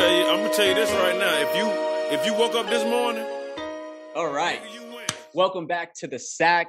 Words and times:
tell 0.00 0.16
you, 0.16 0.24
I'm 0.26 0.38
gonna 0.42 0.54
tell 0.54 0.66
you 0.66 0.74
this 0.74 0.90
right 0.92 1.18
now. 1.18 1.40
If 1.40 1.54
you 1.56 1.66
if 2.18 2.24
you 2.26 2.32
woke 2.34 2.54
up 2.54 2.68
this 2.70 2.84
morning, 2.84 3.24
All 4.16 4.32
right. 4.32 4.60
you 4.72 4.80
win. 4.94 5.06
Welcome 5.34 5.66
back 5.66 5.94
to 5.96 6.06
the 6.06 6.18
Sack 6.18 6.68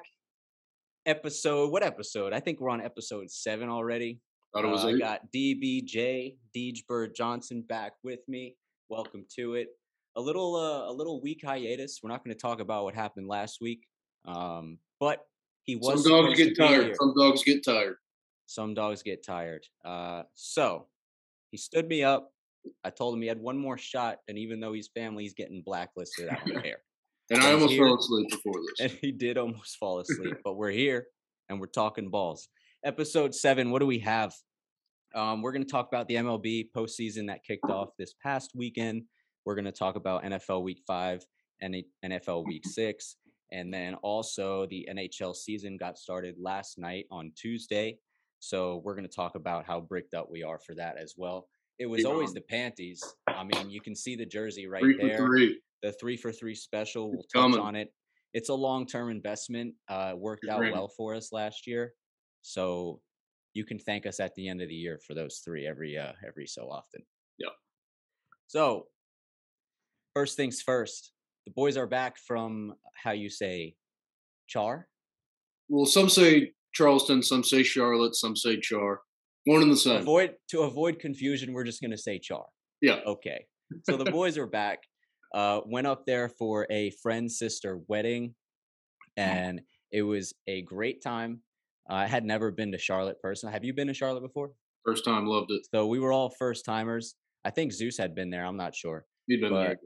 episode. 1.06 1.72
What 1.72 1.82
episode? 1.84 2.34
I 2.34 2.40
think 2.42 2.60
we're 2.60 2.70
on 2.70 2.82
episode 2.82 3.32
seven 3.32 3.70
already. 3.70 4.20
Thought 4.54 4.66
it 4.66 4.68
was 4.68 4.84
Uh, 4.84 4.90
I 4.90 4.92
eight. 4.92 5.00
got 5.00 5.22
DBJ 5.34 6.36
Deegebird 6.56 7.16
Johnson 7.16 7.62
back 7.62 7.94
with 8.04 8.20
me. 8.28 8.58
Welcome 8.90 9.26
to 9.38 9.54
it. 9.56 9.70
A 10.18 10.22
little 10.22 10.56
uh, 10.56 10.92
a 10.92 10.94
little 10.94 11.22
week 11.22 11.42
hiatus. 11.46 12.02
We're 12.04 12.10
not 12.10 12.24
going 12.26 12.36
to 12.36 12.42
talk 12.42 12.60
about 12.60 12.84
what 12.84 12.96
happened 12.96 13.28
last 13.28 13.60
week, 13.62 13.88
um, 14.26 14.78
but 15.00 15.26
he 15.64 15.78
was. 15.78 16.04
Some 16.04 16.12
dogs 16.12 16.38
get 16.38 16.58
tired. 16.58 16.86
here. 16.88 16.96
Some 16.96 17.14
dogs 17.18 17.44
get 17.44 17.64
tired. 17.64 17.96
Some 18.48 18.74
dogs 18.74 19.02
get 19.04 19.26
tired. 19.26 19.64
Uh, 19.86 20.24
so 20.36 20.88
he 21.52 21.58
stood 21.58 21.88
me 21.88 22.04
up. 22.04 22.34
I 22.84 22.90
told 22.90 23.16
him 23.16 23.22
he 23.22 23.28
had 23.28 23.40
one 23.40 23.58
more 23.58 23.78
shot, 23.78 24.18
and 24.28 24.38
even 24.38 24.60
though 24.60 24.74
he's 24.74 24.90
family, 24.94 25.24
he's 25.24 25.34
getting 25.34 25.62
blacklisted. 25.66 26.30
I 26.32 26.36
don't 26.46 26.62
care. 26.64 26.78
And 27.30 27.40
But 27.40 27.44
I 27.44 27.54
almost 27.54 27.74
here. 27.74 27.86
fell 27.86 27.98
asleep 27.98 28.30
before 28.30 28.54
this. 28.78 28.92
and 28.92 29.00
he 29.02 29.12
did 29.12 29.38
almost 29.38 29.78
fall 29.78 30.00
asleep. 30.00 30.36
but 30.44 30.56
we're 30.56 30.72
here 30.72 31.06
and 31.50 31.60
we're 31.60 31.68
talking 31.68 32.10
balls. 32.10 32.50
Episode 32.84 33.34
seven. 33.36 33.72
What 33.72 33.80
do 33.80 33.86
we 33.86 34.00
have? 34.00 34.34
Um, 35.14 35.42
we're 35.42 35.52
going 35.52 35.66
to 35.66 35.70
talk 35.72 35.88
about 35.88 36.08
the 36.08 36.16
MLB 36.16 36.70
postseason 36.76 37.28
that 37.28 37.44
kicked 37.44 37.70
off 37.70 37.90
this 38.00 38.14
past 38.24 38.52
weekend. 38.56 39.04
We're 39.46 39.56
going 39.56 39.66
to 39.66 39.72
talk 39.72 39.96
about 39.96 40.24
NFL 40.24 40.64
Week 40.64 40.82
Five 40.88 41.26
and 41.62 41.76
NFL 42.06 42.46
Week 42.46 42.66
Six, 42.66 43.18
and 43.52 43.74
then 43.74 43.96
also 43.96 44.66
the 44.68 44.88
NHL 44.92 45.36
season 45.36 45.78
got 45.78 45.98
started 45.98 46.36
last 46.40 46.78
night 46.80 47.06
on 47.12 47.34
Tuesday. 47.36 47.98
So 48.40 48.82
we're 48.84 48.96
going 48.96 49.08
to 49.08 49.14
talk 49.16 49.36
about 49.36 49.66
how 49.66 49.82
bricked 49.82 50.14
up 50.14 50.28
we 50.32 50.44
are 50.44 50.60
for 50.60 50.74
that 50.76 50.98
as 50.98 51.14
well. 51.18 51.48
It 51.82 51.90
was 51.90 52.06
always 52.06 52.30
on. 52.30 52.36
the 52.36 52.42
Panties. 52.42 53.04
I 53.28 53.44
mean, 53.44 53.72
you 53.72 53.82
can 53.82 53.96
see 53.96 54.16
the 54.16 54.26
jersey 54.26 54.68
right 54.68 54.84
three 54.84 54.98
there 55.02 55.18
three. 55.18 55.60
the 55.82 55.92
three 55.94 56.16
for 56.16 56.32
three 56.32 56.54
special. 56.54 57.10
We'll 57.10 57.22
It's 57.22 57.34
touch 57.34 57.42
coming. 57.42 57.60
on 57.60 57.76
it. 57.76 57.92
It's 58.36 58.50
a 58.50 58.54
long 58.54 58.86
term 58.86 59.10
investment. 59.10 59.74
Uh, 59.90 60.14
worked 60.16 60.44
It's 60.44 60.54
out 60.54 60.60
well 60.62 60.88
for 60.96 61.16
us 61.16 61.32
last 61.32 61.66
year, 61.66 61.94
so 62.44 63.02
you 63.56 63.66
can 63.66 63.80
thank 63.80 64.06
us 64.06 64.20
at 64.20 64.36
the 64.36 64.48
end 64.48 64.62
of 64.62 64.70
the 64.70 64.76
year 64.76 65.00
for 65.08 65.16
those 65.16 65.42
three 65.44 65.66
every 65.66 65.98
uh, 65.98 66.12
every 66.26 66.46
so 66.46 66.70
often. 66.70 67.02
Yeah. 67.40 67.50
So, 68.46 68.86
first 70.14 70.38
things 70.38 70.62
first, 70.62 71.12
the 71.48 71.52
boys 71.52 71.78
are 71.78 71.88
back 71.88 72.18
from 72.20 72.76
how 72.94 73.12
you 73.12 73.30
say, 73.32 73.76
Char. 74.48 74.88
Well, 75.68 75.88
some 75.88 76.10
say 76.10 76.52
Charleston, 76.76 77.24
some 77.24 77.44
say 77.44 77.64
Charlotte, 77.64 78.14
some 78.14 78.36
say 78.36 78.60
Char. 78.60 79.02
One 79.46 79.62
and 79.62 79.72
the 79.72 79.78
same. 79.78 80.02
Avoid 80.02 80.36
to 80.50 80.62
avoid 80.62 81.00
confusion. 81.00 81.54
We're 81.54 81.64
just 81.64 81.82
gonna 81.82 81.98
say 81.98 82.20
Char. 82.20 82.46
Yeah. 82.82 83.00
Okay. 83.06 83.46
So 83.90 83.96
the 83.96 84.12
boys 84.12 84.38
are 84.38 84.48
back. 84.48 84.80
Uh, 85.34 85.62
went 85.66 85.88
up 85.88 86.06
there 86.06 86.28
for 86.28 86.68
a 86.70 86.92
friend 87.02 87.32
sister 87.32 87.80
wedding, 87.88 88.36
and 89.16 89.62
it 89.94 90.02
was 90.02 90.34
a 90.46 90.62
great 90.64 91.02
time. 91.02 91.40
I 91.90 92.06
had 92.06 92.26
never 92.26 92.52
been 92.52 92.74
to 92.74 92.78
Charlotte 92.78 93.16
personally. 93.22 93.54
Have 93.54 93.64
you 93.64 93.74
been 93.74 93.88
to 93.88 93.94
Charlotte 93.94 94.24
before? 94.24 94.52
First 94.86 95.06
time, 95.06 95.26
loved 95.26 95.52
it. 95.52 95.66
So 95.74 95.88
we 95.88 96.00
were 96.00 96.12
all 96.12 96.30
first 96.38 96.66
timers. 96.66 97.16
I 97.46 97.50
think 97.50 97.72
Zeus 97.72 97.98
had 97.98 98.14
been 98.14 98.30
there. 98.30 98.46
I'm 98.46 98.58
not 98.58 98.76
sure. 98.76 99.06
You'd 99.28 99.40
been 99.40 99.54
there. 99.54 99.78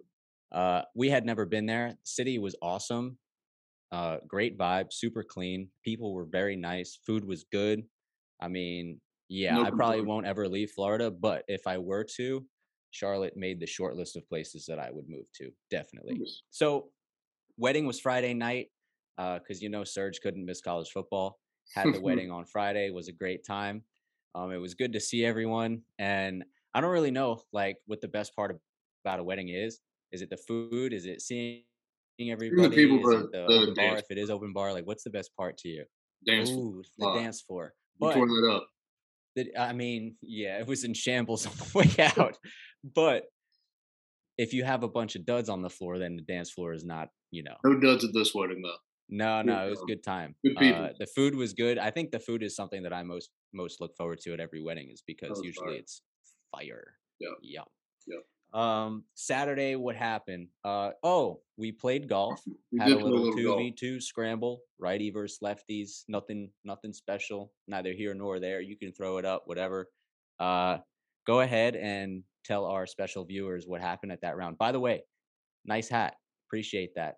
Uh, 0.51 0.81
we 0.95 1.09
had 1.09 1.25
never 1.25 1.45
been 1.45 1.65
there. 1.65 1.95
City 2.03 2.39
was 2.39 2.55
awesome. 2.61 3.17
Uh, 3.91 4.17
great 4.27 4.57
vibe, 4.57 4.91
super 4.91 5.23
clean. 5.23 5.69
People 5.83 6.13
were 6.13 6.25
very 6.25 6.55
nice. 6.55 6.97
Food 7.05 7.23
was 7.23 7.45
good. 7.51 7.83
I 8.41 8.47
mean, 8.47 8.99
yeah, 9.29 9.55
No 9.55 9.63
I 9.63 9.71
probably 9.71 10.01
won't 10.01 10.25
ever 10.25 10.47
leave 10.47 10.71
Florida, 10.71 11.09
but 11.09 11.43
if 11.47 11.61
I 11.67 11.77
were 11.77 12.05
to, 12.17 12.45
Charlotte 12.91 13.35
made 13.35 13.59
the 13.59 13.65
short 13.65 13.95
list 13.95 14.15
of 14.15 14.27
places 14.29 14.65
that 14.67 14.79
I 14.79 14.89
would 14.91 15.09
move 15.09 15.25
to. 15.35 15.51
Definitely. 15.69 16.21
So, 16.49 16.89
wedding 17.57 17.85
was 17.85 17.99
Friday 17.99 18.33
night 18.33 18.67
because 19.17 19.61
you 19.61 19.69
know 19.69 19.83
Serge 19.83 20.19
couldn't 20.21 20.45
miss 20.45 20.61
college 20.61 20.89
football. 20.91 21.39
Had 21.73 21.93
the 21.93 22.01
wedding 22.01 22.31
on 22.31 22.45
Friday. 22.45 22.91
Was 22.91 23.07
a 23.07 23.13
great 23.13 23.45
time. 23.45 23.83
Um, 24.35 24.51
it 24.51 24.57
was 24.57 24.73
good 24.73 24.93
to 24.93 24.99
see 24.99 25.25
everyone, 25.25 25.81
and 25.97 26.43
I 26.73 26.81
don't 26.81 26.91
really 26.91 27.11
know 27.11 27.41
like 27.51 27.77
what 27.85 28.01
the 28.01 28.07
best 28.07 28.35
part 28.35 28.57
about 29.03 29.19
a 29.19 29.23
wedding 29.23 29.49
is. 29.49 29.79
Is 30.11 30.21
it 30.21 30.29
the 30.29 30.37
food? 30.37 30.93
Is 30.93 31.05
it 31.05 31.21
seeing 31.21 31.63
everybody? 32.19 32.69
The 32.69 32.75
people, 32.75 33.09
is 33.09 33.23
it 33.23 33.31
the 33.31 33.65
The 33.67 33.73
bar? 33.75 33.97
If 33.97 34.05
it 34.09 34.17
is 34.17 34.29
open 34.29 34.53
bar, 34.53 34.71
like 34.73 34.85
what's 34.85 35.03
the 35.03 35.09
best 35.09 35.35
part 35.35 35.57
to 35.59 35.69
you? 35.69 35.85
Dance. 36.27 36.51
Ooh, 36.51 36.83
the 36.97 37.03
floor. 37.03 37.15
dance 37.17 37.41
floor. 37.41 37.73
But 37.99 38.17
that 39.35 39.47
I 39.59 39.73
mean, 39.73 40.15
yeah, 40.21 40.59
it 40.59 40.67
was 40.67 40.83
in 40.83 40.93
shambles 40.93 41.45
on 41.47 41.53
the 41.53 41.77
way 41.79 42.11
out. 42.17 42.37
but 42.83 43.23
if 44.37 44.53
you 44.53 44.63
have 44.63 44.83
a 44.83 44.87
bunch 44.87 45.15
of 45.15 45.25
duds 45.25 45.49
on 45.49 45.61
the 45.61 45.69
floor, 45.69 45.97
then 45.97 46.15
the 46.17 46.21
dance 46.21 46.51
floor 46.51 46.73
is 46.73 46.83
not, 46.83 47.07
you 47.31 47.43
know. 47.43 47.55
No 47.63 47.79
duds 47.79 48.03
at 48.03 48.11
this 48.13 48.33
wedding, 48.35 48.61
though. 48.61 48.75
No, 49.07 49.41
Good 49.41 49.45
no, 49.47 49.67
it 49.67 49.69
was 49.69 49.81
a 49.81 49.85
good 49.85 50.03
time. 50.03 50.35
Good. 50.43 50.57
Uh, 50.73 50.89
the 50.99 51.05
food 51.05 51.35
was 51.35 51.53
good. 51.53 51.77
I 51.77 51.91
think 51.91 52.11
the 52.11 52.19
food 52.19 52.43
is 52.43 52.55
something 52.55 52.83
that 52.83 52.91
I 52.93 53.03
most 53.03 53.29
most 53.53 53.79
look 53.79 53.95
forward 53.95 54.19
to 54.21 54.33
at 54.33 54.39
every 54.39 54.61
wedding, 54.61 54.89
is 54.91 55.03
because 55.05 55.39
usually 55.43 55.73
fire. 55.73 55.77
it's 55.77 56.01
fire. 56.51 56.93
Yeah. 57.19 57.29
Yeah. 57.41 57.61
Yeah. 58.07 58.17
Um, 58.53 59.03
Saturday, 59.15 59.75
what 59.75 59.95
happened? 59.95 60.47
Uh, 60.63 60.91
oh, 61.03 61.41
we 61.57 61.71
played 61.71 62.07
golf. 62.07 62.41
We 62.71 62.79
had 62.79 62.91
a 62.91 63.05
little 63.05 63.31
two 63.33 63.55
v 63.57 63.71
two 63.71 64.01
scramble, 64.01 64.59
righty 64.79 65.09
versus 65.09 65.39
lefties. 65.43 66.03
Nothing, 66.09 66.49
nothing 66.65 66.91
special. 66.93 67.51
Neither 67.67 67.93
here 67.93 68.13
nor 68.13 68.39
there. 68.39 68.59
You 68.61 68.77
can 68.77 68.91
throw 68.93 69.17
it 69.17 69.25
up, 69.25 69.43
whatever. 69.45 69.87
Uh, 70.39 70.77
go 71.25 71.39
ahead 71.41 71.75
and 71.75 72.23
tell 72.43 72.65
our 72.65 72.85
special 72.85 73.23
viewers 73.25 73.65
what 73.65 73.79
happened 73.81 74.11
at 74.11 74.21
that 74.21 74.35
round. 74.37 74.57
By 74.57 74.71
the 74.73 74.79
way, 74.79 75.03
nice 75.65 75.87
hat. 75.89 76.15
Appreciate 76.49 76.91
that. 76.95 77.15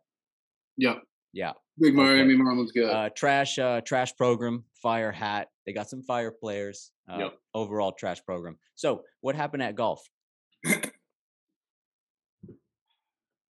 Yeah. 0.78 0.96
Yeah. 1.34 1.54
Big 1.80 1.94
Okay. 1.98 2.04
Miami 2.04 2.36
Marlins 2.36 2.70
guy. 2.76 2.84
Uh, 2.84 3.10
trash, 3.16 3.58
uh, 3.60 3.82
trash 3.82 4.16
program, 4.16 4.64
fire 4.82 5.12
hat. 5.12 5.48
They 5.66 5.74
got 5.74 5.90
some 5.90 6.02
fire 6.04 6.32
players. 6.32 6.92
Uh, 7.12 7.18
Yep. 7.20 7.34
Overall 7.56 7.92
trash 7.94 8.24
program. 8.24 8.58
So, 8.76 9.02
what 9.22 9.36
happened 9.36 9.64
at 9.64 9.76
golf? 9.76 10.02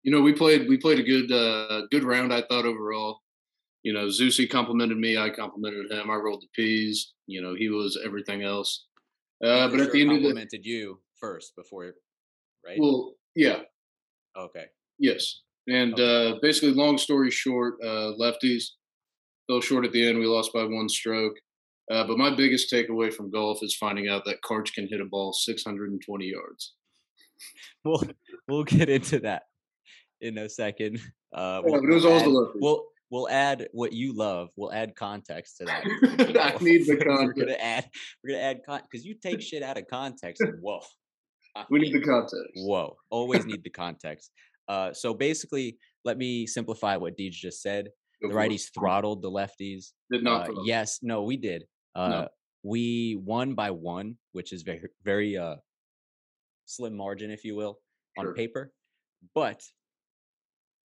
You 0.07 0.13
know, 0.13 0.21
we 0.21 0.31
played 0.31 0.69
we 0.69 0.77
played 0.77 0.99
a 0.99 1.03
good 1.03 1.29
uh, 1.33 1.81
good 1.91 2.05
round. 2.05 2.33
I 2.33 2.41
thought 2.41 2.63
overall. 2.65 3.19
You 3.83 3.93
know, 3.93 4.05
Zeusy 4.05 4.49
complimented 4.49 4.97
me. 4.97 5.17
I 5.17 5.29
complimented 5.29 5.91
him. 5.91 6.09
I 6.09 6.15
rolled 6.15 6.43
the 6.43 6.47
P's. 6.55 7.13
You 7.25 7.41
know, 7.41 7.53
he 7.55 7.67
was 7.67 7.99
everything 8.05 8.41
else. 8.41 8.85
Uh, 9.43 9.67
but 9.67 9.75
For 9.77 9.83
at 9.83 9.91
the 9.91 10.01
end 10.01 10.11
of 10.11 10.17
the 10.19 10.27
complimented 10.29 10.65
you 10.65 10.99
first 11.19 11.57
before, 11.57 11.91
right? 12.65 12.77
well, 12.79 13.15
yeah, 13.35 13.57
okay. 14.37 14.67
yes. 14.97 15.41
And 15.67 15.99
uh, 15.99 16.35
basically, 16.41 16.71
long 16.71 16.97
story 16.97 17.29
short, 17.29 17.73
uh, 17.83 18.13
lefties 18.17 18.63
fell 19.47 19.59
short 19.59 19.83
at 19.83 19.91
the 19.91 20.07
end. 20.07 20.19
We 20.19 20.25
lost 20.25 20.53
by 20.53 20.63
one 20.63 20.87
stroke. 20.87 21.35
Uh, 21.91 22.07
but 22.07 22.17
my 22.17 22.33
biggest 22.33 22.71
takeaway 22.71 23.13
from 23.13 23.29
golf 23.29 23.59
is 23.61 23.75
finding 23.75 24.07
out 24.07 24.23
that 24.23 24.41
Karch 24.41 24.73
can 24.73 24.87
hit 24.87 25.01
a 25.01 25.05
ball 25.05 25.33
620 25.33 26.25
yards. 26.25 26.75
We'll 27.83 28.03
we'll 28.47 28.63
get 28.63 28.89
into 28.89 29.19
that 29.19 29.43
in 30.21 30.37
a 30.37 30.49
second. 30.49 30.99
Uh, 31.33 31.61
we'll, 31.65 31.81
but 31.81 31.83
it 31.83 31.93
was 31.93 32.05
we'll 32.05 32.15
add, 32.17 32.51
we'll 32.55 32.85
we'll 33.11 33.29
add 33.29 33.67
what 33.73 33.91
you 33.91 34.13
love. 34.15 34.47
We'll 34.55 34.71
add 34.71 34.95
context 34.95 35.57
to 35.57 35.65
that. 35.65 35.83
I 36.39 36.63
need 36.63 36.87
the 36.87 36.95
context. 36.95 37.35
We're 37.37 37.45
gonna 37.45 37.57
add. 37.59 37.89
We're 38.23 38.31
gonna 38.31 38.43
add 38.43 38.61
because 38.65 39.05
you 39.05 39.13
take 39.13 39.41
shit 39.41 39.61
out 39.61 39.77
of 39.77 39.87
context. 39.87 40.41
And 40.41 40.53
whoa. 40.61 40.79
I 41.53 41.65
We 41.69 41.79
need 41.79 41.93
the 41.93 41.99
context. 41.99 42.37
Whoa, 42.55 42.95
always 43.09 43.45
need 43.45 43.61
the 43.61 43.69
context. 43.69 44.31
Uh, 44.69 44.93
so 44.93 45.13
basically, 45.13 45.77
let 46.05 46.17
me 46.17 46.47
simplify 46.47 46.95
what 46.95 47.17
Deej 47.17 47.31
just 47.31 47.61
said. 47.61 47.89
The 48.21 48.29
righties 48.29 48.73
throttled 48.73 49.21
the 49.21 49.29
lefties. 49.29 49.91
Did 50.09 50.23
not. 50.23 50.49
Uh, 50.49 50.61
yes, 50.63 50.99
no, 51.03 51.23
we 51.23 51.35
did. 51.35 51.65
Uh, 51.93 52.27
We 52.63 53.19
won 53.21 53.53
by 53.53 53.71
one, 53.71 54.15
which 54.31 54.53
is 54.53 54.63
very, 54.63 54.81
very 55.03 55.37
uh, 55.37 55.57
slim 56.65 56.95
margin, 56.95 57.31
if 57.31 57.43
you 57.43 57.55
will, 57.55 57.79
on 58.17 58.25
Sure. 58.25 58.33
paper. 58.33 58.71
But 59.35 59.61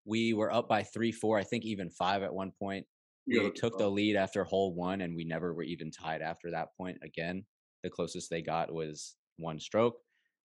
we 0.05 0.32
were 0.35 0.52
up 0.52 0.69
by 0.69 0.82
three, 0.82 1.12
four, 1.12 1.38
I 1.38 1.44
think 1.44 1.64
even 1.64 1.91
five 1.91 2.23
at 2.23 2.32
one 2.32 2.52
point. 2.58 2.87
You 3.26 3.44
We 3.44 3.50
took 3.52 3.79
the 3.79 3.88
lead 3.88 4.17
after 4.17 4.44
hole 4.44 4.75
one, 4.75 5.02
and 5.02 5.14
we 5.14 5.25
never 5.25 5.55
were 5.55 5.62
even 5.62 5.91
tied 5.91 6.23
after 6.23 6.50
that 6.50 6.69
point 6.76 6.99
again. 7.05 7.44
The 7.82 7.91
closest 7.91 8.31
they 8.31 8.43
got 8.43 8.73
was 8.73 9.17
one 9.37 9.61
stroke. 9.61 9.97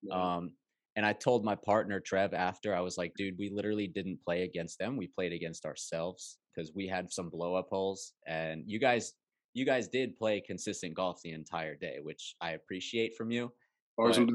Yeah. 0.04 0.16
Um, 0.16 0.52
and 0.96 1.06
I 1.06 1.14
told 1.14 1.44
my 1.44 1.56
partner 1.56 2.00
Trev 2.00 2.34
after 2.34 2.76
I 2.76 2.82
was 2.82 2.98
like, 2.98 3.14
dude, 3.18 3.38
we 3.38 3.50
literally 3.50 3.88
didn't 3.88 4.20
play 4.24 4.44
against 4.44 4.80
them. 4.80 4.98
We 4.98 5.08
played 5.08 5.34
against 5.34 5.66
ourselves 5.66 6.38
because 6.56 6.72
we 6.74 6.88
had 6.88 7.12
some 7.12 7.30
blow 7.30 7.56
up 7.56 7.68
holes, 7.70 8.14
and 8.28 8.64
you 8.66 8.80
guys, 8.80 9.14
you 9.54 9.66
guys 9.66 9.88
did 9.88 10.18
play 10.18 10.42
consistent 10.46 10.94
golf 10.94 11.20
the 11.24 11.32
entire 11.32 11.76
day, 11.76 11.98
which 12.02 12.36
I 12.42 12.52
appreciate 12.52 13.16
from 13.18 13.32
you. 13.32 13.52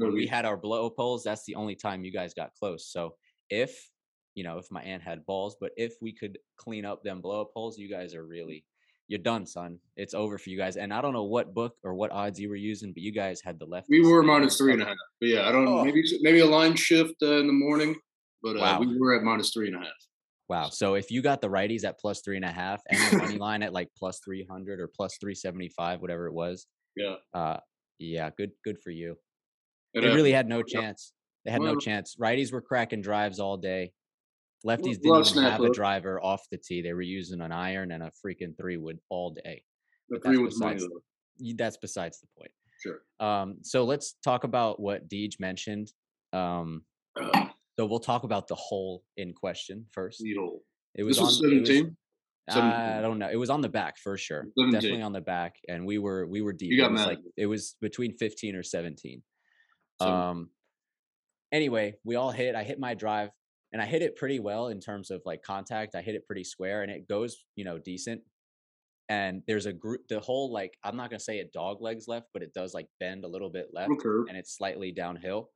When 0.07 0.13
we 0.13 0.27
had 0.27 0.45
our 0.45 0.57
blow 0.57 0.87
up 0.87 0.93
holes, 0.97 1.23
that's 1.23 1.45
the 1.45 1.55
only 1.55 1.75
time 1.75 2.03
you 2.03 2.11
guys 2.11 2.33
got 2.33 2.53
close. 2.59 2.91
So 2.91 3.15
if 3.49 3.90
you 4.35 4.43
know, 4.43 4.57
if 4.57 4.69
my 4.71 4.81
aunt 4.81 5.03
had 5.03 5.25
balls, 5.25 5.55
but 5.59 5.71
if 5.77 5.93
we 6.01 6.13
could 6.13 6.37
clean 6.57 6.85
up 6.85 7.03
them 7.03 7.21
blow 7.21 7.41
up 7.41 7.49
holes, 7.53 7.77
you 7.77 7.89
guys 7.89 8.13
are 8.15 8.25
really, 8.25 8.65
you're 9.07 9.19
done, 9.19 9.45
son. 9.45 9.77
It's 9.97 10.13
over 10.13 10.37
for 10.37 10.49
you 10.49 10.57
guys. 10.57 10.77
And 10.77 10.93
I 10.93 11.01
don't 11.01 11.13
know 11.13 11.25
what 11.25 11.53
book 11.53 11.75
or 11.83 11.93
what 11.95 12.11
odds 12.11 12.39
you 12.39 12.49
were 12.49 12.55
using, 12.55 12.93
but 12.93 13.01
you 13.03 13.11
guys 13.11 13.41
had 13.43 13.59
the 13.59 13.65
left. 13.65 13.87
We 13.89 14.01
were 14.01 14.23
minus 14.23 14.57
three 14.57 14.73
and 14.73 14.81
a 14.81 14.85
half. 14.85 14.95
But 15.19 15.29
yeah, 15.29 15.47
I 15.49 15.51
don't 15.51 15.67
Oh. 15.67 15.83
maybe 15.83 16.03
maybe 16.21 16.39
a 16.39 16.45
line 16.45 16.75
shift 16.75 17.15
uh, 17.21 17.37
in 17.39 17.47
the 17.47 17.53
morning, 17.53 17.95
but 18.41 18.55
uh, 18.55 18.59
Wow. 18.61 18.79
we 18.79 18.97
were 18.97 19.13
at 19.15 19.23
minus 19.23 19.51
three 19.51 19.67
and 19.67 19.75
a 19.75 19.79
half. 19.79 19.87
Wow. 20.47 20.69
So 20.69 20.95
if 20.95 21.11
you 21.11 21.21
got 21.21 21.39
the 21.41 21.49
righties 21.49 21.83
at 21.85 21.99
plus 21.99 22.21
three 22.21 22.35
and 22.35 22.43
a 22.45 22.51
half 22.51 22.81
and 22.89 22.99
the 23.11 23.17
money 23.17 23.37
line 23.47 23.63
at 23.63 23.71
like 23.73 23.89
plus 23.97 24.19
300 24.19 24.79
or 24.81 24.87
plus 24.87 25.17
375, 25.19 26.01
whatever 26.01 26.27
it 26.27 26.33
was, 26.33 26.67
Yeah. 26.95 27.15
uh, 27.33 27.57
yeah, 27.99 28.29
good, 28.37 28.51
good 28.65 28.77
for 28.79 28.91
you. 28.91 29.17
And, 29.93 30.03
They 30.03 30.09
really 30.09 30.31
had 30.33 30.47
no 30.47 30.61
chance. 30.63 31.13
They 31.45 31.51
had 31.51 31.61
no 31.61 31.75
chance. 31.75 32.15
Righties 32.19 32.51
were 32.51 32.61
cracking 32.61 33.01
drives 33.01 33.39
all 33.39 33.57
day. 33.57 33.93
Lefties 34.65 34.99
didn't 35.01 35.07
even 35.07 35.23
snap 35.25 35.51
have 35.53 35.61
a 35.61 35.69
driver 35.71 36.21
off 36.21 36.45
the 36.51 36.57
tee. 36.57 36.81
They 36.81 36.93
were 36.93 37.01
using 37.01 37.41
an 37.41 37.51
iron 37.51 37.91
and 37.91 38.03
a 38.03 38.11
freaking 38.23 38.55
three 38.57 38.77
wood 38.77 38.99
all 39.09 39.31
day. 39.31 39.63
the 40.09 40.17
but 40.19 40.23
three 40.23 40.37
money 40.37 40.49
besides-. 40.49 40.87
That's 41.55 41.77
besides 41.77 42.19
the 42.19 42.27
point. 42.37 42.51
Sure. 42.81 43.01
Um, 43.19 43.57
so 43.63 43.83
let's 43.85 44.13
talk 44.23 44.43
about 44.43 44.79
what 44.79 45.07
Deej 45.09 45.39
mentioned. 45.39 45.91
Um, 46.33 46.83
Uh, 47.19 47.49
so 47.79 47.85
we'll 47.85 47.99
talk 47.99 48.23
about 48.23 48.47
the 48.47 48.55
hole 48.55 49.03
in 49.17 49.33
question 49.33 49.85
first. 49.91 50.21
needle. 50.21 50.61
It 50.95 51.03
was 51.03 51.19
was 51.19 51.41
on 51.41 51.51
it 51.51 51.59
was- 51.59 51.67
seventeen. 51.67 51.97
I 52.49 52.99
don't 53.01 53.17
know. 53.19 53.29
It 53.29 53.37
was 53.37 53.49
on 53.49 53.61
the 53.61 53.69
back 53.69 53.97
for 53.97 54.17
sure. 54.17 54.45
17. 54.57 54.71
Definitely 54.73 55.01
on 55.03 55.13
the 55.13 55.21
back, 55.21 55.55
and 55.69 55.85
we 55.85 55.97
were 55.99 56.27
we 56.27 56.41
were 56.41 56.51
deep. 56.53 56.71
You 56.71 56.77
got 56.77 56.87
it 56.87 56.91
was 56.91 57.01
mad 57.01 57.07
like 57.07 57.19
it 57.37 57.45
was 57.45 57.75
between 57.81 58.17
fifteen 58.17 58.55
or 58.55 58.63
seventeen. 58.63 59.23
So- 60.01 60.07
Um. 60.09 60.49
Anyway, 61.51 61.95
we 62.03 62.15
all 62.15 62.31
hit. 62.31 62.55
I 62.55 62.63
hit 62.63 62.79
my 62.79 62.93
drive, 62.93 63.29
and 63.73 63.81
I 63.81 63.85
hit 63.85 64.01
it 64.01 64.15
pretty 64.15 64.39
well 64.39 64.67
in 64.67 64.79
terms 64.79 65.11
of 65.11 65.21
like 65.25 65.41
contact. 65.43 65.95
I 65.95 66.01
hit 66.01 66.15
it 66.15 66.25
pretty 66.25 66.43
square, 66.43 66.83
and 66.83 66.91
it 66.91 67.07
goes 67.07 67.37
you 67.55 67.63
know 67.65 67.77
decent. 67.77 68.21
And 69.09 69.41
there's 69.47 69.65
a 69.65 69.73
group. 69.73 70.07
The 70.07 70.19
whole 70.19 70.51
like 70.51 70.77
I'm 70.83 70.95
not 70.95 71.09
gonna 71.09 71.19
say 71.19 71.39
it 71.39 71.51
dog 71.53 71.81
legs 71.81 72.07
left, 72.07 72.27
but 72.33 72.43
it 72.43 72.53
does 72.53 72.73
like 72.73 72.87
bend 72.99 73.23
a 73.25 73.27
little 73.27 73.49
bit 73.49 73.67
left 73.73 73.91
curve. 73.99 74.25
and 74.29 74.37
it's 74.37 74.55
slightly 74.55 74.91
downhill. 74.91 75.49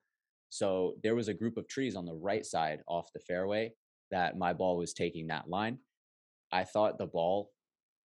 So 0.50 0.96
there 1.04 1.16
was 1.16 1.28
a 1.28 1.34
group 1.34 1.58
of 1.58 1.68
trees 1.68 1.96
on 1.96 2.06
the 2.06 2.14
right 2.14 2.46
side 2.46 2.80
off 2.88 3.08
the 3.14 3.20
fairway 3.20 3.74
that 4.12 4.38
my 4.38 4.54
ball 4.54 4.78
was 4.78 4.94
taking 4.94 5.28
that 5.28 5.50
line. 5.50 5.80
I 6.52 6.64
thought 6.64 6.98
the 6.98 7.08
ball 7.08 7.52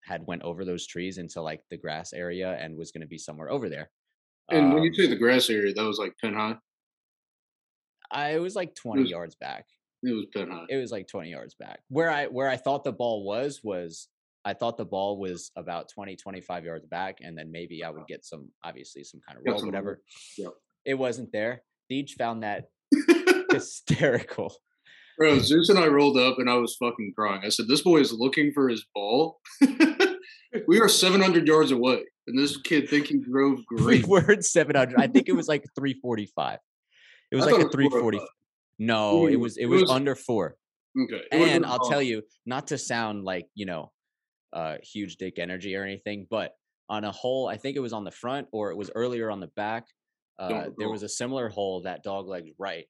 had 0.04 0.26
went 0.26 0.42
over 0.42 0.64
those 0.64 0.86
trees 0.86 1.18
into 1.18 1.42
like 1.42 1.60
the 1.70 1.76
grass 1.76 2.12
area 2.14 2.56
and 2.58 2.76
was 2.76 2.90
going 2.90 3.02
to 3.02 3.06
be 3.06 3.18
somewhere 3.18 3.50
over 3.50 3.68
there. 3.68 3.90
And 4.48 4.72
when 4.72 4.82
you 4.82 4.88
Um, 4.90 4.94
say 4.94 5.06
the 5.06 5.16
grass 5.16 5.50
area, 5.50 5.74
that 5.74 5.84
was 5.84 5.98
like 5.98 6.16
10 6.16 6.32
high. 6.34 6.56
I, 8.10 8.30
it 8.30 8.38
was 8.40 8.56
like 8.56 8.74
20 8.74 9.02
was- 9.02 9.10
yards 9.10 9.34
back. 9.36 9.66
It 10.02 10.12
was 10.12 10.26
pin 10.32 10.50
high. 10.50 10.66
It 10.68 10.76
was 10.76 10.90
like 10.90 11.08
20 11.08 11.30
yards 11.30 11.54
back. 11.54 11.80
Where 11.88 12.10
I 12.10 12.26
where 12.26 12.48
I 12.48 12.56
thought 12.56 12.84
the 12.84 12.92
ball 12.92 13.24
was 13.24 13.60
was 13.62 14.08
I 14.44 14.54
thought 14.54 14.78
the 14.78 14.84
ball 14.84 15.18
was 15.18 15.50
about 15.56 15.88
20 15.90 16.16
25 16.16 16.64
yards 16.64 16.86
back 16.86 17.18
and 17.20 17.36
then 17.36 17.52
maybe 17.52 17.84
I 17.84 17.90
would 17.90 17.98
uh-huh. 17.98 18.06
get 18.08 18.24
some 18.24 18.48
obviously 18.64 19.04
some 19.04 19.20
kind 19.26 19.38
of 19.38 19.44
roll 19.46 19.64
whatever. 19.64 20.02
Yep. 20.38 20.52
It 20.86 20.94
wasn't 20.94 21.32
there. 21.32 21.62
Deej 21.90 22.12
found 22.12 22.42
that 22.42 22.70
hysterical. 23.50 24.54
Bro, 25.18 25.40
Zeus 25.40 25.68
and 25.68 25.78
I 25.78 25.86
rolled 25.86 26.16
up 26.16 26.38
and 26.38 26.48
I 26.48 26.54
was 26.54 26.76
fucking 26.76 27.12
crying. 27.14 27.42
I 27.44 27.50
said, 27.50 27.66
This 27.68 27.82
boy 27.82 27.98
is 27.98 28.12
looking 28.12 28.52
for 28.54 28.70
his 28.70 28.86
ball. 28.94 29.40
we 30.66 30.80
are 30.80 30.88
700 30.88 31.46
yards 31.46 31.72
away. 31.72 32.04
And 32.26 32.38
this 32.38 32.56
kid 32.56 32.88
think 32.88 33.08
he 33.08 33.18
drove 33.18 33.64
great. 33.66 34.06
we 34.06 34.08
were 34.08 34.30
at 34.30 34.44
700 34.44 34.98
i 34.98 35.06
think 35.06 35.28
it 35.28 35.32
was 35.32 35.48
like 35.48 35.64
345 35.74 36.58
it 37.32 37.36
was 37.36 37.44
I 37.44 37.50
like 37.50 37.56
a 37.56 37.60
it 37.60 37.64
was 37.64 37.74
340 37.74 38.18
405. 38.18 38.28
No 38.80 39.26
it 39.28 39.36
was 39.38 39.56
it 39.56 39.64
it 39.64 39.66
was 39.66 39.82
was- 39.82 39.90
under 39.90 40.14
four. 40.16 40.56
Okay. 41.00 41.22
and 41.30 41.64
i'll 41.64 41.88
tell 41.88 42.02
you 42.02 42.22
not 42.46 42.66
to 42.68 42.76
sound 42.76 43.22
like 43.22 43.46
you 43.54 43.64
know 43.64 43.92
uh 44.52 44.74
huge 44.82 45.16
dick 45.18 45.38
energy 45.38 45.76
or 45.76 45.84
anything 45.84 46.26
but 46.28 46.50
on 46.88 47.04
a 47.04 47.12
hole 47.12 47.46
i 47.46 47.56
think 47.56 47.76
it 47.76 47.80
was 47.80 47.92
on 47.92 48.02
the 48.02 48.10
front 48.10 48.48
or 48.50 48.72
it 48.72 48.76
was 48.76 48.90
earlier 48.96 49.30
on 49.30 49.38
the 49.38 49.46
back 49.54 49.86
uh 50.40 50.64
there 50.78 50.90
was 50.90 51.04
a 51.04 51.08
similar 51.08 51.48
hole 51.48 51.82
that 51.82 52.02
dog 52.02 52.26
legs 52.26 52.50
right 52.58 52.86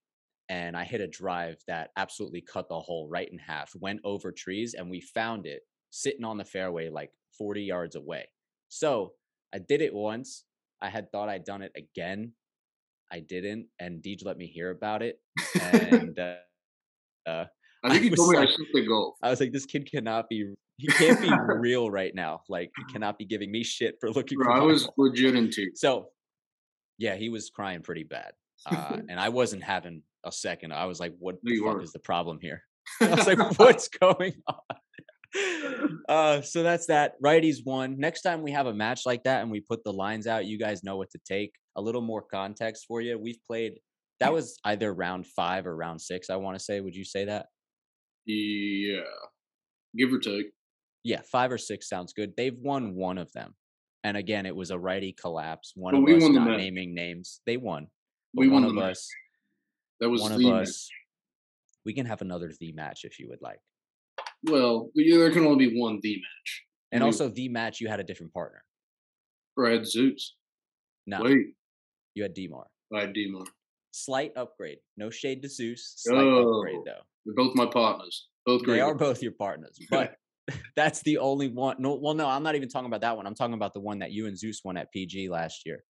and 0.48 0.74
i 0.78 0.84
hit 0.84 1.02
a 1.02 1.06
drive 1.08 1.56
that 1.68 1.90
absolutely 1.98 2.40
cut 2.40 2.70
the 2.70 2.80
hole 2.80 3.06
right 3.10 3.28
in 3.30 3.38
half 3.38 3.70
went 3.78 4.00
over 4.02 4.32
trees 4.32 4.72
and 4.72 4.88
we 4.88 5.02
found 5.02 5.44
it 5.44 5.60
sitting 5.90 6.24
on 6.24 6.38
the 6.38 6.44
fairway 6.44 6.88
like 6.88 7.10
40 7.36 7.62
yards 7.64 7.96
away. 7.96 8.24
So 8.68 9.12
i 9.54 9.58
did 9.58 9.82
it 9.82 9.92
once 9.92 10.44
i 10.80 10.88
had 10.88 11.10
thought 11.12 11.28
i'd 11.28 11.44
done 11.44 11.60
it 11.62 11.72
again 11.76 12.32
i 13.12 13.20
didn't 13.20 13.66
and 13.78 14.02
deej 14.02 14.24
let 14.24 14.36
me 14.38 14.46
hear 14.46 14.70
about 14.70 15.02
it 15.02 15.18
and 15.62 16.18
uh, 16.18 16.36
uh 17.28 17.44
I 17.82 17.88
think 17.88 18.00
I 18.00 18.04
he 18.04 18.10
was 18.10 18.18
told 18.18 18.30
me 18.32 18.36
I 18.36 18.40
like- 18.40 18.50
should 18.50 18.70
play 18.72 18.84
golf. 18.86 19.14
I 19.22 19.30
was 19.30 19.40
like, 19.40 19.52
this 19.52 19.64
kid 19.64 19.90
cannot 19.90 20.28
be, 20.28 20.52
he 20.76 20.86
can't 20.88 21.18
be 21.18 21.30
real 21.56 21.90
right 21.90 22.14
now. 22.14 22.42
Like, 22.46 22.70
he 22.76 22.84
cannot 22.92 23.16
be 23.16 23.24
giving 23.24 23.50
me 23.50 23.64
shit 23.64 23.94
for 24.00 24.10
looking 24.10 24.36
Bro, 24.36 24.44
for 24.54 24.60
I 24.60 24.62
was 24.62 24.84
ball." 24.84 24.94
legit 25.08 25.34
in 25.34 25.48
tears. 25.50 25.80
So, 25.80 26.08
yeah, 26.98 27.16
he 27.16 27.30
was 27.30 27.48
crying 27.48 27.80
pretty 27.80 28.02
bad. 28.02 28.32
Uh, 28.70 28.98
and 29.08 29.18
I 29.18 29.30
wasn't 29.30 29.62
having 29.62 30.02
a 30.26 30.30
second. 30.30 30.74
I 30.74 30.84
was 30.84 31.00
like, 31.00 31.14
what 31.18 31.36
No, 31.42 31.54
the 31.54 31.72
fuck 31.72 31.82
is 31.82 31.92
the 31.92 32.00
problem 32.00 32.38
here? 32.42 32.62
I 33.00 33.14
was 33.14 33.26
like, 33.26 33.58
what's 33.58 33.88
going 33.88 34.34
on? 34.46 36.00
Uh, 36.06 36.42
so 36.42 36.62
that's 36.62 36.84
that. 36.88 37.14
Righties 37.22 37.64
won. 37.64 37.98
Next 37.98 38.20
time 38.20 38.42
we 38.42 38.50
have 38.52 38.66
a 38.66 38.74
match 38.74 39.06
like 39.06 39.22
that 39.24 39.40
and 39.40 39.50
we 39.50 39.60
put 39.60 39.84
the 39.84 39.92
lines 39.94 40.26
out, 40.26 40.44
you 40.44 40.58
guys 40.58 40.84
know 40.84 40.98
what 40.98 41.10
to 41.12 41.20
take. 41.26 41.54
A 41.76 41.80
little 41.80 42.00
more 42.00 42.22
context 42.22 42.84
for 42.86 43.00
you. 43.00 43.18
We've 43.18 43.38
played, 43.46 43.74
that 44.18 44.32
was 44.32 44.58
either 44.64 44.92
round 44.92 45.26
five 45.26 45.66
or 45.66 45.76
round 45.76 46.00
six, 46.00 46.28
I 46.30 46.36
want 46.36 46.58
to 46.58 46.64
say. 46.64 46.80
Would 46.80 46.94
you 46.96 47.04
say 47.04 47.24
that? 47.26 47.46
Yeah. 48.26 49.00
Give 49.96 50.12
or 50.12 50.18
take. 50.18 50.46
Yeah, 51.04 51.20
five 51.30 51.50
or 51.50 51.58
six 51.58 51.88
sounds 51.88 52.12
good. 52.12 52.32
They've 52.36 52.56
won 52.58 52.94
one 52.94 53.18
of 53.18 53.32
them. 53.32 53.54
And 54.04 54.16
again, 54.16 54.46
it 54.46 54.54
was 54.56 54.70
a 54.70 54.78
righty 54.78 55.12
collapse. 55.18 55.72
One 55.74 55.94
But 55.94 55.98
of 55.98 56.04
we 56.04 56.16
us 56.16 56.22
won 56.22 56.34
not 56.34 56.56
naming 56.58 56.94
names. 56.94 57.40
They 57.46 57.56
won. 57.56 57.86
We 58.34 58.48
one 58.48 58.62
won 58.62 58.70
of 58.70 58.74
the 58.74 58.80
match. 58.80 58.90
us, 58.92 59.08
That 60.00 60.08
was 60.10 60.22
one 60.22 60.32
of 60.32 60.40
match. 60.40 60.68
us, 60.68 60.88
we 61.84 61.94
can 61.94 62.06
have 62.06 62.20
another 62.20 62.50
the 62.60 62.72
match 62.72 63.00
if 63.04 63.18
you 63.18 63.28
would 63.28 63.40
like. 63.42 63.58
Well, 64.44 64.90
there 64.94 65.30
can 65.32 65.46
only 65.46 65.68
be 65.68 65.78
one 65.80 65.98
the 66.02 66.14
match. 66.16 66.64
And 66.92 67.02
We- 67.02 67.06
also 67.08 67.28
the 67.28 67.48
match, 67.48 67.80
you 67.80 67.88
had 67.88 68.00
a 68.00 68.04
different 68.04 68.32
partner. 68.32 68.64
Brad 69.56 69.86
Zeus. 69.86 70.36
No, 71.06 71.22
Wait, 71.22 71.54
you 72.14 72.22
had 72.22 72.34
Demar. 72.34 72.66
I 72.94 73.00
had 73.02 73.12
Demon. 73.12 73.44
Slight 73.92 74.32
upgrade. 74.36 74.78
No 74.96 75.10
shade 75.10 75.42
to 75.42 75.48
Zeus. 75.48 75.94
Slight 75.96 76.18
upgrade 76.18 76.76
Oh, 76.78 76.82
though. 76.84 77.00
They're 77.24 77.34
both 77.34 77.54
my 77.54 77.66
partners. 77.66 78.28
Both 78.46 78.62
great. 78.62 78.76
They 78.76 78.80
are 78.80 78.94
both 78.94 79.22
your 79.22 79.32
partners, 79.32 79.78
but 79.90 80.14
that's 80.76 81.02
the 81.02 81.18
only 81.18 81.48
one. 81.48 81.76
No, 81.78 81.94
well, 82.00 82.14
no, 82.14 82.26
I'm 82.28 82.42
not 82.42 82.54
even 82.56 82.68
talking 82.68 82.86
about 82.86 83.02
that 83.02 83.16
one. 83.16 83.26
I'm 83.26 83.34
talking 83.34 83.54
about 83.54 83.74
the 83.74 83.80
one 83.80 83.98
that 84.00 84.10
you 84.12 84.26
and 84.26 84.36
Zeus 84.38 84.62
won 84.64 84.76
at 84.76 84.90
PG 84.92 85.28
last 85.28 85.62
year. 85.66 85.84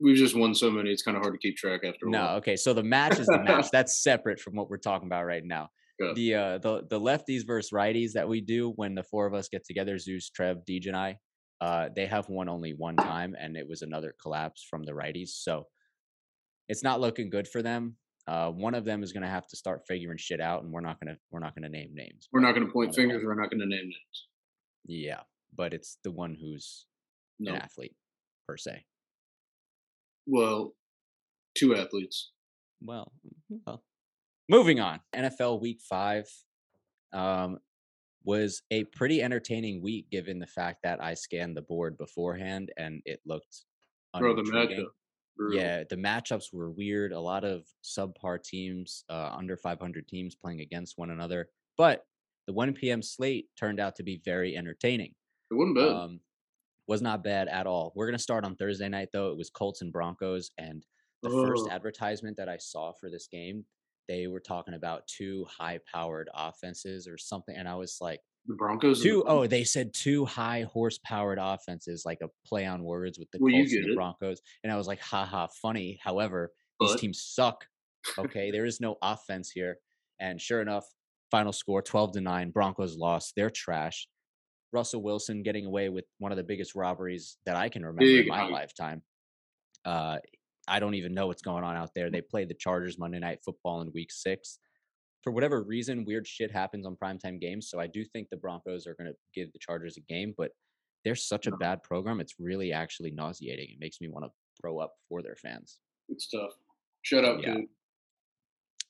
We've 0.00 0.16
just 0.16 0.34
won 0.34 0.54
so 0.54 0.70
many; 0.70 0.90
it's 0.90 1.02
kind 1.02 1.16
of 1.16 1.22
hard 1.22 1.34
to 1.34 1.38
keep 1.38 1.56
track 1.56 1.82
after 1.84 2.06
No, 2.06 2.18
while. 2.20 2.36
okay. 2.36 2.56
So 2.56 2.72
the 2.72 2.82
match 2.82 3.20
is 3.20 3.26
the 3.26 3.38
match. 3.38 3.66
That's 3.72 4.02
separate 4.02 4.40
from 4.40 4.54
what 4.56 4.68
we're 4.68 4.78
talking 4.78 5.06
about 5.06 5.24
right 5.26 5.44
now. 5.44 5.68
Good. 6.00 6.16
The 6.16 6.34
uh 6.34 6.58
the 6.58 6.82
the 6.88 6.98
lefties 6.98 7.46
versus 7.46 7.70
righties 7.70 8.12
that 8.14 8.28
we 8.28 8.40
do 8.40 8.70
when 8.74 8.94
the 8.96 9.04
four 9.04 9.26
of 9.26 9.34
us 9.34 9.48
get 9.48 9.64
together, 9.64 9.98
Zeus, 9.98 10.30
Trev, 10.30 10.58
Deej, 10.68 10.86
and 10.88 10.96
I, 10.96 11.18
uh, 11.62 11.88
they 11.94 12.06
have 12.06 12.28
won 12.28 12.48
only 12.48 12.72
one 12.74 12.96
time, 12.96 13.36
and 13.38 13.56
it 13.56 13.68
was 13.68 13.82
another 13.82 14.12
collapse 14.20 14.66
from 14.68 14.82
the 14.82 14.90
righties. 14.92 15.28
So 15.28 15.68
it's 16.68 16.82
not 16.82 17.00
looking 17.00 17.30
good 17.30 17.46
for 17.46 17.62
them. 17.62 17.96
Uh, 18.26 18.50
one 18.50 18.74
of 18.74 18.84
them 18.84 19.02
is 19.04 19.12
gonna 19.12 19.28
have 19.30 19.46
to 19.48 19.56
start 19.56 19.82
figuring 19.86 20.18
shit 20.18 20.40
out, 20.40 20.64
and 20.64 20.72
we're 20.72 20.80
not 20.80 20.98
gonna 21.00 21.16
we're 21.30 21.38
not 21.40 21.54
gonna 21.54 21.68
name 21.68 21.90
names. 21.94 22.28
We're 22.32 22.40
not 22.40 22.54
going 22.56 22.66
to 22.66 22.72
point 22.72 22.92
them- 22.92 23.02
fingers. 23.02 23.22
We're 23.24 23.40
not 23.40 23.50
going 23.50 23.60
to 23.60 23.66
name 23.66 23.84
names. 23.84 24.26
Yeah, 24.84 25.20
but 25.56 25.72
it's 25.72 25.98
the 26.02 26.10
one 26.10 26.34
who's 26.40 26.86
No. 27.38 27.52
an 27.54 27.60
athlete 27.60 27.94
per 28.48 28.56
se. 28.56 28.84
Well, 30.26 30.74
two 31.56 31.74
athletes. 31.76 32.32
Well, 32.80 33.12
well, 33.66 33.84
moving 34.48 34.80
on. 34.80 35.00
NFL 35.14 35.60
Week 35.60 35.80
Five 35.88 36.26
um, 37.12 37.58
was 38.24 38.62
a 38.70 38.84
pretty 38.84 39.22
entertaining 39.22 39.82
week, 39.82 40.10
given 40.10 40.38
the 40.38 40.46
fact 40.46 40.80
that 40.84 41.02
I 41.02 41.14
scanned 41.14 41.56
the 41.56 41.62
board 41.62 41.98
beforehand 41.98 42.72
and 42.76 43.02
it 43.04 43.20
looked 43.26 43.64
Bro, 44.16 44.36
the 44.36 44.42
matchup. 44.42 44.86
Yeah, 45.52 45.84
the 45.88 45.96
matchups 45.96 46.52
were 46.52 46.70
weird. 46.70 47.12
A 47.12 47.20
lot 47.20 47.44
of 47.44 47.66
subpar 47.82 48.42
teams, 48.42 49.04
uh, 49.08 49.30
under 49.36 49.56
500 49.56 50.06
teams 50.06 50.34
playing 50.34 50.60
against 50.60 50.98
one 50.98 51.10
another. 51.10 51.48
But 51.78 52.04
the 52.46 52.52
1 52.52 52.74
p.m. 52.74 53.02
slate 53.02 53.46
turned 53.58 53.80
out 53.80 53.96
to 53.96 54.02
be 54.02 54.20
very 54.24 54.56
entertaining. 54.56 55.14
It 55.50 55.54
wasn't 55.54 55.76
bad. 55.76 55.88
Um, 55.88 56.20
was 56.88 57.00
not 57.02 57.24
bad 57.24 57.48
at 57.48 57.66
all. 57.66 57.92
We're 57.94 58.06
gonna 58.06 58.18
start 58.18 58.44
on 58.44 58.56
Thursday 58.56 58.88
night 58.88 59.08
though. 59.12 59.30
It 59.30 59.38
was 59.38 59.50
Colts 59.50 59.80
and 59.82 59.92
Broncos, 59.92 60.50
and 60.58 60.84
the 61.22 61.30
first 61.30 61.66
Oh. 61.66 61.70
advertisement 61.70 62.36
that 62.36 62.48
I 62.48 62.56
saw 62.58 62.92
for 62.92 63.08
this 63.08 63.28
game, 63.28 63.64
they 64.08 64.26
were 64.26 64.40
talking 64.40 64.74
about 64.74 65.06
two 65.06 65.46
high-powered 65.48 66.28
offenses 66.34 67.06
or 67.08 67.18
something, 67.18 67.54
and 67.56 67.68
I 67.68 67.74
was 67.76 67.98
like, 68.00 68.20
the 68.46 68.54
Broncos. 68.54 69.00
and 69.00 69.10
the 69.10 69.14
two 69.14 69.24
oh, 69.26 69.46
they 69.46 69.62
said 69.64 69.94
two 69.94 70.24
high 70.24 70.66
horse-powered 70.72 71.38
offenses, 71.40 72.02
like 72.04 72.18
a 72.22 72.28
play 72.46 72.66
on 72.66 72.82
words 72.82 73.18
with 73.18 73.30
the 73.30 73.38
Well, 73.40 73.52
Colts 73.52 73.72
and 73.72 73.84
the 73.84 73.92
it. 73.92 73.94
Broncos, 73.94 74.40
and 74.64 74.72
I 74.72 74.76
was 74.76 74.86
like, 74.86 75.00
haha, 75.00 75.46
funny. 75.60 75.98
However, 76.02 76.52
these 76.80 76.96
teams 76.96 77.22
suck. 77.22 77.64
Okay, 78.18 78.50
there 78.50 78.64
is 78.64 78.80
no 78.80 78.96
offense 79.00 79.50
here, 79.50 79.76
and 80.18 80.40
sure 80.40 80.60
enough, 80.60 80.84
final 81.30 81.52
score 81.52 81.82
12 81.82 82.12
to 82.14 82.20
nine. 82.20 82.50
Broncos 82.50 82.96
lost. 82.96 83.34
They're 83.36 83.50
trash. 83.50 84.08
Russell 84.72 85.02
Wilson 85.02 85.42
getting 85.42 85.66
away 85.66 85.88
with 85.90 86.06
one 86.18 86.32
of 86.32 86.36
the 86.38 86.44
biggest 86.44 86.74
robberies 86.74 87.36
that 87.46 87.56
I 87.56 87.68
can 87.68 87.82
remember 87.82 88.06
Big 88.06 88.26
in 88.26 88.28
my 88.28 88.48
lifetime. 88.48 89.02
Uh, 89.84 90.16
I 90.68 90.78
don't 90.80 90.94
even 90.94 91.14
know 91.14 91.26
what's 91.26 91.42
going 91.42 91.64
on 91.64 91.76
out 91.76 91.90
there. 91.94 92.10
They 92.10 92.20
play 92.20 92.44
the 92.44 92.54
Chargers 92.54 92.98
Monday 92.98 93.18
Night 93.18 93.40
Football 93.44 93.80
in 93.82 93.90
Week 93.92 94.10
Six. 94.12 94.58
For 95.22 95.30
whatever 95.32 95.62
reason, 95.62 96.04
weird 96.04 96.26
shit 96.26 96.50
happens 96.50 96.84
on 96.86 96.96
primetime 96.96 97.40
games. 97.40 97.68
So 97.70 97.78
I 97.78 97.86
do 97.86 98.04
think 98.04 98.28
the 98.30 98.36
Broncos 98.36 98.86
are 98.86 98.94
going 98.94 99.10
to 99.10 99.16
give 99.34 99.52
the 99.52 99.58
Chargers 99.60 99.96
a 99.96 100.00
game, 100.00 100.34
but 100.36 100.50
they're 101.04 101.14
such 101.14 101.46
a 101.46 101.56
bad 101.56 101.82
program. 101.82 102.20
It's 102.20 102.34
really 102.38 102.72
actually 102.72 103.10
nauseating. 103.12 103.68
It 103.70 103.78
makes 103.80 104.00
me 104.00 104.08
want 104.08 104.24
to 104.24 104.30
throw 104.60 104.78
up 104.78 104.94
for 105.08 105.22
their 105.22 105.36
fans. 105.36 105.78
It's 106.08 106.28
tough. 106.28 106.52
Shut 107.02 107.24
up, 107.24 107.40
Yeah. 107.42 107.54
dude. 107.54 107.66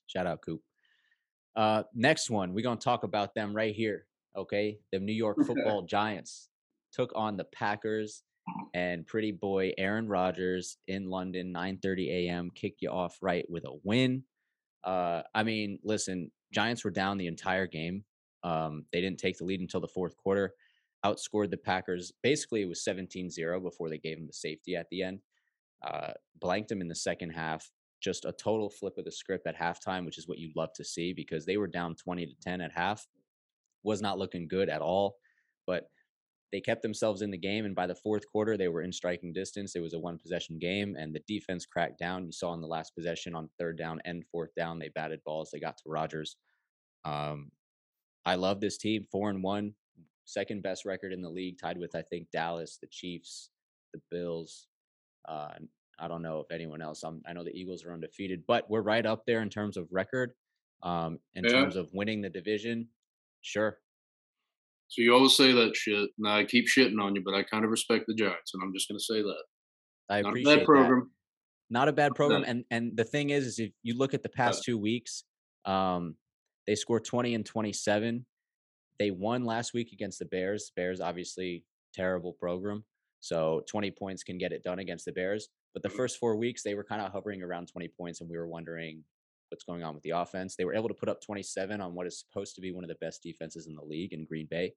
Shout 0.06 0.26
out 0.26 0.42
Coop. 0.42 0.60
Uh, 1.56 1.82
next 1.94 2.30
one, 2.30 2.52
we're 2.54 2.62
gonna 2.62 2.78
talk 2.80 3.02
about 3.04 3.34
them 3.34 3.54
right 3.54 3.74
here. 3.74 4.06
Okay, 4.36 4.78
the 4.90 4.98
New 4.98 5.12
York 5.12 5.36
Football 5.46 5.82
Giants 5.82 6.48
took 6.92 7.12
on 7.14 7.36
the 7.36 7.44
Packers, 7.44 8.22
and 8.74 9.06
pretty 9.06 9.32
boy 9.32 9.72
Aaron 9.78 10.08
Rodgers 10.08 10.78
in 10.88 11.08
London, 11.08 11.52
9:30 11.52 12.08
a.m. 12.08 12.50
kicked 12.54 12.82
you 12.82 12.90
off 12.90 13.18
right 13.20 13.44
with 13.48 13.64
a 13.64 13.78
win. 13.84 14.24
Uh, 14.84 15.22
I 15.34 15.42
mean, 15.42 15.78
listen, 15.84 16.30
Giants 16.52 16.84
were 16.84 16.90
down 16.90 17.18
the 17.18 17.28
entire 17.28 17.66
game. 17.66 18.04
Um, 18.42 18.84
they 18.92 19.00
didn't 19.00 19.20
take 19.20 19.38
the 19.38 19.44
lead 19.44 19.60
until 19.60 19.80
the 19.80 19.88
fourth 19.88 20.16
quarter. 20.16 20.54
Outscored 21.04 21.50
the 21.50 21.56
Packers. 21.56 22.12
Basically, 22.22 22.62
it 22.62 22.68
was 22.68 22.84
17-0 22.84 23.62
before 23.62 23.88
they 23.88 23.98
gave 23.98 24.18
them 24.18 24.26
the 24.26 24.32
safety 24.32 24.74
at 24.76 24.88
the 24.90 25.02
end. 25.02 25.20
Uh, 25.86 26.12
blanked 26.40 26.68
them 26.68 26.80
in 26.80 26.88
the 26.88 26.94
second 26.94 27.30
half 27.30 27.70
just 28.02 28.24
a 28.24 28.32
total 28.32 28.68
flip 28.68 28.98
of 28.98 29.04
the 29.04 29.12
script 29.12 29.46
at 29.46 29.56
halftime, 29.56 30.04
which 30.04 30.18
is 30.18 30.28
what 30.28 30.38
you'd 30.38 30.56
love 30.56 30.72
to 30.74 30.84
see 30.84 31.12
because 31.12 31.46
they 31.46 31.56
were 31.56 31.68
down 31.68 31.94
20 31.94 32.26
to 32.26 32.34
10 32.42 32.60
at 32.60 32.72
half. 32.72 33.06
Was 33.84 34.02
not 34.02 34.18
looking 34.18 34.48
good 34.48 34.68
at 34.68 34.82
all, 34.82 35.16
but 35.66 35.88
they 36.52 36.60
kept 36.60 36.82
themselves 36.82 37.22
in 37.22 37.30
the 37.30 37.38
game. 37.38 37.64
And 37.64 37.74
by 37.74 37.86
the 37.86 37.94
fourth 37.94 38.30
quarter, 38.30 38.56
they 38.56 38.68
were 38.68 38.82
in 38.82 38.92
striking 38.92 39.32
distance. 39.32 39.74
It 39.74 39.80
was 39.80 39.94
a 39.94 39.98
one 39.98 40.18
possession 40.18 40.58
game, 40.58 40.94
and 40.98 41.14
the 41.14 41.22
defense 41.26 41.64
cracked 41.66 41.98
down. 41.98 42.26
You 42.26 42.32
saw 42.32 42.52
in 42.54 42.60
the 42.60 42.66
last 42.66 42.94
possession 42.94 43.34
on 43.34 43.48
third 43.58 43.78
down 43.78 44.00
and 44.04 44.24
fourth 44.30 44.54
down, 44.54 44.78
they 44.78 44.90
batted 44.90 45.24
balls. 45.24 45.50
They 45.50 45.58
got 45.60 45.78
to 45.78 45.84
Rodgers. 45.86 46.36
Um, 47.04 47.50
I 48.24 48.36
love 48.36 48.60
this 48.60 48.78
team, 48.78 49.06
four 49.10 49.30
and 49.30 49.42
one, 49.42 49.74
second 50.26 50.62
best 50.62 50.84
record 50.84 51.12
in 51.12 51.22
the 51.22 51.30
league, 51.30 51.58
tied 51.58 51.78
with 51.78 51.96
I 51.96 52.02
think 52.02 52.30
Dallas, 52.30 52.78
the 52.80 52.86
Chiefs, 52.86 53.50
the 53.92 54.00
Bills. 54.10 54.68
Uh, 55.28 55.54
I 55.98 56.08
don't 56.08 56.22
know 56.22 56.40
if 56.40 56.50
anyone 56.52 56.82
else. 56.82 57.02
I'm, 57.02 57.22
I 57.26 57.32
know 57.32 57.44
the 57.44 57.56
Eagles 57.56 57.84
are 57.84 57.92
undefeated, 57.92 58.44
but 58.46 58.68
we're 58.70 58.82
right 58.82 59.04
up 59.04 59.24
there 59.26 59.42
in 59.42 59.50
terms 59.50 59.76
of 59.76 59.88
record. 59.90 60.32
Um, 60.82 61.20
in 61.34 61.44
Yeah. 61.44 61.50
terms 61.50 61.76
of 61.76 61.92
winning 61.94 62.22
the 62.22 62.28
division, 62.30 62.88
sure. 63.40 63.81
So 64.92 65.00
you 65.00 65.14
always 65.14 65.34
say 65.34 65.52
that 65.52 65.74
shit, 65.74 66.10
and 66.18 66.28
I 66.28 66.44
keep 66.44 66.66
shitting 66.68 67.00
on 67.00 67.14
you, 67.14 67.22
but 67.24 67.32
I 67.32 67.42
kind 67.44 67.64
of 67.64 67.70
respect 67.70 68.04
the 68.06 68.14
Giants, 68.14 68.52
and 68.52 68.62
I'm 68.62 68.74
just 68.74 68.88
going 68.90 68.98
to 68.98 69.02
say 69.02 69.22
that. 69.22 69.42
I 70.10 70.20
Not 70.20 70.26
a 70.26 70.28
appreciate 70.28 70.56
bad 70.58 70.64
program. 70.66 71.00
that. 71.00 71.08
Not 71.70 71.88
a 71.88 71.92
bad 71.94 72.14
program, 72.14 72.42
No. 72.42 72.46
and 72.48 72.64
and 72.70 72.94
the 72.94 73.04
thing 73.04 73.30
is, 73.30 73.46
is 73.46 73.58
if 73.58 73.72
you 73.82 73.96
look 73.96 74.12
at 74.12 74.22
the 74.22 74.28
past 74.28 74.64
two 74.64 74.76
weeks, 74.76 75.24
um, 75.64 76.16
they 76.66 76.74
scored 76.74 77.06
20 77.06 77.34
and 77.34 77.46
27. 77.46 78.26
They 78.98 79.10
won 79.10 79.46
last 79.46 79.72
week 79.72 79.92
against 79.92 80.18
the 80.18 80.26
Bears. 80.26 80.70
Bears 80.76 81.00
obviously 81.00 81.64
terrible 81.94 82.34
program, 82.34 82.84
so 83.20 83.62
20 83.70 83.90
points 83.92 84.22
can 84.22 84.36
get 84.36 84.52
it 84.52 84.62
done 84.62 84.78
against 84.78 85.06
the 85.06 85.12
Bears. 85.12 85.48
But 85.72 85.82
the 85.82 85.88
Mhm. 85.88 85.96
first 85.96 86.18
four 86.18 86.36
weeks, 86.36 86.62
they 86.62 86.74
were 86.74 86.84
kind 86.84 87.00
of 87.00 87.10
hovering 87.12 87.42
around 87.42 87.68
20 87.68 87.88
points, 87.88 88.20
and 88.20 88.28
we 88.28 88.36
were 88.36 88.46
wondering 88.46 89.04
what's 89.52 89.64
going 89.64 89.84
on 89.84 89.94
with 89.94 90.02
the 90.02 90.10
offense. 90.10 90.56
They 90.56 90.64
were 90.64 90.74
able 90.74 90.88
to 90.88 90.94
put 90.94 91.08
up 91.08 91.20
27 91.20 91.80
on 91.80 91.94
what 91.94 92.06
is 92.06 92.18
supposed 92.18 92.54
to 92.56 92.60
be 92.60 92.72
one 92.72 92.82
of 92.82 92.88
the 92.88 92.96
best 92.96 93.22
defenses 93.22 93.66
in 93.66 93.74
the 93.74 93.84
league 93.84 94.12
in 94.12 94.24
Green 94.24 94.48
Bay. 94.50 94.74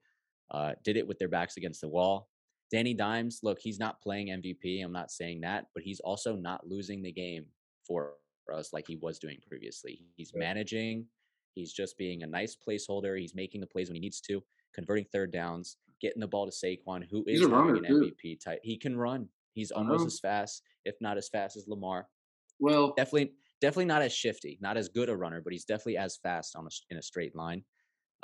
Uh, 0.51 0.73
did 0.83 0.97
it 0.97 1.07
with 1.07 1.17
their 1.17 1.27
backs 1.29 1.57
against 1.57 1.81
the 1.81 1.87
wall. 1.87 2.29
Danny 2.71 2.93
Dimes, 2.93 3.39
look, 3.41 3.59
he's 3.59 3.79
not 3.79 4.01
playing 4.01 4.27
MVP. 4.27 4.83
I'm 4.83 4.91
not 4.91 5.11
saying 5.11 5.41
that, 5.41 5.67
but 5.73 5.83
he's 5.83 5.99
also 5.99 6.35
not 6.35 6.67
losing 6.67 7.01
the 7.01 7.11
game 7.11 7.45
for 7.87 8.13
us 8.53 8.73
like 8.73 8.85
he 8.87 8.97
was 8.97 9.17
doing 9.17 9.37
previously. 9.47 10.01
He's 10.15 10.31
managing. 10.35 11.05
He's 11.53 11.71
just 11.73 11.97
being 11.97 12.23
a 12.23 12.27
nice 12.27 12.55
placeholder. 12.55 13.19
He's 13.19 13.33
making 13.33 13.61
the 13.61 13.67
plays 13.67 13.87
when 13.87 13.95
he 13.95 14.01
needs 14.01 14.19
to, 14.21 14.43
converting 14.73 15.05
third 15.11 15.31
downs, 15.31 15.77
getting 16.01 16.19
the 16.19 16.27
ball 16.27 16.45
to 16.45 16.51
Saquon, 16.51 17.05
who 17.09 17.23
He's 17.25 17.41
is 17.41 17.47
runner, 17.47 17.75
an. 17.75 17.83
MVP 17.85 18.43
type. 18.43 18.59
He 18.61 18.77
can 18.77 18.97
run. 18.97 19.29
He's 19.53 19.71
almost 19.71 20.05
as 20.05 20.19
fast, 20.19 20.63
if 20.83 20.95
not 20.99 21.17
as 21.17 21.29
fast 21.29 21.55
as 21.55 21.67
Lamar. 21.67 22.07
Well, 22.59 22.93
Definitely, 22.97 23.33
definitely 23.61 23.85
not 23.85 24.01
as 24.01 24.13
shifty, 24.13 24.57
not 24.61 24.77
as 24.77 24.89
good 24.89 25.09
a 25.09 25.15
runner, 25.15 25.41
but 25.41 25.53
he's 25.53 25.65
definitely 25.65 25.97
as 25.97 26.17
fast 26.17 26.55
on 26.55 26.65
a, 26.65 26.69
in 26.89 26.97
a 26.97 27.01
straight 27.01 27.35
line. 27.35 27.63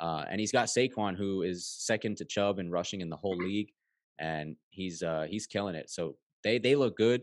Uh, 0.00 0.24
and 0.28 0.40
he's 0.40 0.52
got 0.52 0.66
Saquon, 0.68 1.16
who 1.16 1.42
is 1.42 1.66
second 1.66 2.16
to 2.16 2.24
Chubb 2.24 2.58
in 2.58 2.70
rushing 2.70 3.00
in 3.00 3.08
the 3.08 3.16
whole 3.16 3.36
league, 3.36 3.70
and 4.18 4.56
he's 4.70 5.02
uh, 5.02 5.26
he's 5.28 5.46
killing 5.46 5.74
it. 5.74 5.90
So 5.90 6.16
they 6.42 6.58
they 6.58 6.74
look 6.74 6.96
good. 6.96 7.22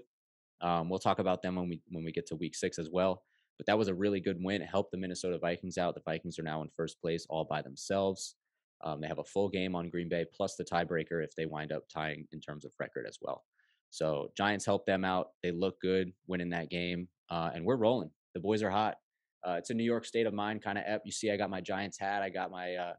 Um, 0.62 0.90
we'll 0.90 1.00
talk 1.00 1.20
about 1.20 1.42
them 1.42 1.56
when 1.56 1.70
we 1.70 1.82
when 1.90 2.04
we 2.04 2.12
get 2.12 2.28
to 2.28 2.36
week 2.36 2.56
six 2.56 2.80
as 2.80 2.90
well. 2.90 3.24
But 3.58 3.66
that 3.66 3.78
was 3.78 3.90
a 3.90 3.94
really 3.94 4.22
good 4.22 4.38
win. 4.42 4.62
It 4.62 4.70
helped 4.70 4.92
the 4.92 4.98
Minnesota 4.98 5.38
Vikings 5.38 5.78
out. 5.78 5.94
The 5.94 6.02
Vikings 6.06 6.40
are 6.40 6.44
now 6.44 6.62
in 6.62 6.70
first 6.70 7.02
place 7.02 7.26
all 7.30 7.44
by 7.44 7.62
themselves. 7.62 8.36
Um, 8.82 9.02
they 9.02 9.08
have 9.08 9.20
a 9.20 9.24
full 9.26 9.50
game 9.50 9.76
on 9.76 9.90
Green 9.90 10.08
Bay 10.08 10.26
plus 10.34 10.56
the 10.56 10.64
tiebreaker 10.64 11.22
if 11.22 11.36
they 11.36 11.46
wind 11.46 11.74
up 11.74 11.84
tying 11.94 12.26
in 12.32 12.40
terms 12.40 12.64
of 12.64 12.72
record 12.80 13.06
as 13.06 13.18
well. 13.22 13.44
So 13.90 14.32
Giants 14.38 14.66
helped 14.66 14.86
them 14.86 15.04
out. 15.04 15.30
They 15.44 15.52
look 15.52 15.80
good 15.82 16.12
winning 16.28 16.50
that 16.52 16.70
game, 16.70 17.08
uh, 17.30 17.50
and 17.54 17.66
we're 17.66 17.76
rolling. 17.76 18.12
The 18.34 18.40
boys 18.40 18.62
are 18.64 18.70
hot. 18.70 18.96
Uh, 19.48 19.54
it's 19.54 19.70
a 19.70 19.74
New 19.74 19.84
York 19.84 20.06
state 20.06 20.28
of 20.28 20.34
mind 20.34 20.62
kind 20.62 20.78
of 20.78 20.84
ep. 20.86 21.02
You 21.06 21.12
see, 21.12 21.32
I 21.32 21.38
got 21.38 21.50
my 21.50 21.62
Giants 21.62 21.98
hat. 21.98 22.22
I 22.22 22.30
got 22.30 22.52
my 22.52 22.76
uh, 22.76 22.94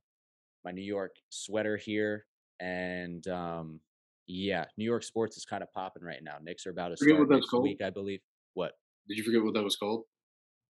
my 0.65 0.73
New 0.73 0.83
York 0.83 1.15
sweater 1.29 1.77
here, 1.77 2.27
and 2.59 3.27
um, 3.29 3.81
yeah, 4.27 4.65
New 4.77 4.85
York 4.85 5.03
sports 5.05 5.37
is 5.37 5.45
kind 5.45 5.63
of 5.63 5.73
popping 5.73 6.03
right 6.03 6.23
now. 6.23 6.37
Knicks 6.43 6.67
are 6.67 6.71
about 6.71 6.89
to 6.89 6.97
Forget 6.97 7.17
start 7.17 7.31
next 7.31 7.53
week, 7.53 7.81
I 7.83 7.91
believe. 7.91 8.21
What? 8.55 8.73
did 9.09 9.17
you 9.19 9.25
forget 9.25 9.43
what 9.43 9.55
that 9.55 9.63
was 9.65 9.77
called? 9.77 10.05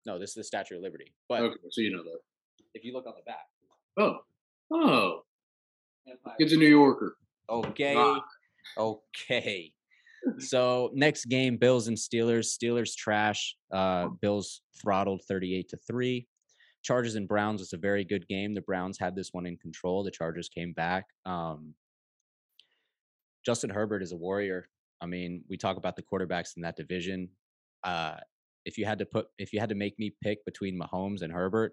No, 0.06 0.18
this 0.18 0.30
is 0.30 0.34
the 0.34 0.44
Statue 0.44 0.76
of 0.76 0.82
Liberty. 0.82 1.12
But 1.28 1.42
Okay, 1.42 1.56
so 1.70 1.80
you 1.82 1.94
know 1.94 2.02
that. 2.02 2.18
if 2.74 2.84
you 2.84 2.92
look 2.94 3.06
on 3.06 3.14
the 3.16 3.22
back, 3.30 3.46
Oh, 3.98 4.18
oh, 4.72 5.24
Empire 6.08 6.34
it's 6.38 6.52
a 6.52 6.56
New 6.56 6.68
Yorker. 6.68 7.16
Okay. 7.50 7.94
Rock. 7.96 8.24
Okay. 8.78 9.72
So 10.38 10.90
next 10.94 11.26
game, 11.26 11.56
Bills 11.56 11.88
and 11.88 11.96
Steelers. 11.96 12.56
Steelers 12.56 12.94
trash. 12.94 13.56
Uh, 13.72 14.08
Bills 14.20 14.62
throttled 14.80 15.22
38 15.28 15.68
to 15.70 15.76
3. 15.86 16.26
Chargers 16.82 17.14
and 17.16 17.28
Browns 17.28 17.60
was 17.60 17.72
a 17.72 17.76
very 17.78 18.04
good 18.04 18.26
game. 18.28 18.54
The 18.54 18.62
Browns 18.62 18.98
had 18.98 19.14
this 19.14 19.30
one 19.32 19.46
in 19.46 19.56
control. 19.58 20.02
The 20.02 20.10
Chargers 20.10 20.48
came 20.48 20.72
back. 20.72 21.04
Um, 21.26 21.74
Justin 23.44 23.70
Herbert 23.70 24.02
is 24.02 24.12
a 24.12 24.16
warrior. 24.16 24.68
I 25.00 25.06
mean, 25.06 25.44
we 25.48 25.56
talk 25.56 25.76
about 25.76 25.96
the 25.96 26.02
quarterbacks 26.02 26.56
in 26.56 26.62
that 26.62 26.76
division. 26.76 27.28
Uh, 27.84 28.16
if 28.64 28.76
you 28.76 28.84
had 28.84 28.98
to 28.98 29.06
put, 29.06 29.26
if 29.38 29.52
you 29.52 29.60
had 29.60 29.70
to 29.70 29.74
make 29.74 29.98
me 29.98 30.14
pick 30.22 30.44
between 30.44 30.78
Mahomes 30.78 31.22
and 31.22 31.32
Herbert, 31.32 31.72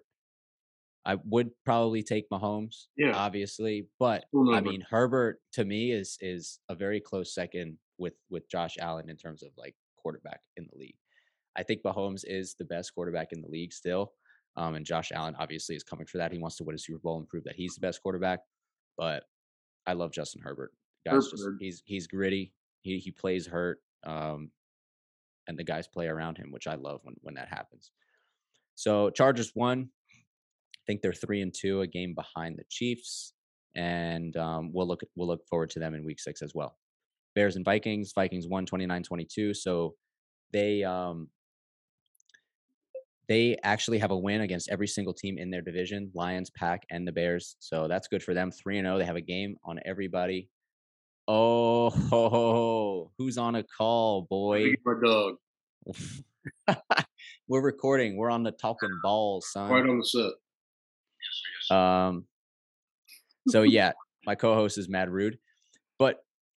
I 1.04 1.16
would 1.24 1.50
probably 1.64 2.02
take 2.02 2.28
Mahomes, 2.30 2.86
Yeah. 2.96 3.12
obviously. 3.14 3.86
But 3.98 4.24
I 4.52 4.60
mean, 4.60 4.82
Herbert 4.88 5.40
to 5.54 5.64
me 5.64 5.92
is 5.92 6.18
is 6.20 6.58
a 6.68 6.74
very 6.74 7.00
close 7.00 7.34
second 7.34 7.78
with 7.98 8.14
with 8.30 8.48
Josh 8.50 8.76
Allen 8.80 9.08
in 9.10 9.16
terms 9.16 9.42
of 9.42 9.50
like 9.56 9.74
quarterback 9.96 10.40
in 10.56 10.66
the 10.70 10.78
league. 10.78 10.96
I 11.56 11.62
think 11.62 11.82
Mahomes 11.82 12.22
is 12.24 12.54
the 12.54 12.64
best 12.64 12.94
quarterback 12.94 13.32
in 13.32 13.40
the 13.42 13.48
league 13.48 13.72
still, 13.72 14.12
um, 14.56 14.74
and 14.74 14.86
Josh 14.86 15.12
Allen 15.12 15.36
obviously 15.38 15.76
is 15.76 15.82
coming 15.82 16.06
for 16.06 16.18
that. 16.18 16.32
He 16.32 16.38
wants 16.38 16.56
to 16.56 16.64
win 16.64 16.76
a 16.76 16.78
Super 16.78 16.98
Bowl 16.98 17.18
and 17.18 17.28
prove 17.28 17.44
that 17.44 17.56
he's 17.56 17.74
the 17.74 17.80
best 17.80 18.02
quarterback. 18.02 18.40
But 18.96 19.24
I 19.86 19.92
love 19.92 20.12
Justin 20.12 20.42
Herbert. 20.42 20.72
Guys, 21.06 21.28
just 21.30 21.44
he's 21.60 21.82
he's 21.86 22.06
gritty. 22.06 22.52
He 22.82 22.98
he 22.98 23.10
plays 23.10 23.46
hurt, 23.46 23.78
um, 24.04 24.50
and 25.46 25.58
the 25.58 25.64
guys 25.64 25.88
play 25.88 26.06
around 26.06 26.36
him, 26.36 26.50
which 26.50 26.66
I 26.66 26.74
love 26.74 27.00
when 27.02 27.14
when 27.22 27.34
that 27.34 27.48
happens. 27.48 27.92
So 28.74 29.10
Chargers 29.10 29.52
won. 29.54 29.90
I 30.12 30.80
think 30.86 31.02
they're 31.02 31.12
three 31.12 31.42
and 31.42 31.52
two, 31.52 31.80
a 31.80 31.86
game 31.86 32.14
behind 32.14 32.56
the 32.58 32.64
Chiefs, 32.68 33.32
and 33.74 34.36
um, 34.36 34.72
we'll 34.72 34.86
look 34.86 35.02
we'll 35.16 35.28
look 35.28 35.46
forward 35.48 35.70
to 35.70 35.80
them 35.80 35.94
in 35.94 36.04
Week 36.04 36.20
Six 36.20 36.42
as 36.42 36.54
well. 36.54 36.76
Bears 37.38 37.54
and 37.54 37.64
Vikings. 37.64 38.10
Vikings 38.12 38.48
won 38.48 38.66
29-22, 38.66 39.54
so 39.54 39.94
they 40.52 40.82
um, 40.82 41.28
they 43.28 43.56
actually 43.62 43.98
have 43.98 44.10
a 44.10 44.18
win 44.18 44.40
against 44.40 44.68
every 44.70 44.88
single 44.88 45.14
team 45.14 45.38
in 45.38 45.48
their 45.48 45.62
division: 45.62 46.10
Lions, 46.14 46.50
Pack, 46.50 46.82
and 46.90 47.06
the 47.06 47.12
Bears. 47.12 47.54
So 47.60 47.86
that's 47.86 48.08
good 48.08 48.24
for 48.24 48.34
them. 48.34 48.50
Three 48.50 48.78
and 48.78 48.86
zero. 48.86 48.98
They 48.98 49.04
have 49.04 49.14
a 49.14 49.20
game 49.20 49.54
on 49.64 49.78
everybody. 49.84 50.48
Oh, 51.28 51.90
ho, 51.90 52.28
ho, 52.28 52.30
ho. 52.30 53.12
who's 53.18 53.38
on 53.38 53.54
a 53.54 53.62
call, 53.62 54.26
boy? 54.28 54.72
Dog, 55.04 55.36
We're 57.48 57.62
recording. 57.62 58.16
We're 58.16 58.30
on 58.30 58.42
the 58.42 58.50
talking 58.50 58.90
balls, 59.00 59.46
son. 59.52 59.70
right 59.70 59.88
on 59.88 60.00
the 60.00 60.32
set. 61.70 61.76
Um, 61.76 62.24
so 63.46 63.62
yeah, 63.62 63.92
my 64.26 64.34
co-host 64.34 64.76
is 64.76 64.88
Mad 64.88 65.08
Rude, 65.08 65.38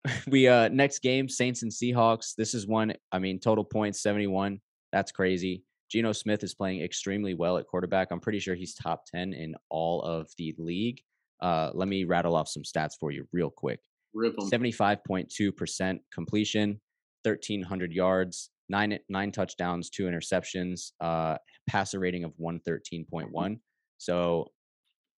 we 0.27 0.47
uh 0.47 0.69
next 0.69 0.99
game 0.99 1.29
Saints 1.29 1.63
and 1.63 1.71
Seahawks. 1.71 2.33
This 2.35 2.53
is 2.53 2.67
one. 2.67 2.93
I 3.11 3.19
mean, 3.19 3.39
total 3.39 3.63
points 3.63 4.01
seventy 4.01 4.27
one. 4.27 4.59
That's 4.91 5.11
crazy. 5.11 5.63
Geno 5.89 6.11
Smith 6.13 6.43
is 6.43 6.53
playing 6.53 6.81
extremely 6.81 7.33
well 7.33 7.57
at 7.57 7.67
quarterback. 7.67 8.11
I'm 8.11 8.19
pretty 8.19 8.39
sure 8.39 8.55
he's 8.55 8.73
top 8.73 9.03
ten 9.05 9.33
in 9.33 9.55
all 9.69 10.01
of 10.01 10.29
the 10.37 10.55
league. 10.57 11.01
Uh, 11.41 11.71
let 11.73 11.87
me 11.87 12.03
rattle 12.03 12.35
off 12.35 12.47
some 12.47 12.63
stats 12.63 12.93
for 12.99 13.11
you 13.11 13.27
real 13.31 13.49
quick. 13.49 13.79
75.2% 14.15 15.99
completion, 16.13 16.81
1,300 17.23 17.93
yards, 17.93 18.49
nine 18.69 18.97
nine 19.09 19.31
touchdowns, 19.31 19.89
two 19.89 20.03
interceptions, 20.03 20.91
uh, 21.01 21.37
passer 21.67 21.99
rating 21.99 22.23
of 22.23 22.33
113.1. 22.39 23.59
So 23.97 24.47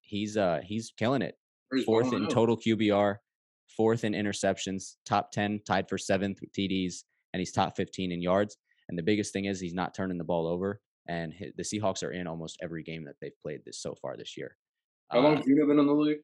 he's 0.00 0.36
uh 0.36 0.58
he's 0.64 0.92
killing 0.96 1.22
it. 1.22 1.36
Fourth 1.86 2.12
in 2.12 2.26
total 2.26 2.56
QBR, 2.56 3.18
fourth 3.76 4.04
in 4.04 4.12
interceptions, 4.12 4.96
top 5.06 5.32
10, 5.32 5.60
tied 5.66 5.88
for 5.88 5.98
seventh 5.98 6.40
with 6.40 6.52
TDs, 6.52 7.04
and 7.32 7.40
he's 7.40 7.52
top 7.52 7.76
15 7.76 8.12
in 8.12 8.20
yards. 8.22 8.56
And 8.88 8.98
the 8.98 9.02
biggest 9.02 9.32
thing 9.32 9.46
is 9.46 9.60
he's 9.60 9.74
not 9.74 9.94
turning 9.94 10.18
the 10.18 10.24
ball 10.24 10.46
over. 10.46 10.80
And 11.08 11.32
the 11.56 11.62
Seahawks 11.62 12.02
are 12.02 12.12
in 12.12 12.26
almost 12.26 12.58
every 12.62 12.82
game 12.82 13.04
that 13.06 13.16
they've 13.20 13.36
played 13.42 13.60
this 13.64 13.80
so 13.80 13.94
far 14.00 14.16
this 14.16 14.36
year. 14.36 14.56
How 15.10 15.20
long 15.20 15.34
Uh, 15.34 15.36
have 15.38 15.46
you 15.48 15.66
been 15.66 15.78
in 15.78 15.86
the 15.86 15.92
league? 15.92 16.20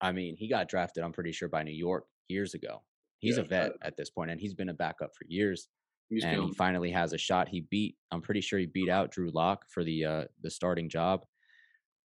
I 0.00 0.12
mean, 0.12 0.36
he 0.36 0.48
got 0.48 0.68
drafted, 0.68 1.02
I'm 1.02 1.12
pretty 1.12 1.32
sure, 1.32 1.48
by 1.48 1.62
New 1.62 1.72
York 1.74 2.04
years 2.28 2.54
ago. 2.54 2.82
He's 3.18 3.38
a 3.38 3.42
vet 3.42 3.72
at 3.82 3.96
this 3.96 4.10
point, 4.10 4.30
and 4.30 4.40
he's 4.40 4.54
been 4.54 4.68
a 4.68 4.74
backup 4.74 5.10
for 5.16 5.24
years. 5.26 5.68
He's 6.10 6.22
and 6.22 6.34
killing. 6.34 6.48
he 6.48 6.54
finally 6.54 6.90
has 6.92 7.12
a 7.12 7.18
shot. 7.18 7.48
He 7.48 7.62
beat, 7.70 7.96
I'm 8.12 8.20
pretty 8.20 8.40
sure 8.42 8.58
he 8.58 8.66
beat 8.66 8.88
out 8.90 9.10
Drew 9.10 9.30
Lock 9.32 9.64
for 9.70 9.82
the 9.82 10.04
uh, 10.04 10.24
the 10.42 10.50
starting 10.50 10.88
job. 10.88 11.24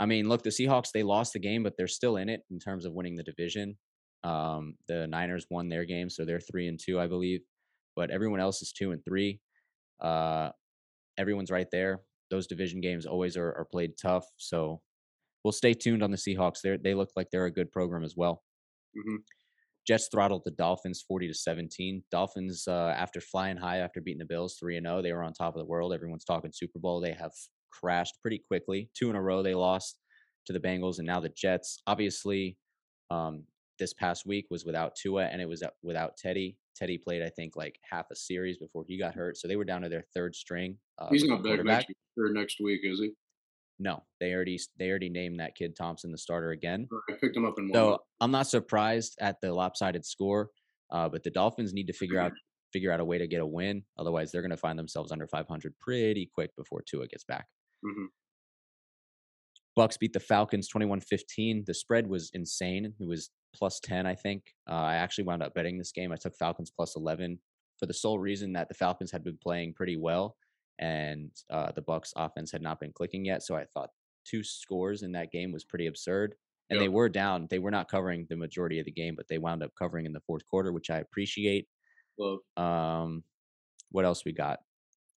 I 0.00 0.06
mean, 0.06 0.28
look, 0.28 0.42
the 0.42 0.50
Seahawks 0.50 0.90
they 0.92 1.02
lost 1.02 1.32
the 1.32 1.38
game, 1.38 1.62
but 1.62 1.74
they're 1.78 1.86
still 1.88 2.16
in 2.16 2.28
it 2.28 2.42
in 2.50 2.58
terms 2.58 2.84
of 2.84 2.92
winning 2.92 3.14
the 3.16 3.22
division. 3.22 3.78
Um, 4.24 4.74
the 4.88 5.06
Niners 5.06 5.46
won 5.50 5.68
their 5.68 5.84
game, 5.84 6.10
so 6.10 6.24
they're 6.24 6.40
three 6.40 6.68
and 6.68 6.78
two, 6.78 7.00
I 7.00 7.06
believe. 7.06 7.40
But 7.96 8.10
everyone 8.10 8.40
else 8.40 8.62
is 8.62 8.72
two 8.72 8.92
and 8.92 9.04
three. 9.04 9.40
Uh, 10.00 10.50
everyone's 11.18 11.50
right 11.50 11.68
there. 11.70 12.00
Those 12.30 12.46
division 12.46 12.80
games 12.80 13.06
always 13.06 13.36
are, 13.36 13.52
are 13.54 13.66
played 13.70 13.92
tough. 14.00 14.26
So 14.36 14.80
we'll 15.44 15.52
stay 15.52 15.74
tuned 15.74 16.02
on 16.02 16.10
the 16.10 16.16
Seahawks. 16.16 16.60
They 16.62 16.76
they 16.76 16.94
look 16.94 17.10
like 17.16 17.28
they're 17.30 17.46
a 17.46 17.50
good 17.50 17.72
program 17.72 18.04
as 18.04 18.14
well. 18.16 18.42
Mhm. 18.96 19.18
Jets 19.86 20.08
throttled 20.12 20.42
the 20.44 20.50
Dolphins 20.50 21.02
40 21.08 21.28
to 21.28 21.34
17. 21.34 22.04
Dolphins, 22.10 22.68
uh, 22.68 22.94
after 22.96 23.22
flying 23.22 23.56
high 23.56 23.78
after 23.78 24.02
beating 24.02 24.18
the 24.18 24.26
Bills 24.26 24.56
3 24.60 24.76
and 24.76 24.86
0, 24.86 25.00
they 25.00 25.14
were 25.14 25.22
on 25.22 25.32
top 25.32 25.54
of 25.54 25.60
the 25.60 25.64
world. 25.64 25.94
Everyone's 25.94 26.26
talking 26.26 26.50
Super 26.52 26.78
Bowl. 26.78 27.00
They 27.00 27.12
have 27.12 27.32
crashed 27.70 28.20
pretty 28.20 28.38
quickly. 28.46 28.90
Two 28.94 29.08
in 29.08 29.16
a 29.16 29.22
row 29.22 29.42
they 29.42 29.54
lost 29.54 29.98
to 30.46 30.52
the 30.52 30.60
Bengals, 30.60 30.98
and 30.98 31.06
now 31.06 31.20
the 31.20 31.30
Jets. 31.30 31.80
Obviously, 31.86 32.58
um, 33.10 33.44
this 33.78 33.94
past 33.94 34.26
week 34.26 34.46
was 34.50 34.64
without 34.64 34.94
Tua 34.96 35.24
and 35.26 35.40
it 35.40 35.48
was 35.48 35.62
without 35.82 36.16
Teddy. 36.16 36.56
Teddy 36.76 36.98
played, 36.98 37.22
I 37.22 37.28
think, 37.28 37.56
like 37.56 37.78
half 37.88 38.06
a 38.10 38.16
series 38.16 38.58
before 38.58 38.84
he 38.86 38.98
got 38.98 39.14
hurt. 39.14 39.36
So 39.36 39.48
they 39.48 39.56
were 39.56 39.64
down 39.64 39.82
to 39.82 39.88
their 39.88 40.04
third 40.14 40.34
string. 40.34 40.76
Uh, 40.98 41.08
He's 41.10 41.24
not 41.24 41.42
back 41.42 41.64
next, 41.64 41.88
or 42.16 42.30
next 42.32 42.58
week, 42.62 42.80
is 42.84 43.00
he? 43.00 43.12
No, 43.80 44.02
they 44.20 44.32
already 44.32 44.58
they 44.78 44.90
already 44.90 45.08
named 45.08 45.38
that 45.40 45.54
kid 45.54 45.76
Thompson 45.76 46.10
the 46.10 46.18
starter 46.18 46.50
again. 46.50 46.88
I 47.08 47.14
picked 47.20 47.36
him 47.36 47.44
up 47.44 47.54
in 47.58 47.68
one. 47.68 47.74
So 47.74 47.98
I'm 48.20 48.30
not 48.32 48.48
surprised 48.48 49.16
at 49.20 49.40
the 49.40 49.52
lopsided 49.52 50.04
score, 50.04 50.50
uh, 50.90 51.08
but 51.08 51.22
the 51.22 51.30
Dolphins 51.30 51.72
need 51.72 51.86
to 51.86 51.92
figure 51.92 52.18
out 52.18 52.32
figure 52.72 52.92
out 52.92 53.00
a 53.00 53.04
way 53.04 53.18
to 53.18 53.26
get 53.26 53.40
a 53.40 53.46
win. 53.46 53.82
Otherwise, 53.98 54.30
they're 54.32 54.42
going 54.42 54.50
to 54.50 54.56
find 54.56 54.78
themselves 54.78 55.12
under 55.12 55.26
500 55.26 55.74
pretty 55.80 56.30
quick 56.34 56.50
before 56.56 56.82
Tua 56.82 57.06
gets 57.06 57.24
back. 57.24 57.46
Mhm. 57.84 58.06
Bucks 59.76 59.96
beat 59.96 60.12
the 60.12 60.20
Falcons 60.20 60.68
21-15. 60.74 61.64
The 61.64 61.72
spread 61.72 62.08
was 62.08 62.30
insane. 62.34 62.94
It 62.98 63.06
was 63.06 63.30
plus 63.58 63.80
10, 63.80 64.06
I 64.06 64.14
think. 64.14 64.54
Uh, 64.68 64.74
I 64.74 64.94
actually 64.94 65.24
wound 65.24 65.42
up 65.42 65.54
betting 65.54 65.78
this 65.78 65.92
game. 65.92 66.12
I 66.12 66.16
took 66.16 66.36
Falcons 66.36 66.70
plus 66.70 66.96
11 66.96 67.38
for 67.78 67.86
the 67.86 67.94
sole 67.94 68.18
reason 68.18 68.52
that 68.54 68.68
the 68.68 68.74
Falcons 68.74 69.10
had 69.10 69.24
been 69.24 69.38
playing 69.42 69.74
pretty 69.74 69.96
well 69.96 70.36
and 70.78 71.30
uh, 71.50 71.72
the 71.72 71.82
Bucks 71.82 72.12
offense 72.16 72.52
had 72.52 72.62
not 72.62 72.80
been 72.80 72.92
clicking 72.92 73.24
yet. 73.24 73.42
So 73.42 73.56
I 73.56 73.64
thought 73.74 73.90
two 74.24 74.44
scores 74.44 75.02
in 75.02 75.12
that 75.12 75.32
game 75.32 75.52
was 75.52 75.64
pretty 75.64 75.86
absurd. 75.86 76.34
And 76.70 76.78
they 76.78 76.88
were 76.88 77.08
down. 77.08 77.46
They 77.48 77.60
were 77.60 77.70
not 77.70 77.90
covering 77.90 78.26
the 78.28 78.36
majority 78.36 78.78
of 78.78 78.84
the 78.84 78.92
game, 78.92 79.14
but 79.16 79.26
they 79.26 79.38
wound 79.38 79.62
up 79.62 79.70
covering 79.78 80.04
in 80.04 80.12
the 80.12 80.20
fourth 80.20 80.46
quarter, 80.46 80.70
which 80.70 80.90
I 80.90 80.98
appreciate. 80.98 81.66
Love. 82.18 82.40
Um, 82.58 83.24
what 83.90 84.04
else 84.04 84.26
we 84.26 84.32
got? 84.32 84.58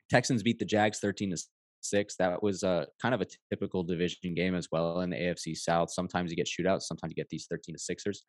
Texans 0.09 0.43
beat 0.43 0.59
the 0.59 0.65
Jags 0.65 0.99
13 0.99 1.31
to 1.31 1.37
6. 1.81 2.15
That 2.17 2.41
was 2.41 2.63
uh, 2.63 2.85
kind 3.01 3.13
of 3.13 3.21
a 3.21 3.27
typical 3.49 3.83
division 3.83 4.33
game 4.33 4.55
as 4.55 4.67
well 4.71 5.01
in 5.01 5.09
the 5.09 5.17
AFC 5.17 5.55
South. 5.57 5.91
Sometimes 5.91 6.31
you 6.31 6.37
get 6.37 6.47
shootouts, 6.47 6.83
sometimes 6.83 7.11
you 7.11 7.15
get 7.15 7.29
these 7.29 7.47
13 7.49 7.75
to 7.75 7.95
6ers. 7.95 8.19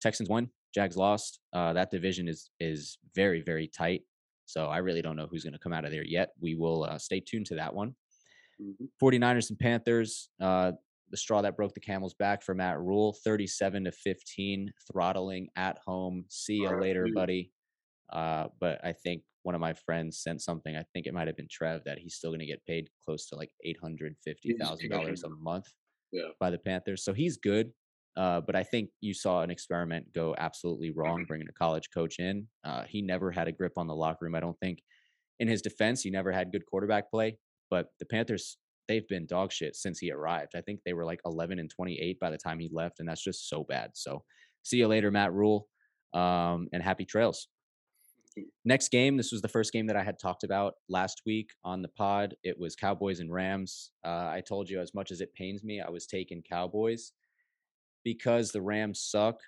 Texans 0.00 0.28
won, 0.28 0.48
Jags 0.74 0.96
lost. 0.96 1.40
Uh, 1.52 1.72
that 1.74 1.90
division 1.90 2.28
is 2.28 2.50
is 2.58 2.98
very 3.14 3.42
very 3.42 3.68
tight. 3.68 4.02
So 4.46 4.66
I 4.66 4.78
really 4.78 5.02
don't 5.02 5.16
know 5.16 5.28
who's 5.30 5.44
going 5.44 5.52
to 5.52 5.58
come 5.58 5.72
out 5.72 5.84
of 5.84 5.92
there 5.92 6.04
yet. 6.04 6.30
We 6.40 6.54
will 6.54 6.84
uh, 6.84 6.98
stay 6.98 7.20
tuned 7.20 7.46
to 7.46 7.54
that 7.56 7.74
one. 7.74 7.94
Mhm. 8.60 8.88
49ers 9.00 9.50
and 9.50 9.58
Panthers, 9.58 10.30
uh, 10.40 10.72
the 11.10 11.16
straw 11.16 11.42
that 11.42 11.56
broke 11.56 11.74
the 11.74 11.80
camel's 11.80 12.14
back 12.14 12.42
for 12.42 12.54
Matt 12.54 12.78
Rhule, 12.80 13.12
37 13.12 13.84
to 13.84 13.92
15, 13.92 14.72
throttling 14.90 15.48
at 15.56 15.78
home. 15.86 16.24
See 16.28 16.56
you 16.56 16.70
later, 16.80 17.06
buddy. 17.14 17.52
Uh, 18.12 18.48
but 18.58 18.84
I 18.84 18.92
think 18.92 19.22
one 19.42 19.54
of 19.54 19.60
my 19.60 19.72
friends 19.72 20.18
sent 20.22 20.42
something. 20.42 20.76
I 20.76 20.84
think 20.92 21.06
it 21.06 21.14
might 21.14 21.26
have 21.26 21.36
been 21.36 21.48
Trev 21.50 21.82
that 21.84 21.98
he's 21.98 22.14
still 22.14 22.30
going 22.30 22.40
to 22.40 22.46
get 22.46 22.64
paid 22.66 22.88
close 23.04 23.26
to 23.28 23.36
like 23.36 23.50
eight 23.64 23.78
hundred 23.80 24.14
fifty 24.24 24.54
thousand 24.58 24.90
dollars 24.90 25.22
a 25.24 25.28
month 25.30 25.66
Yeah. 26.12 26.28
by 26.38 26.50
the 26.50 26.58
Panthers. 26.58 27.04
So 27.04 27.12
he's 27.12 27.36
good. 27.36 27.70
Uh, 28.16 28.40
but 28.40 28.56
I 28.56 28.64
think 28.64 28.90
you 29.00 29.14
saw 29.14 29.42
an 29.42 29.50
experiment 29.50 30.12
go 30.12 30.34
absolutely 30.38 30.90
Mm-hmm. 30.90 30.98
wrong, 31.00 31.24
bringing 31.26 31.48
a 31.48 31.52
college 31.52 31.88
coach 31.94 32.18
in. 32.18 32.46
Uh, 32.64 32.82
he 32.88 33.00
never 33.02 33.30
had 33.30 33.48
a 33.48 33.52
grip 33.52 33.74
on 33.76 33.86
the 33.86 33.94
locker 33.94 34.24
room. 34.24 34.34
I 34.34 34.40
don't 34.40 34.58
think. 34.60 34.82
In 35.38 35.48
his 35.48 35.62
defense, 35.62 36.02
he 36.02 36.10
never 36.10 36.30
had 36.32 36.52
good 36.52 36.66
quarterback 36.66 37.10
play. 37.10 37.38
But 37.70 37.86
the 37.98 38.04
Panthers, 38.04 38.58
they've 38.88 39.08
been 39.08 39.24
dog 39.26 39.52
shit 39.52 39.74
since 39.74 39.98
he 39.98 40.10
arrived. 40.10 40.52
I 40.54 40.60
think 40.60 40.80
they 40.84 40.92
were 40.92 41.04
like 41.06 41.20
11 41.24 41.58
and 41.60 41.70
28 41.70 42.18
by 42.20 42.30
the 42.30 42.36
time 42.36 42.58
he 42.58 42.68
left, 42.72 42.98
and 43.00 43.08
that's 43.08 43.22
just 43.24 43.48
so 43.48 43.64
bad. 43.64 43.92
So 43.94 44.22
see 44.64 44.76
you 44.78 44.86
later, 44.88 45.10
Matt 45.10 45.32
Rhule, 45.32 45.66
um, 46.12 46.68
and 46.74 46.82
happy 46.82 47.04
trails. 47.06 47.48
Next 48.64 48.90
game, 48.90 49.16
this 49.16 49.32
was 49.32 49.42
the 49.42 49.48
first 49.48 49.72
game 49.72 49.86
that 49.88 49.96
I 49.96 50.02
had 50.04 50.18
talked 50.18 50.44
about 50.44 50.74
last 50.88 51.22
week 51.26 51.50
on 51.64 51.82
the 51.82 51.88
pod. 51.88 52.36
It 52.44 52.58
was 52.58 52.76
Cowboys 52.76 53.20
and 53.20 53.32
Rams. 53.32 53.90
Uh, 54.04 54.28
I 54.28 54.42
told 54.46 54.70
you, 54.70 54.80
as 54.80 54.94
much 54.94 55.10
as 55.10 55.20
it 55.20 55.34
pains 55.34 55.64
me, 55.64 55.80
I 55.80 55.90
was 55.90 56.06
taking 56.06 56.42
Cowboys 56.42 57.12
because 58.04 58.50
the 58.52 58.62
Rams 58.62 59.00
suck 59.02 59.40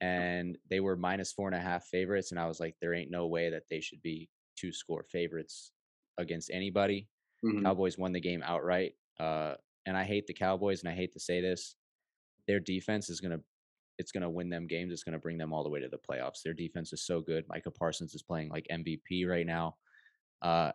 and 0.00 0.58
they 0.68 0.80
were 0.80 0.96
minus 0.96 1.32
four 1.32 1.48
and 1.48 1.56
a 1.56 1.60
half 1.60 1.84
favorites. 1.86 2.30
And 2.32 2.40
I 2.40 2.46
was 2.46 2.60
like, 2.60 2.74
there 2.80 2.92
ain't 2.94 3.10
no 3.10 3.26
way 3.26 3.50
that 3.50 3.62
they 3.70 3.80
should 3.80 4.02
be 4.02 4.28
two 4.58 4.72
score 4.72 5.04
favorites 5.10 5.72
against 6.18 6.50
anybody. 6.52 7.08
Mhm. 7.44 7.62
Cowboys 7.62 7.96
won 7.98 8.12
the 8.12 8.20
game 8.20 8.42
outright. 8.44 8.94
Uh, 9.18 9.54
and 9.86 9.96
I 9.96 10.04
hate 10.04 10.26
the 10.26 10.34
Cowboys, 10.34 10.82
and 10.82 10.88
I 10.90 10.94
hate 10.94 11.12
to 11.12 11.20
say 11.20 11.40
this, 11.40 11.76
their 12.48 12.58
defense 12.60 13.08
is 13.10 13.20
gonna 13.20 13.40
it's 13.98 14.12
gonna 14.12 14.30
win 14.30 14.48
them 14.48 14.66
games. 14.66 14.92
It's 14.92 15.04
gonna 15.04 15.18
bring 15.18 15.38
them 15.38 15.52
all 15.52 15.62
the 15.62 15.70
way 15.70 15.80
to 15.80 15.88
the 15.88 15.98
playoffs. 15.98 16.42
Their 16.42 16.54
defense 16.54 16.92
is 16.92 17.06
so 17.06 17.20
good. 17.20 17.44
Micah 17.48 17.70
Parsons 17.70 18.14
is 18.14 18.22
playing 18.22 18.50
like 18.50 18.66
MVP 18.70 19.26
right 19.28 19.46
now. 19.46 19.76
Uh, 20.42 20.72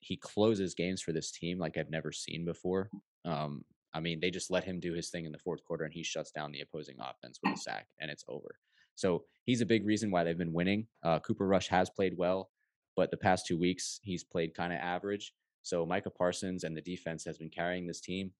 he 0.00 0.16
closes 0.16 0.74
games 0.74 1.02
for 1.02 1.12
this 1.12 1.30
team 1.30 1.58
like 1.58 1.76
I've 1.76 1.90
never 1.90 2.12
seen 2.12 2.44
before. 2.44 2.90
Um, 3.24 3.64
I 3.92 4.00
mean, 4.00 4.20
they 4.20 4.30
just 4.30 4.50
let 4.50 4.64
him 4.64 4.80
do 4.80 4.92
his 4.92 5.10
thing 5.10 5.26
in 5.26 5.32
the 5.32 5.38
fourth 5.38 5.64
quarter, 5.64 5.84
and 5.84 5.92
he 5.92 6.02
shuts 6.02 6.30
down 6.30 6.52
the 6.52 6.60
opposing 6.60 6.96
offense 7.00 7.38
with 7.42 7.54
a 7.54 7.56
sack, 7.56 7.88
and 8.00 8.10
it's 8.10 8.24
over. 8.28 8.54
So 8.94 9.24
he's 9.44 9.60
a 9.60 9.66
big 9.66 9.86
reason 9.86 10.10
why 10.10 10.24
they've 10.24 10.36
been 10.38 10.52
winning. 10.52 10.86
Uh, 11.02 11.18
Cooper 11.20 11.46
Rush 11.46 11.68
has 11.68 11.90
played 11.90 12.16
well, 12.16 12.50
but 12.96 13.10
the 13.10 13.16
past 13.16 13.46
two 13.46 13.58
weeks 13.58 14.00
he's 14.02 14.24
played 14.24 14.54
kind 14.54 14.72
of 14.72 14.78
average. 14.78 15.32
So 15.62 15.84
Micah 15.84 16.10
Parsons 16.10 16.64
and 16.64 16.76
the 16.76 16.82
defense 16.82 17.24
has 17.24 17.38
been 17.38 17.50
carrying 17.50 17.86
this 17.86 18.00
team. 18.00 18.32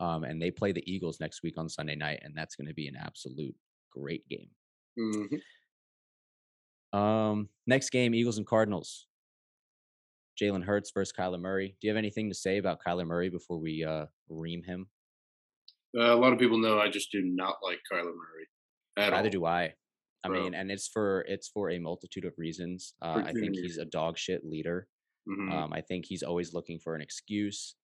Um, 0.00 0.24
and 0.24 0.40
they 0.42 0.50
play 0.50 0.72
the 0.72 0.82
Eagles 0.92 1.20
next 1.20 1.42
week 1.42 1.56
on 1.56 1.68
Sunday 1.68 1.94
night, 1.94 2.20
and 2.22 2.34
that's 2.36 2.56
going 2.56 2.66
to 2.68 2.74
be 2.74 2.88
an 2.88 2.96
absolute 2.96 3.54
great 3.92 4.26
game. 4.28 4.50
Mhm. 4.98 5.40
Um, 6.92 7.48
next 7.66 7.90
game, 7.90 8.14
Eagles 8.14 8.38
and 8.38 8.46
Cardinals. 8.46 9.06
Jalen 10.40 10.64
Hurts 10.64 10.90
versus 10.92 11.12
Kyler 11.16 11.40
Murray. 11.40 11.76
Do 11.80 11.86
you 11.86 11.90
have 11.90 11.96
anything 11.96 12.28
to 12.28 12.34
say 12.34 12.58
about 12.58 12.80
Kyler 12.84 13.06
Murray 13.06 13.28
before 13.28 13.58
we 13.58 13.84
uh, 13.84 14.06
ream 14.28 14.62
him? 14.64 14.88
Uh, 15.96 16.12
a 16.12 16.16
lot 16.16 16.32
of 16.32 16.40
people 16.40 16.58
know 16.58 16.80
I 16.80 16.88
just 16.88 17.12
do 17.12 17.22
not 17.22 17.58
like 17.62 17.78
Kyler 17.90 18.12
Murray. 18.14 18.48
Neither 18.96 19.16
all. 19.26 19.30
do 19.30 19.44
I. 19.44 19.74
I 20.24 20.28
Bro. 20.28 20.42
mean, 20.42 20.54
and 20.54 20.70
it's 20.72 20.88
for 20.88 21.20
it's 21.28 21.48
for 21.48 21.70
a 21.70 21.78
multitude 21.78 22.24
of 22.24 22.32
reasons. 22.38 22.94
Uh, 23.02 23.22
I 23.26 23.32
think 23.32 23.54
he's 23.56 23.78
a 23.78 23.84
dog 23.84 24.16
shit 24.18 24.44
leader. 24.44 24.88
Mhm. 25.28 25.52
Um, 25.52 25.72
I 25.72 25.80
think 25.82 26.06
he's 26.06 26.22
always 26.22 26.52
looking 26.52 26.78
for 26.78 26.94
an 26.96 27.00
excuse, 27.00 27.76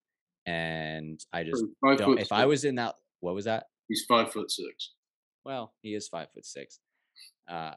and 0.47 1.21
I 1.33 1.45
just 1.45 1.65
don't. 1.83 1.99
foot 2.05 2.21
If 2.21 2.33
I 2.33 2.47
was 2.47 2.65
in 2.65 2.77
that, 2.77 2.95
what 3.21 3.35
was 3.35 3.45
that? 3.45 3.65
he's 3.89 4.05
five 4.09 4.33
foot 4.33 4.51
six. 4.51 4.93
Well, 5.45 5.73
he 5.83 5.95
is 5.95 6.07
five 6.09 6.29
foot 6.33 6.47
six. 6.47 6.79
Uh, 7.49 7.73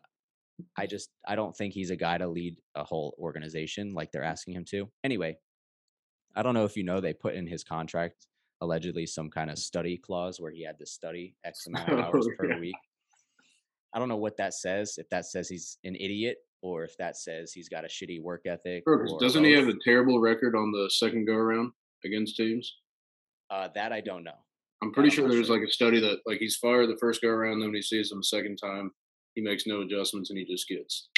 I 0.77 0.85
just 0.85 1.09
I 1.27 1.35
don't 1.35 1.55
think 1.55 1.73
he's 1.73 1.89
a 1.89 1.95
guy 1.95 2.17
to 2.17 2.27
lead 2.27 2.57
a 2.75 2.83
whole 2.83 3.15
organization 3.19 3.93
like 3.93 4.11
they're 4.11 4.23
asking 4.23 4.53
him 4.55 4.65
to. 4.65 4.89
Anyway, 5.03 5.37
I 6.35 6.43
don't 6.43 6.53
know 6.53 6.65
if 6.65 6.77
you 6.77 6.83
know 6.83 6.99
they 7.01 7.13
put 7.13 7.33
in 7.35 7.47
his 7.47 7.63
contract 7.63 8.27
allegedly 8.61 9.05
some 9.05 9.29
kind 9.29 9.49
of 9.49 9.57
study 9.57 9.97
clause 9.97 10.39
where 10.39 10.51
he 10.51 10.63
had 10.63 10.77
to 10.79 10.85
study 10.85 11.35
X 11.43 11.67
amount 11.67 11.89
of 11.89 11.99
hours 11.99 12.27
Oh, 12.27 12.35
per 12.37 12.51
yeah. 12.51 12.59
week. 12.59 12.75
I 13.93 13.99
don't 13.99 14.09
know 14.09 14.17
what 14.17 14.37
that 14.37 14.53
says. 14.53 14.95
If 14.97 15.09
that 15.09 15.25
says 15.25 15.49
he's 15.49 15.77
an 15.83 15.95
idiot 15.95 16.37
or 16.61 16.83
if 16.83 16.95
that 16.97 17.17
says 17.17 17.51
he's 17.51 17.67
got 17.69 17.83
a 17.83 17.87
shitty 17.87 18.21
work 18.21 18.43
ethic. 18.45 18.83
Doesn't 19.19 19.43
he 19.43 19.51
have 19.51 19.67
a 19.67 19.73
terrible 19.83 20.19
record 20.19 20.55
on 20.55 20.71
the 20.71 20.89
second 20.91 21.25
go 21.25 21.33
around 21.33 21.71
against 22.05 22.35
teams? 22.35 22.77
Uh, 23.49 23.69
that 23.75 23.91
I 23.91 24.01
don't 24.01 24.23
know. 24.23 24.37
I'm 24.81 24.91
pretty 24.91 25.09
sure 25.09 25.29
there's 25.29 25.47
sure. 25.47 25.57
like 25.57 25.67
a 25.67 25.71
study 25.71 25.99
that 26.01 26.19
like 26.25 26.39
he's 26.39 26.57
fired 26.57 26.89
the 26.89 26.97
first 26.99 27.21
go 27.21 27.29
around, 27.29 27.59
then 27.59 27.69
when 27.69 27.75
he 27.75 27.81
sees 27.81 28.11
him 28.11 28.19
the 28.19 28.23
second 28.23 28.57
time, 28.57 28.91
he 29.35 29.41
makes 29.41 29.65
no 29.65 29.81
adjustments 29.81 30.29
and 30.29 30.37
he 30.37 30.45
just 30.45 30.67
gets. 30.67 31.09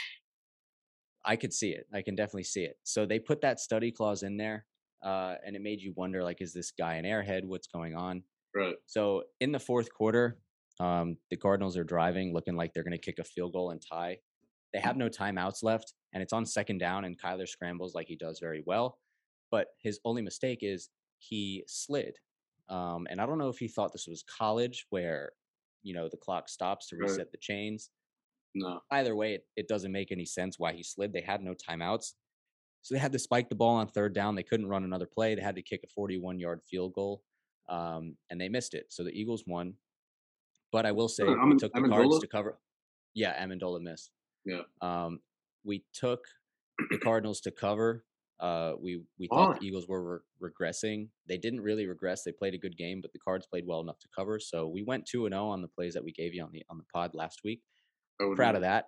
I 1.25 1.35
could 1.35 1.53
see 1.53 1.69
it. 1.71 1.87
I 1.93 2.01
can 2.01 2.15
definitely 2.15 2.43
see 2.43 2.63
it. 2.63 2.77
So 2.83 3.05
they 3.05 3.19
put 3.19 3.41
that 3.41 3.59
study 3.59 3.91
clause 3.91 4.21
in 4.21 4.37
there, 4.37 4.65
uh, 5.03 5.35
and 5.45 5.55
it 5.55 5.61
made 5.61 5.81
you 5.81 5.93
wonder, 5.95 6.23
like, 6.23 6.41
is 6.41 6.53
this 6.53 6.71
guy 6.71 6.95
an 6.95 7.05
airhead? 7.05 7.45
What's 7.45 7.67
going 7.67 7.95
on? 7.95 8.21
Right. 8.55 8.75
So 8.85 9.23
in 9.41 9.51
the 9.51 9.59
fourth 9.59 9.91
quarter, 9.91 10.37
um, 10.79 11.17
the 11.31 11.37
Cardinals 11.37 11.77
are 11.77 11.83
driving, 11.83 12.33
looking 12.33 12.55
like 12.55 12.73
they're 12.73 12.83
going 12.83 12.91
to 12.91 12.97
kick 12.99 13.17
a 13.19 13.23
field 13.23 13.53
goal 13.53 13.71
and 13.71 13.81
tie. 13.81 14.19
They 14.73 14.79
have 14.79 14.97
no 14.97 15.09
timeouts 15.09 15.63
left, 15.63 15.93
and 16.13 16.21
it's 16.21 16.33
on 16.33 16.45
second 16.45 16.77
down, 16.77 17.05
and 17.05 17.19
Kyler 17.19 17.47
scrambles 17.47 17.95
like 17.95 18.07
he 18.07 18.15
does 18.15 18.39
very 18.39 18.63
well. 18.65 18.99
But 19.55 19.67
his 19.81 20.01
only 20.03 20.21
mistake 20.21 20.59
is 20.63 20.89
he 21.17 21.63
slid. 21.65 22.17
Um, 22.67 23.07
and 23.09 23.21
I 23.21 23.25
don't 23.25 23.37
know 23.37 23.47
if 23.47 23.57
he 23.57 23.69
thought 23.69 23.93
this 23.93 24.05
was 24.05 24.21
college 24.23 24.85
where, 24.89 25.31
you 25.81 25.93
know, 25.93 26.09
the 26.09 26.17
clock 26.17 26.49
stops 26.49 26.89
to 26.89 26.97
Right. 26.97 27.09
reset 27.09 27.31
the 27.31 27.37
chains. 27.37 27.89
No. 28.53 28.81
Either 28.91 29.15
way, 29.15 29.35
it, 29.35 29.45
it 29.55 29.69
doesn't 29.69 29.93
make 29.93 30.11
any 30.11 30.25
sense 30.25 30.59
why 30.59 30.73
he 30.73 30.83
slid. 30.83 31.13
They 31.13 31.21
had 31.21 31.41
no 31.41 31.53
timeouts. 31.53 32.15
So 32.81 32.95
they 32.95 32.99
had 32.99 33.13
to 33.13 33.19
spike 33.19 33.47
the 33.47 33.55
ball 33.55 33.75
on 33.75 33.87
third 33.87 34.13
down. 34.13 34.35
They 34.35 34.43
couldn't 34.43 34.67
run 34.67 34.83
another 34.83 35.05
play. 35.07 35.35
They 35.35 35.41
had 35.41 35.55
to 35.55 35.61
kick 35.61 35.83
a 35.85 35.87
41 35.87 36.37
yard 36.37 36.59
field 36.69 36.91
goal, 36.93 37.23
um, 37.69 38.17
and 38.29 38.41
they 38.41 38.49
missed 38.49 38.73
it. 38.73 38.87
So 38.89 39.05
the 39.05 39.17
Eagles 39.17 39.45
won. 39.47 39.75
But 40.73 40.85
I 40.85 40.91
will 40.91 41.07
say, 41.07 41.23
we 41.23 41.55
took 41.55 41.71
the 41.73 41.79
cards 41.87 42.19
to 42.19 42.27
cover. 42.27 42.59
Yeah, 43.13 43.41
Ammendola 43.41 43.79
missed. 43.81 44.11
Yeah. 44.43 44.63
Um, 44.81 45.21
we 45.63 45.85
took 45.93 46.25
the 46.91 46.97
Cardinals 46.97 47.39
to 47.41 47.51
cover. 47.51 48.03
Uh, 48.39 48.73
we 48.81 49.01
we 49.17 49.27
thought 49.27 49.59
the 49.59 49.65
Eagles 49.65 49.87
were 49.87 50.21
re- 50.41 50.49
regressing. 50.51 51.07
They 51.27 51.37
didn't 51.37 51.61
really 51.61 51.87
regress. 51.87 52.23
They 52.23 52.33
played 52.33 52.53
a 52.53 52.57
good 52.57 52.77
game, 52.77 52.99
but 53.01 53.13
the 53.13 53.19
Cards 53.19 53.47
played 53.47 53.65
well 53.65 53.79
enough 53.79 53.99
to 53.99 54.07
cover. 54.15 54.39
So 54.39 54.67
we 54.67 54.83
went 54.83 55.05
two 55.05 55.25
and 55.25 55.33
zero 55.33 55.47
on 55.47 55.61
the 55.61 55.69
plays 55.69 55.93
that 55.93 56.03
we 56.03 56.11
gave 56.11 56.33
you 56.33 56.43
on 56.43 56.51
the 56.51 56.63
on 56.69 56.77
the 56.77 56.83
pod 56.93 57.11
last 57.13 57.41
week 57.45 57.61
would 58.19 58.35
proud 58.35 58.55
of 58.55 58.61
that. 58.61 58.85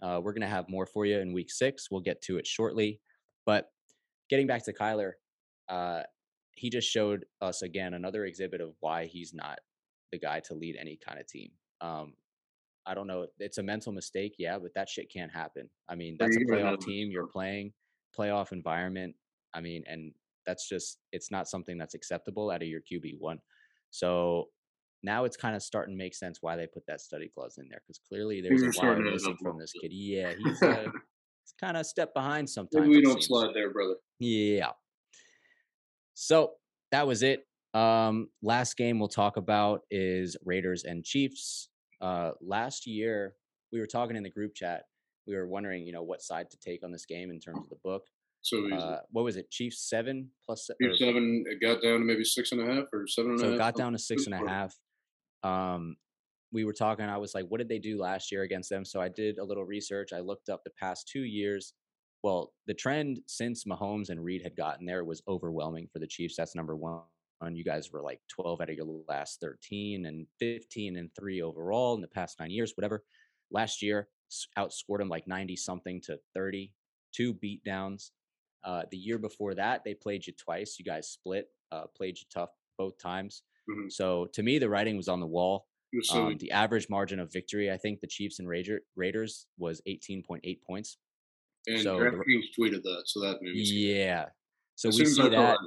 Uh, 0.00 0.20
we're 0.22 0.32
going 0.32 0.42
to 0.42 0.48
have 0.48 0.68
more 0.68 0.86
for 0.86 1.06
you 1.06 1.18
in 1.18 1.32
week 1.32 1.50
six. 1.50 1.90
We'll 1.90 2.00
get 2.00 2.22
to 2.22 2.38
it 2.38 2.46
shortly. 2.46 3.00
But 3.46 3.66
getting 4.30 4.46
back 4.46 4.64
to 4.64 4.72
Kyler, 4.72 5.12
uh, 5.68 6.02
he 6.52 6.70
just 6.70 6.88
showed 6.88 7.24
us 7.40 7.62
again 7.62 7.94
another 7.94 8.24
exhibit 8.24 8.60
of 8.60 8.74
why 8.80 9.06
he's 9.06 9.32
not 9.34 9.58
the 10.12 10.18
guy 10.18 10.40
to 10.40 10.54
lead 10.54 10.76
any 10.78 10.98
kind 11.04 11.20
of 11.20 11.26
team. 11.26 11.50
Um, 11.80 12.14
I 12.86 12.94
don't 12.94 13.06
know. 13.06 13.26
It's 13.38 13.58
a 13.58 13.62
mental 13.62 13.92
mistake, 13.92 14.36
yeah, 14.38 14.58
but 14.58 14.72
that 14.74 14.88
shit 14.88 15.12
can't 15.12 15.32
happen. 15.32 15.68
I 15.88 15.94
mean, 15.94 16.16
that's 16.18 16.36
a 16.36 16.40
playoff 16.40 16.80
team. 16.80 17.10
You're 17.10 17.26
playing 17.26 17.72
playoff 18.16 18.52
environment. 18.52 19.14
I 19.54 19.60
mean, 19.60 19.84
and 19.86 20.12
that's 20.46 20.68
just 20.68 20.98
it's 21.12 21.30
not 21.30 21.48
something 21.48 21.78
that's 21.78 21.94
acceptable 21.94 22.50
out 22.50 22.62
of 22.62 22.68
your 22.68 22.80
QB 22.80 23.16
one. 23.18 23.38
So 23.90 24.48
now 25.02 25.24
it's 25.24 25.36
kind 25.36 25.54
of 25.54 25.62
starting 25.62 25.94
to 25.94 25.98
make 25.98 26.14
sense 26.14 26.38
why 26.40 26.56
they 26.56 26.66
put 26.66 26.86
that 26.86 27.00
study 27.00 27.30
clause 27.32 27.58
in 27.58 27.68
there 27.68 27.80
because 27.86 28.00
clearly 28.08 28.40
there's 28.40 28.62
are 28.78 28.92
a 28.92 28.96
to 28.96 29.10
missing 29.10 29.36
from 29.40 29.58
this 29.58 29.72
kid. 29.72 29.92
Yeah, 29.92 30.32
he's 30.36 30.62
uh, 30.62 30.84
he's 31.42 31.54
kind 31.60 31.76
of 31.76 31.82
a 31.82 31.84
step 31.84 32.14
behind 32.14 32.48
sometimes. 32.48 32.86
Maybe 32.86 32.96
we 32.96 33.02
don't 33.02 33.14
seems. 33.14 33.26
slide 33.26 33.50
there, 33.54 33.72
brother. 33.72 33.94
Yeah. 34.18 34.70
So 36.14 36.52
that 36.90 37.06
was 37.06 37.22
it. 37.22 37.46
Um, 37.74 38.28
last 38.42 38.76
game 38.76 38.98
we'll 38.98 39.08
talk 39.08 39.36
about 39.36 39.82
is 39.90 40.36
Raiders 40.44 40.84
and 40.84 41.04
Chiefs. 41.04 41.68
Uh, 42.00 42.32
last 42.40 42.86
year 42.86 43.34
we 43.72 43.78
were 43.80 43.86
talking 43.86 44.16
in 44.16 44.22
the 44.22 44.30
group 44.30 44.54
chat. 44.54 44.84
We 45.28 45.36
were 45.36 45.46
wondering, 45.46 45.86
you 45.86 45.92
know, 45.92 46.02
what 46.02 46.22
side 46.22 46.50
to 46.50 46.58
take 46.58 46.82
on 46.82 46.90
this 46.90 47.04
game 47.04 47.30
in 47.30 47.38
terms 47.38 47.58
of 47.58 47.68
the 47.68 47.76
book. 47.84 48.02
So. 48.40 48.72
Uh, 48.72 49.00
what 49.10 49.24
was 49.24 49.36
it? 49.36 49.50
Chiefs 49.50 49.88
seven 49.88 50.30
plus 50.44 50.70
Chiefs 50.80 51.00
seven, 51.00 51.44
it 51.46 51.60
got 51.60 51.82
down 51.82 51.98
to 51.98 52.04
maybe 52.04 52.24
six 52.24 52.52
and 52.52 52.60
a 52.60 52.74
half 52.74 52.84
or 52.92 53.06
seven 53.06 53.32
and 53.32 53.40
a 53.40 53.42
so 53.42 53.46
half. 53.46 53.54
it 53.54 53.58
got 53.58 53.76
down 53.76 53.92
to 53.92 53.98
six 53.98 54.26
and 54.26 54.34
a 54.34 54.48
half. 54.48 54.74
Um, 55.42 55.96
we 56.52 56.64
were 56.64 56.72
talking. 56.72 57.04
I 57.04 57.18
was 57.18 57.34
like, 57.34 57.46
"What 57.48 57.58
did 57.58 57.68
they 57.68 57.78
do 57.78 58.00
last 58.00 58.32
year 58.32 58.42
against 58.42 58.70
them?" 58.70 58.84
So 58.84 59.00
I 59.00 59.08
did 59.08 59.38
a 59.38 59.44
little 59.44 59.64
research. 59.64 60.12
I 60.12 60.20
looked 60.20 60.48
up 60.48 60.64
the 60.64 60.70
past 60.80 61.08
two 61.08 61.24
years. 61.24 61.74
Well, 62.22 62.52
the 62.66 62.74
trend 62.74 63.20
since 63.26 63.64
Mahomes 63.64 64.08
and 64.08 64.22
Reid 64.22 64.42
had 64.42 64.56
gotten 64.56 64.86
there 64.86 65.04
was 65.04 65.22
overwhelming 65.28 65.88
for 65.92 65.98
the 65.98 66.06
Chiefs. 66.06 66.34
That's 66.36 66.54
number 66.54 66.74
one. 66.74 67.02
You 67.52 67.64
guys 67.64 67.92
were 67.92 68.02
like 68.02 68.20
12 68.28 68.60
out 68.60 68.70
of 68.70 68.76
your 68.76 69.02
last 69.08 69.40
13 69.40 70.06
and 70.06 70.26
15 70.40 70.96
and 70.96 71.08
three 71.14 71.40
overall 71.40 71.94
in 71.94 72.00
the 72.00 72.08
past 72.08 72.40
nine 72.40 72.50
years, 72.50 72.72
whatever. 72.76 73.04
Last 73.52 73.80
year, 73.80 74.08
outscored 74.56 74.98
them 74.98 75.08
like 75.08 75.26
90 75.26 75.56
something 75.56 76.00
to 76.02 76.18
30, 76.34 76.72
two 77.12 77.34
beat 77.34 77.62
downs. 77.64 78.12
Uh, 78.64 78.82
the 78.90 78.96
year 78.96 79.18
before 79.18 79.54
that, 79.54 79.84
they 79.84 79.94
played 79.94 80.26
you 80.26 80.32
twice. 80.32 80.76
You 80.78 80.84
guys 80.84 81.08
split, 81.08 81.48
uh, 81.72 81.86
played 81.96 82.18
you 82.18 82.26
tough 82.32 82.50
both 82.76 82.98
times. 82.98 83.42
Mhm. 83.68 83.90
So 83.92 84.26
to 84.26 84.42
me, 84.42 84.58
the 84.58 84.68
writing 84.68 84.96
was 84.96 85.08
on 85.08 85.20
the 85.20 85.26
wall. 85.26 85.66
So 86.02 86.26
Um, 86.26 86.36
the 86.38 86.50
average 86.50 86.88
margin 86.90 87.18
of 87.18 87.32
victory, 87.32 87.70
I 87.70 87.78
think 87.78 88.00
the 88.00 88.06
Chiefs 88.06 88.38
and 88.40 88.48
Raider, 88.48 88.82
Raiders 88.94 89.46
was 89.56 89.80
18.8 89.86 90.62
points. 90.62 90.98
and 91.66 91.82
so 91.82 91.98
DraftKings 91.98 92.44
tweeted 92.58 92.82
that, 92.82 93.02
so 93.06 93.20
that 93.20 93.42
made. 93.42 93.54
Yeah. 93.56 94.30
So 94.74 94.88
As 94.90 94.98
we 94.98 95.04
see 95.06 95.28
that 95.28 95.58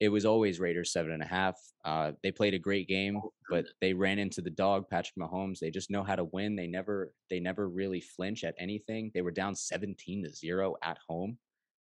it, 0.00 0.08
was 0.08 0.24
always 0.24 0.60
Raiders 0.60 0.92
seven 0.92 1.12
and 1.12 1.22
a 1.22 1.26
half. 1.26 1.56
Uh, 1.84 2.12
they 2.22 2.30
played 2.32 2.54
a 2.54 2.58
great 2.58 2.88
game, 2.88 3.16
Oh, 3.16 3.32
but 3.50 3.66
they 3.80 3.92
ran 3.94 4.18
into 4.18 4.40
the 4.42 4.50
dog, 4.50 4.88
Patrick 4.90 5.16
Mahomes. 5.18 5.58
They 5.58 5.70
just 5.70 5.90
know 5.90 6.02
how 6.04 6.16
to 6.16 6.24
win. 6.24 6.56
They 6.56 6.66
never 6.66 7.12
they 7.30 7.40
never 7.40 7.68
really 7.68 8.00
flinch 8.00 8.44
at 8.44 8.54
anything. 8.58 9.10
They 9.14 9.22
were 9.22 9.30
down 9.30 9.54
17 9.54 10.24
to 10.24 10.30
0 10.30 10.76
at 10.82 10.98
home, 11.08 11.38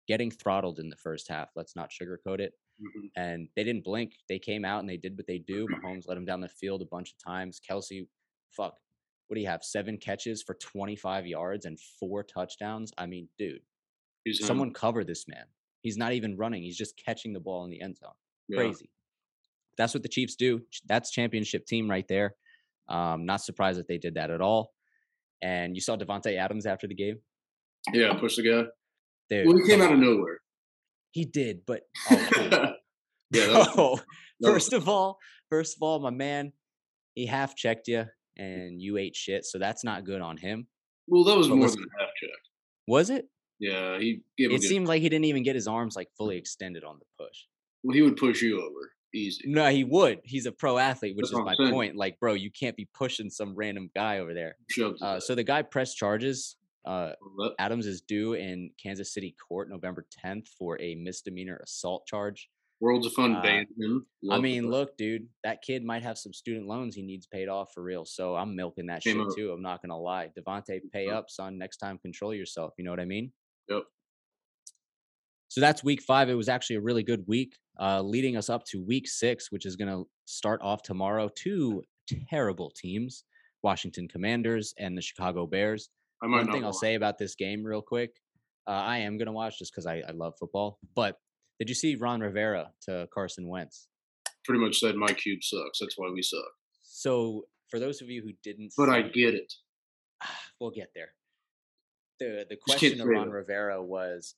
getting 0.08 0.30
throttled 0.30 0.78
in 0.78 0.88
the 0.88 0.96
first 0.96 1.28
half. 1.28 1.48
Let's 1.56 1.74
not 1.76 1.90
sugarcoat 1.90 2.40
it. 2.40 2.52
Mhm. 2.82 3.10
And 3.16 3.48
they 3.56 3.64
didn't 3.64 3.84
blink. 3.84 4.14
They 4.28 4.38
came 4.38 4.64
out 4.64 4.80
and 4.80 4.88
they 4.88 4.96
did 4.96 5.16
what 5.16 5.26
they 5.26 5.38
do. 5.38 5.66
Mahomes 5.84 6.08
let 6.08 6.14
them 6.16 6.24
down 6.24 6.40
the 6.40 6.48
field 6.48 6.82
a 6.82 6.86
bunch 6.86 7.12
of 7.12 7.24
times. 7.24 7.60
Kelce, 7.68 8.06
fuck, 8.50 8.76
what 9.28 9.34
do 9.36 9.40
you 9.40 9.46
have? 9.48 9.62
Seven 9.64 9.96
catches 9.96 10.42
for 10.42 10.54
25 10.54 11.26
yards 11.26 11.66
and 11.66 11.78
four 12.00 12.22
touchdowns. 12.22 12.92
I 12.98 13.06
mean, 13.06 13.28
dude, 13.38 13.60
He's 14.24 14.40
him. 14.40 14.46
someone 14.46 14.72
cover 14.72 15.04
this 15.04 15.26
man. 15.28 15.46
He's 15.84 15.96
not 15.98 16.14
even 16.14 16.36
running. 16.36 16.62
He's 16.62 16.78
just 16.78 16.94
catching 16.96 17.34
the 17.34 17.40
ball 17.40 17.64
in 17.64 17.70
the 17.70 17.80
end 17.80 17.98
zone 17.98 18.10
Yeah. 18.48 18.56
crazy. 18.56 18.90
That's 19.76 19.92
what 19.92 20.02
the 20.02 20.08
Chiefs 20.08 20.34
do. 20.34 20.62
That's 20.86 21.10
championship 21.10 21.66
team 21.66 21.88
right 21.90 22.06
there. 22.08 22.34
Um, 22.88 23.26
not 23.26 23.42
surprised 23.42 23.78
that 23.78 23.86
they 23.86 23.98
did 23.98 24.14
that 24.14 24.30
at 24.30 24.40
all. 24.40 24.72
And 25.42 25.74
you 25.76 25.82
saw 25.82 25.96
Davante 25.96 26.36
Adams 26.38 26.64
after 26.64 26.86
the 26.86 26.94
game. 26.94 27.18
Yeah, 27.92 28.14
push 28.18 28.36
the 28.36 28.42
guy. 28.42 28.64
Dude, 29.28 29.46
Well, 29.46 29.58
he 29.58 29.68
came 29.68 29.82
out 29.82 29.92
of 29.92 29.98
nowhere. 29.98 30.38
He 31.10 31.26
did, 31.26 31.66
but 31.66 31.82
oh, 32.10 32.28
cool. 32.32 32.50
yeah, 33.30 33.46
was, 33.76 34.00
first 34.42 34.72
of 34.72 34.88
all, 34.88 35.18
first 35.50 35.76
of 35.76 35.82
all, 35.82 35.98
my 36.00 36.10
man, 36.10 36.52
he 37.14 37.26
half 37.26 37.54
checked 37.54 37.88
you 37.88 38.06
and 38.38 38.80
you 38.80 38.96
ate 38.96 39.14
shit, 39.16 39.44
so 39.44 39.58
that's 39.58 39.84
not 39.84 40.04
good 40.04 40.20
on 40.22 40.38
him. 40.38 40.66
well, 41.06 41.24
that 41.24 41.36
was 41.36 41.48
But 41.48 41.56
more 41.56 41.66
listen- 41.66 41.82
than 41.82 41.90
half 42.00 42.08
checked. 42.18 42.48
Was 42.88 43.10
it? 43.10 43.26
Yeah, 43.64 43.98
he 43.98 44.20
a 44.40 44.54
It 44.54 44.62
seemed 44.62 44.86
like 44.88 45.00
he 45.00 45.08
didn't 45.08 45.24
even 45.24 45.42
get 45.42 45.54
his 45.54 45.66
arms 45.66 45.96
like 45.96 46.08
fully 46.16 46.36
extended 46.36 46.84
on 46.84 46.98
the 46.98 47.24
push. 47.24 47.38
well, 47.82 47.94
he 47.94 48.02
would 48.02 48.16
push 48.16 48.42
you 48.42 48.60
over 48.60 48.92
easy. 49.14 49.44
No, 49.46 49.70
he 49.70 49.84
would. 49.84 50.20
He's 50.24 50.46
a 50.46 50.52
pro 50.52 50.76
athlete, 50.78 51.16
which 51.16 51.30
That's 51.30 51.38
is 51.38 51.44
my 51.44 51.54
saying. 51.56 51.72
point. 51.72 51.96
Like, 51.96 52.18
bro, 52.20 52.34
you 52.34 52.50
can't 52.50 52.76
be 52.76 52.88
pushing 52.92 53.30
some 53.30 53.54
random 53.54 53.90
guy 53.94 54.18
over 54.18 54.34
there. 54.34 54.56
Uh, 55.00 55.20
so 55.20 55.34
the 55.34 55.44
guy 55.44 55.62
pressed 55.62 55.96
charges. 55.96 56.56
Uh, 56.84 57.12
Adams 57.58 57.86
is 57.86 58.02
due 58.02 58.34
in 58.34 58.70
Kansas 58.82 59.14
City 59.14 59.34
court 59.48 59.70
November 59.70 60.04
10th 60.24 60.48
for 60.58 60.78
a 60.82 60.94
misdemeanor 60.96 61.58
assault 61.62 62.06
charge. 62.06 62.50
Worlds 62.80 63.06
of 63.06 63.12
Fun 63.12 63.36
uh, 63.36 63.42
him. 63.78 64.04
I 64.30 64.38
mean, 64.40 64.68
look, 64.68 64.96
dude, 64.98 65.28
that 65.42 65.62
kid 65.62 65.82
might 65.84 66.02
have 66.02 66.18
some 66.18 66.34
student 66.34 66.66
loans 66.66 66.94
he 66.94 67.02
needs 67.02 67.26
paid 67.26 67.48
off 67.48 67.72
for 67.72 67.82
real. 67.82 68.04
So 68.04 68.36
I'm 68.36 68.54
milking 68.54 68.86
that 68.86 69.02
Came 69.02 69.18
shit 69.18 69.26
up. 69.28 69.34
too. 69.34 69.52
I'm 69.52 69.62
not 69.62 69.80
gonna 69.80 69.98
lie. 69.98 70.30
Davante, 70.38 70.80
pay 70.92 71.08
up, 71.08 71.30
son. 71.30 71.56
Next 71.56 71.78
time, 71.78 71.98
control 71.98 72.34
yourself. 72.34 72.74
You 72.76 72.84
know 72.84 72.90
what 72.90 73.00
I 73.00 73.06
mean? 73.06 73.32
Yep. 73.68 73.82
So 75.48 75.60
that's 75.60 75.84
week 75.84 76.02
five. 76.02 76.28
It 76.28 76.34
was 76.34 76.48
actually 76.48 76.76
a 76.76 76.80
really 76.80 77.02
good 77.02 77.24
week, 77.26 77.56
uh, 77.80 78.02
leading 78.02 78.36
us 78.36 78.50
up 78.50 78.64
to 78.66 78.82
week 78.82 79.08
six, 79.08 79.50
which 79.52 79.66
is 79.66 79.76
gonna 79.76 80.02
start 80.24 80.60
off 80.62 80.82
tomorrow. 80.82 81.28
Two 81.34 81.82
terrible 82.28 82.70
teams: 82.70 83.24
Washington 83.62 84.08
Commanders 84.08 84.74
and 84.78 84.96
the 84.96 85.02
Chicago 85.02 85.46
Bears. 85.46 85.90
I 86.22 86.26
might 86.26 86.38
One 86.44 86.52
thing 86.52 86.64
I'll 86.64 86.70
watch. 86.70 86.80
say 86.80 86.94
about 86.94 87.18
this 87.18 87.34
game, 87.34 87.62
real 87.62 87.82
quick, 87.82 88.10
uh, 88.66 88.70
I 88.70 88.98
am 88.98 89.16
gonna 89.18 89.32
watch 89.32 89.58
just 89.58 89.72
because 89.72 89.86
I, 89.86 90.02
I 90.08 90.12
love 90.12 90.34
football. 90.38 90.78
But 90.94 91.18
did 91.58 91.68
you 91.68 91.74
see 91.74 91.94
Ron 91.94 92.20
Rivera 92.20 92.72
to 92.82 93.08
Carson 93.12 93.46
Wentz? 93.48 93.88
pretty 94.44 94.60
much 94.60 94.78
said 94.78 94.94
my 94.94 95.12
cube 95.12 95.42
sucks. 95.42 95.78
That's 95.78 95.96
why 95.96 96.10
we 96.10 96.20
suck. 96.20 96.44
So 96.82 97.44
for 97.70 97.78
those 97.80 98.02
of 98.02 98.10
you 98.10 98.22
who 98.22 98.32
didn't, 98.42 98.72
But 98.76 98.90
I 98.90 99.02
get 99.02 99.34
it. 99.34 99.52
we'll 100.60 100.70
get 100.70 100.90
there. 100.94 101.12
The 102.18 102.46
The 102.48 102.56
question 102.56 103.02
Ron. 103.06 103.30
Rivera 103.30 103.82
was, 103.82 104.34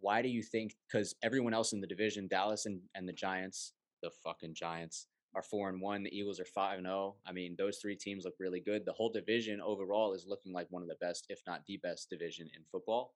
why 0.00 0.22
do 0.22 0.28
you 0.28 0.42
think? 0.42 0.76
Because 0.86 1.14
everyone 1.22 1.54
else 1.54 1.72
in 1.72 1.80
the 1.80 1.86
division, 1.86 2.28
Dallas 2.28 2.66
and, 2.66 2.80
and 2.94 3.08
the 3.08 3.12
Giants, 3.12 3.72
the 4.02 4.10
fucking 4.22 4.54
Giants, 4.54 5.06
are 5.34 5.42
four 5.42 5.68
and 5.68 5.80
one. 5.80 6.02
The 6.02 6.16
Eagles 6.16 6.38
are 6.40 6.44
five 6.44 6.78
and 6.78 6.86
zero. 6.86 7.16
I 7.26 7.32
mean, 7.32 7.56
those 7.58 7.78
three 7.78 7.96
teams 7.96 8.24
look 8.24 8.34
really 8.38 8.60
good. 8.60 8.84
The 8.84 8.92
whole 8.92 9.10
division 9.10 9.60
overall 9.60 10.14
is 10.14 10.26
looking 10.28 10.52
like 10.52 10.68
one 10.70 10.82
of 10.82 10.88
the 10.88 10.96
best, 11.00 11.26
if 11.28 11.40
not 11.46 11.62
the 11.66 11.78
best, 11.78 12.08
division 12.08 12.48
in 12.54 12.62
football. 12.70 13.14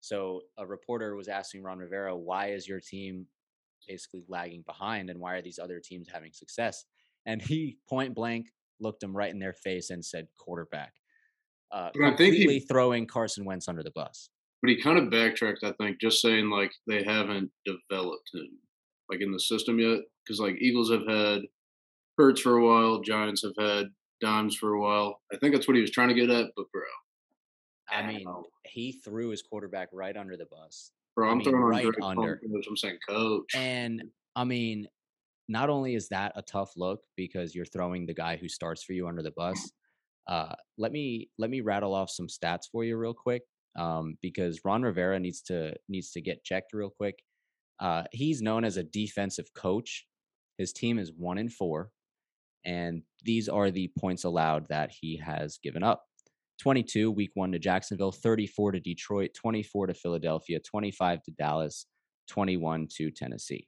So 0.00 0.42
a 0.58 0.66
reporter 0.66 1.14
was 1.14 1.28
asking 1.28 1.62
Ron 1.62 1.78
Rivera, 1.78 2.16
"Why 2.16 2.50
is 2.50 2.66
your 2.66 2.80
team 2.80 3.26
basically 3.86 4.24
lagging 4.28 4.62
behind, 4.66 5.10
and 5.10 5.20
why 5.20 5.34
are 5.34 5.42
these 5.42 5.58
other 5.58 5.80
teams 5.80 6.08
having 6.12 6.32
success? 6.32 6.84
And 7.26 7.40
he 7.40 7.78
point 7.88 8.14
blank 8.14 8.48
looked 8.80 9.02
him 9.02 9.16
right 9.16 9.30
in 9.30 9.38
their 9.38 9.52
face 9.52 9.90
and 9.90 10.04
said 10.04 10.28
quarterback, 10.38 10.94
uh, 11.72 11.90
But 11.94 12.02
I 12.04 12.16
think 12.16 12.34
he- 12.34 12.40
completely 12.42 12.60
throwing 12.60 13.06
Carson 13.06 13.44
Wentz 13.44 13.68
under 13.68 13.82
the 13.82 13.90
bus. 13.92 14.28
But 14.62 14.70
he 14.70 14.82
kind 14.82 14.98
of 14.98 15.10
backtracked, 15.10 15.64
I 15.64 15.72
think, 15.72 16.00
just 16.00 16.20
saying 16.20 16.50
like 16.50 16.70
they 16.86 17.02
haven't 17.02 17.50
developed 17.64 18.30
him 18.34 18.58
like 19.10 19.20
in 19.22 19.32
the 19.32 19.40
system 19.40 19.78
yet. 19.78 20.00
Because 20.24 20.38
like 20.40 20.56
Eagles 20.60 20.90
have 20.90 21.06
had 21.08 21.42
Hurts 22.18 22.42
for 22.42 22.56
a 22.58 22.64
while, 22.64 23.00
Giants 23.00 23.42
have 23.42 23.54
had 23.58 23.86
Dimes 24.20 24.54
for 24.54 24.74
a 24.74 24.80
while. 24.80 25.22
I 25.32 25.38
think 25.38 25.54
that's 25.54 25.66
what 25.66 25.76
he 25.76 25.80
was 25.80 25.90
trying 25.90 26.08
to 26.08 26.14
get 26.14 26.28
at. 26.28 26.50
But 26.56 26.66
bro, 26.72 26.82
I 27.90 28.06
mean, 28.06 28.26
he 28.66 28.92
threw 28.92 29.30
his 29.30 29.40
quarterback 29.42 29.88
right 29.92 30.14
under 30.16 30.36
the 30.36 30.44
bus. 30.46 30.92
bro, 31.16 31.28
I 31.28 31.32
I'm 31.32 31.38
mean, 31.38 31.48
throwing 31.48 31.64
right 31.64 31.94
under. 32.02 32.36
Coach. 32.36 32.66
I'm 32.68 32.76
saying 32.76 32.98
coach. 33.08 33.54
And 33.54 34.02
I 34.36 34.44
mean, 34.44 34.88
not 35.48 35.70
only 35.70 35.94
is 35.94 36.08
that 36.08 36.32
a 36.36 36.42
tough 36.42 36.74
look 36.76 37.00
because 37.16 37.54
you're 37.54 37.64
throwing 37.64 38.04
the 38.04 38.14
guy 38.14 38.36
who 38.36 38.48
starts 38.48 38.82
for 38.84 38.92
you 38.92 39.08
under 39.08 39.22
the 39.22 39.30
bus. 39.32 39.72
Uh, 40.26 40.54
let 40.78 40.92
me 40.92 41.28
let 41.38 41.50
me 41.50 41.60
rattle 41.60 41.94
off 41.94 42.10
some 42.10 42.28
stats 42.28 42.68
for 42.70 42.84
you 42.84 42.96
real 42.96 43.14
quick 43.14 43.42
um, 43.76 44.16
because 44.22 44.60
Ron 44.64 44.82
Rivera 44.82 45.18
needs 45.18 45.42
to 45.42 45.74
needs 45.88 46.10
to 46.12 46.20
get 46.20 46.44
checked 46.44 46.72
real 46.72 46.90
quick. 46.90 47.22
Uh, 47.78 48.04
he's 48.12 48.42
known 48.42 48.64
as 48.64 48.76
a 48.76 48.82
defensive 48.82 49.52
coach. 49.54 50.06
His 50.58 50.72
team 50.72 50.98
is 50.98 51.12
one 51.16 51.38
in 51.38 51.48
four, 51.48 51.90
and 52.64 53.02
these 53.24 53.48
are 53.48 53.70
the 53.70 53.90
points 53.98 54.24
allowed 54.24 54.68
that 54.68 54.90
he 54.90 55.16
has 55.16 55.58
given 55.62 55.82
up. 55.82 56.04
22 56.60 57.10
week 57.10 57.30
1 57.34 57.52
to 57.52 57.58
Jacksonville, 57.58 58.12
34 58.12 58.72
to 58.72 58.80
Detroit, 58.80 59.30
24 59.34 59.86
to 59.86 59.94
Philadelphia, 59.94 60.60
25 60.60 61.22
to 61.22 61.30
Dallas, 61.30 61.86
21 62.28 62.86
to 62.96 63.10
Tennessee. 63.10 63.66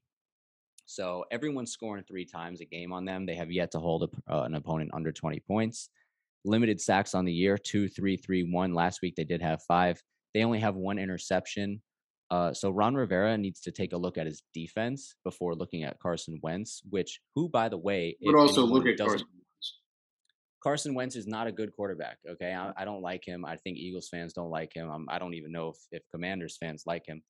So 0.85 1.25
everyone's 1.31 1.73
scoring 1.73 2.05
three 2.07 2.27
times 2.27 2.61
a 2.61 2.67
game 2.67 2.93
on 2.93 3.07
them. 3.07 3.25
They 3.25 3.35
have 3.37 3.51
yet 3.51 3.71
to 3.71 3.79
hold 3.79 4.03
a, 4.03 4.33
uh, 4.33 4.43
an 4.43 4.55
opponent 4.55 4.91
under 4.93 5.11
20 5.11 5.41
points. 5.41 5.89
Limited 6.45 6.81
sacks 6.81 7.15
on 7.15 7.25
the 7.25 7.33
year 7.33 7.57
two, 7.57 7.89
three, 7.89 8.17
three, 8.17 8.43
one. 8.43 8.75
Last 8.75 9.01
week 9.03 9.15
they 9.17 9.25
did 9.25 9.43
have 9.43 9.63
five. 9.63 10.03
They 10.35 10.45
only 10.45 10.61
have 10.61 10.75
one 10.75 10.99
interception. 10.99 11.83
Uh, 12.31 12.53
so 12.55 12.71
Ron 12.71 12.95
Rivera 12.95 13.37
needs 13.37 13.61
to 13.61 13.71
take 13.71 13.93
a 13.93 13.97
look 13.97 14.17
at 14.17 14.27
his 14.27 14.43
defense 14.55 15.17
before 15.23 15.55
looking 15.55 15.85
at 15.85 15.99
Carson 15.99 16.41
Wentz, 16.43 16.81
which, 16.89 17.21
who, 17.35 17.49
by 17.49 17.69
the 17.69 17.77
way, 17.77 18.17
but 18.25 18.35
also 18.35 18.65
look 18.65 18.87
at 18.87 18.97
Carson. 18.97 19.27
Wentz. 19.35 19.79
Carson 20.63 20.95
Wentz 20.95 21.15
is 21.15 21.27
not 21.27 21.47
a 21.47 21.53
good 21.53 21.75
quarterback. 21.77 22.19
Okay, 22.27 22.55
I, 22.55 22.73
I 22.77 22.85
don't 22.87 23.03
like 23.03 23.23
him. 23.25 23.45
I 23.45 23.57
think 23.57 23.77
Eagles 23.77 24.09
fans 24.09 24.33
don't 24.33 24.51
like 24.51 24.73
him. 24.75 24.91
Um, 24.91 25.07
I 25.11 25.19
don't 25.19 25.35
even 25.35 25.53
know 25.53 25.71
if, 25.71 25.77
if 25.91 26.03
Commanders 26.11 26.57
fans 26.57 26.85
like 26.87 27.05
him. 27.05 27.23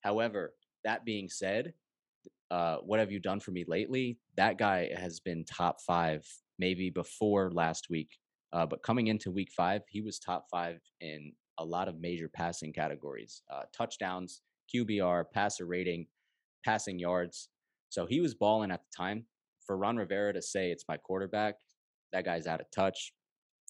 However, 0.00 0.54
that 0.84 1.04
being 1.04 1.28
said, 1.28 1.74
uh, 2.50 2.78
what 2.78 2.98
have 2.98 3.12
you 3.12 3.20
done 3.20 3.40
for 3.40 3.50
me 3.50 3.64
lately? 3.68 4.18
That 4.36 4.58
guy 4.58 4.90
has 4.96 5.20
been 5.20 5.44
top 5.44 5.80
five, 5.82 6.26
maybe 6.58 6.90
before 6.90 7.50
last 7.52 7.88
week, 7.90 8.10
uh, 8.52 8.66
but 8.66 8.82
coming 8.82 9.08
into 9.08 9.30
week 9.30 9.50
five, 9.54 9.82
he 9.88 10.00
was 10.00 10.18
top 10.18 10.46
five 10.50 10.80
in 11.00 11.32
a 11.58 11.64
lot 11.64 11.88
of 11.88 12.00
major 12.00 12.28
passing 12.28 12.72
categories: 12.72 13.42
uh, 13.52 13.62
touchdowns, 13.76 14.42
QBR, 14.74 15.24
passer 15.32 15.66
rating, 15.66 16.06
passing 16.64 16.98
yards. 16.98 17.48
So 17.90 18.06
he 18.06 18.20
was 18.20 18.34
balling 18.34 18.70
at 18.70 18.80
the 18.80 18.96
time. 18.96 19.26
For 19.66 19.76
Ron 19.76 19.98
Rivera 19.98 20.32
to 20.32 20.40
say 20.40 20.70
it's 20.70 20.86
my 20.88 20.96
quarterback, 20.96 21.56
that 22.12 22.24
guy's 22.24 22.46
out 22.46 22.60
of 22.60 22.70
touch. 22.70 23.12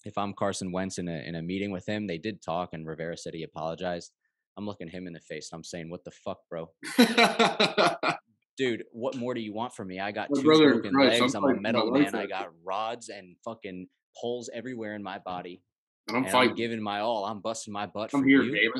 If 0.05 0.17
I'm 0.17 0.33
Carson 0.33 0.71
Wentz 0.71 0.97
in 0.97 1.09
a 1.09 1.19
in 1.27 1.35
a 1.35 1.41
meeting 1.41 1.71
with 1.71 1.85
him, 1.87 2.07
they 2.07 2.17
did 2.17 2.41
talk, 2.41 2.69
and 2.71 2.87
Rivera 2.87 3.17
said 3.17 3.33
he 3.33 3.43
apologized. 3.43 4.13
I'm 4.57 4.65
looking 4.65 4.87
him 4.87 5.07
in 5.07 5.13
the 5.13 5.19
face 5.19 5.49
and 5.51 5.57
I'm 5.59 5.63
saying, 5.63 5.89
"What 5.89 6.05
the 6.05 6.11
fuck, 6.11 6.39
bro, 6.49 6.69
dude? 8.57 8.83
What 8.91 9.15
more 9.15 9.33
do 9.33 9.41
you 9.41 9.53
want 9.53 9.73
from 9.73 9.87
me? 9.87 9.99
I 9.99 10.11
got 10.11 10.29
My 10.31 10.41
two 10.41 10.47
broken 10.47 10.93
legs. 10.93 11.35
I'm 11.35 11.43
I'm 11.43 11.43
a 11.43 11.47
fighting 11.47 11.55
for 11.55 11.55
my 11.55 11.59
metal 11.59 11.91
man. 11.91 12.15
I 12.15 12.25
got 12.27 12.49
rods 12.63 13.09
and 13.09 13.35
fucking 13.43 13.87
poles 14.19 14.49
everywhere 14.53 14.95
in 14.95 15.03
my 15.03 15.17
mm. 15.17 15.23
body, 15.23 15.61
and 16.07 16.17
I'm 16.17 16.23
and 16.23 16.31
fighting. 16.31 16.49
I'm 16.51 16.55
giving 16.55 16.81
my 16.81 16.99
all. 16.99 17.25
I'm 17.25 17.41
busting 17.41 17.73
my 17.73 17.85
butt 17.85 18.11
I'm 18.13 18.21
for 18.21 18.27
here, 18.27 18.43
you, 18.43 18.73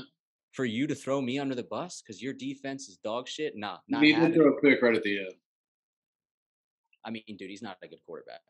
for 0.54 0.66
you 0.66 0.88
to 0.88 0.96
throw 0.96 1.22
me 1.22 1.40
under 1.40 1.56
the 1.56 1.64
bus 1.64 2.02
because 2.02 2.22
your 2.22 2.34
defense 2.34 2.90
is 2.90 2.98
dog 3.04 3.28
shit. 3.28 3.54
Nah, 3.56 3.78
You 3.88 3.94
not 3.94 4.02
need 4.02 4.16
to 4.16 4.34
throw 4.34 4.54
a 4.54 4.62
pick 4.62 4.82
right 4.82 4.96
at 4.96 5.04
the 5.04 5.20
end. 5.20 5.34
I 7.06 7.12
mean, 7.12 7.24
dude, 7.38 7.50
he's 7.50 7.62
not 7.62 7.78
a 7.84 7.88
good 7.88 8.00
quarterback. 8.06 8.42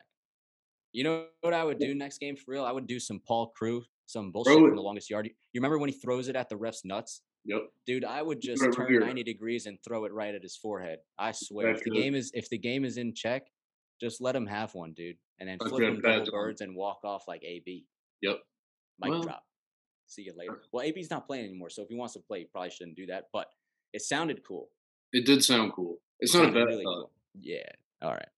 You 0.92 1.04
know 1.04 1.26
what 1.40 1.54
I 1.54 1.62
would 1.62 1.78
do 1.78 1.94
next 1.94 2.18
game 2.18 2.36
for 2.36 2.50
real? 2.50 2.64
I 2.64 2.72
would 2.72 2.88
do 2.88 2.98
some 2.98 3.20
Paul 3.26 3.52
Crewe, 3.56 3.84
some 4.06 4.32
bullshit 4.32 4.54
Throw 4.54 4.62
from 4.64 4.72
it. 4.72 4.76
the 4.76 4.82
longest 4.82 5.08
yard. 5.08 5.26
You 5.26 5.60
remember 5.60 5.78
when 5.78 5.88
he 5.88 5.94
throws 5.94 6.28
it 6.28 6.34
at 6.34 6.48
the 6.48 6.56
ref's 6.56 6.84
nuts? 6.84 7.22
Yep. 7.44 7.62
Dude, 7.86 8.04
I 8.04 8.20
would 8.20 8.40
just 8.40 8.62
right 8.62 8.72
turn 8.72 8.88
here. 8.88 9.00
90 9.00 9.22
degrees 9.22 9.66
and 9.66 9.78
throw 9.86 10.04
it 10.04 10.12
right 10.12 10.34
at 10.34 10.42
his 10.42 10.56
forehead. 10.56 10.98
I 11.18 11.32
swear. 11.32 11.68
That's 11.68 11.78
if 11.78 11.84
the 11.84 11.90
good. 11.90 12.02
game 12.02 12.14
is 12.14 12.30
if 12.34 12.50
the 12.50 12.58
game 12.58 12.84
is 12.84 12.96
in 12.96 13.14
check, 13.14 13.46
just 14.00 14.20
let 14.20 14.34
him 14.34 14.46
have 14.46 14.74
one, 14.74 14.92
dude. 14.96 15.16
And 15.40 15.48
then 15.48 15.56
That's 15.58 15.70
flip 15.70 16.02
double 16.02 16.30
birds 16.30 16.60
and 16.60 16.76
walk 16.76 17.00
off 17.02 17.24
like 17.26 17.42
AB. 17.44 17.86
Yep. 18.22 18.36
Mic 19.00 19.10
Well, 19.10 19.22
drop. 19.22 19.42
See 20.06 20.22
you 20.22 20.34
later. 20.36 20.60
Well, 20.72 20.84
AB's 20.84 21.10
not 21.10 21.26
playing 21.26 21.46
anymore, 21.46 21.70
so 21.70 21.82
if 21.82 21.88
he 21.88 21.94
wants 21.96 22.14
to 22.14 22.20
play, 22.20 22.40
he 22.40 22.44
probably 22.44 22.70
shouldn't 22.70 22.96
do 22.96 23.06
that. 23.06 23.24
But 23.32 23.46
it 23.92 24.02
sounded 24.02 24.42
cool. 24.46 24.68
It 25.12 25.24
did 25.24 25.42
sound 25.42 25.72
cool. 25.72 25.98
It's 26.20 26.34
It 26.34 26.38
not 26.38 26.50
a 26.50 26.52
bad 26.52 26.64
really 26.66 26.84
thought. 26.84 26.94
cool. 26.94 27.10
Yeah. 27.40 27.68
All 28.02 28.10
right. 28.10 28.28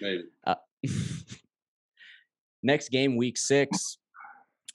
Maybe. 0.00 0.24
Uh, 0.46 0.54
next 2.62 2.88
game, 2.90 3.16
week 3.16 3.36
six, 3.38 3.98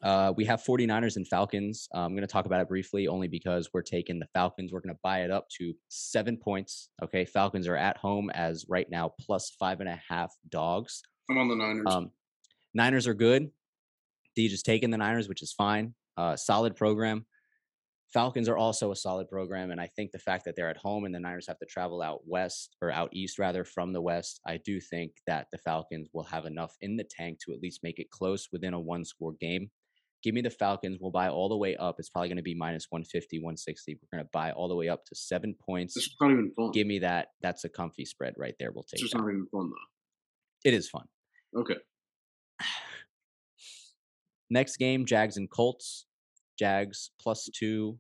uh, 0.04 0.34
we 0.36 0.46
have 0.46 0.64
49ers 0.64 1.16
and 1.16 1.28
Falcons. 1.28 1.88
Uh, 1.94 2.00
I'm 2.00 2.12
going 2.12 2.22
to 2.22 2.28
talk 2.28 2.46
about 2.46 2.62
it 2.62 2.68
briefly 2.68 3.08
only 3.08 3.28
because 3.28 3.70
we're 3.74 3.82
taking 3.82 4.20
the 4.20 4.28
Falcons. 4.34 4.72
We're 4.72 4.82
going 4.82 4.94
to 4.96 5.00
buy 5.04 5.22
it 5.24 5.32
up 5.32 5.48
to 5.58 5.74
seven 5.90 6.38
points. 6.38 6.90
Okay. 7.04 7.26
Falcons 7.26 7.68
are 7.68 7.78
at 7.78 7.98
home 7.98 8.30
as 8.30 8.66
right 8.70 8.88
now 8.90 9.14
plus 9.20 9.52
five 9.60 9.80
and 9.80 9.90
a 9.90 10.00
half 10.10 10.34
dogs. 10.50 11.02
I'm 11.30 11.38
on 11.38 11.48
the 11.48 11.56
Niners. 11.56 11.86
Um, 11.88 12.12
Niners 12.74 13.08
are 13.08 13.14
good. 13.14 13.50
Deej 14.38 14.52
is 14.52 14.64
taking 14.64 14.90
the 14.92 14.98
Niners, 14.98 15.28
which 15.30 15.42
is 15.42 15.54
fine. 15.54 15.94
Uh, 16.18 16.36
solid 16.36 16.76
program. 16.76 17.26
Falcons 18.14 18.48
are 18.48 18.56
also 18.58 18.92
a 18.92 18.96
solid 18.96 19.28
program, 19.28 19.72
and 19.72 19.82
I 19.82 19.88
think 19.88 20.12
the 20.12 20.20
fact 20.20 20.46
that 20.46 20.56
they're 20.56 20.70
at 20.70 20.78
home 20.78 21.04
and 21.06 21.14
the 21.14 21.20
Niners 21.20 21.48
have 21.48 21.58
to 21.60 21.66
travel 21.66 22.02
out 22.02 22.22
west 22.26 22.76
or 22.82 22.92
out 22.92 23.10
east 23.14 23.40
rather 23.40 23.66
from 23.66 23.92
the 23.92 24.02
west, 24.02 24.40
I 24.48 24.58
do 24.64 24.80
think 24.80 25.14
that 25.28 25.48
the 25.52 25.58
Falcons 25.58 26.08
will 26.14 26.24
have 26.26 26.46
enough 26.46 26.76
in 26.82 26.96
the 26.96 27.04
tank 27.04 27.40
to 27.46 27.52
at 27.54 27.60
least 27.62 27.82
make 27.84 28.00
it 28.00 28.12
close 28.12 28.48
within 28.54 28.74
a 28.74 28.80
one-score 28.80 29.34
game. 29.42 29.70
Give 30.24 30.34
me 30.34 30.42
the 30.42 30.50
Falcons. 30.50 30.98
We'll 31.02 31.12
buy 31.12 31.28
all 31.30 31.50
the 31.50 31.58
way 31.58 31.76
up. 31.76 31.96
It's 32.00 32.10
probably 32.10 32.30
going 32.30 32.38
to 32.38 32.44
be 32.44 32.56
minus 32.56 32.88
150, 32.90 33.40
160. 33.40 34.00
We're 34.02 34.18
going 34.18 34.26
to 34.26 34.30
buy 34.32 34.52
all 34.52 34.70
the 34.70 34.76
way 34.76 34.88
up 34.88 35.04
to 35.06 35.16
seven 35.16 35.54
points. 35.54 35.94
this 35.94 36.06
is 36.06 36.16
not 36.22 36.32
even 36.32 36.52
fun. 36.56 36.72
Give 36.72 36.88
me 36.88 37.00
that. 37.00 37.30
That's 37.42 37.64
a 37.66 37.70
comfy 37.70 38.06
spread 38.06 38.36
right 38.38 38.56
there. 38.60 38.72
We'll 38.72 38.84
It's 38.84 38.94
take 38.94 39.02
just 39.02 39.14
that. 39.14 39.20
not 39.20 39.30
even 39.30 39.48
fun 39.52 39.70
though. 39.72 40.70
It 40.70 40.74
is 40.74 40.90
fun. 40.90 41.06
Okay. 41.56 41.76
Next 44.50 44.78
game, 44.78 45.06
Jags 45.06 45.38
and 45.38 45.50
Colts. 45.50 46.06
Jags 46.58 47.12
plus 47.20 47.50
two, 47.54 47.98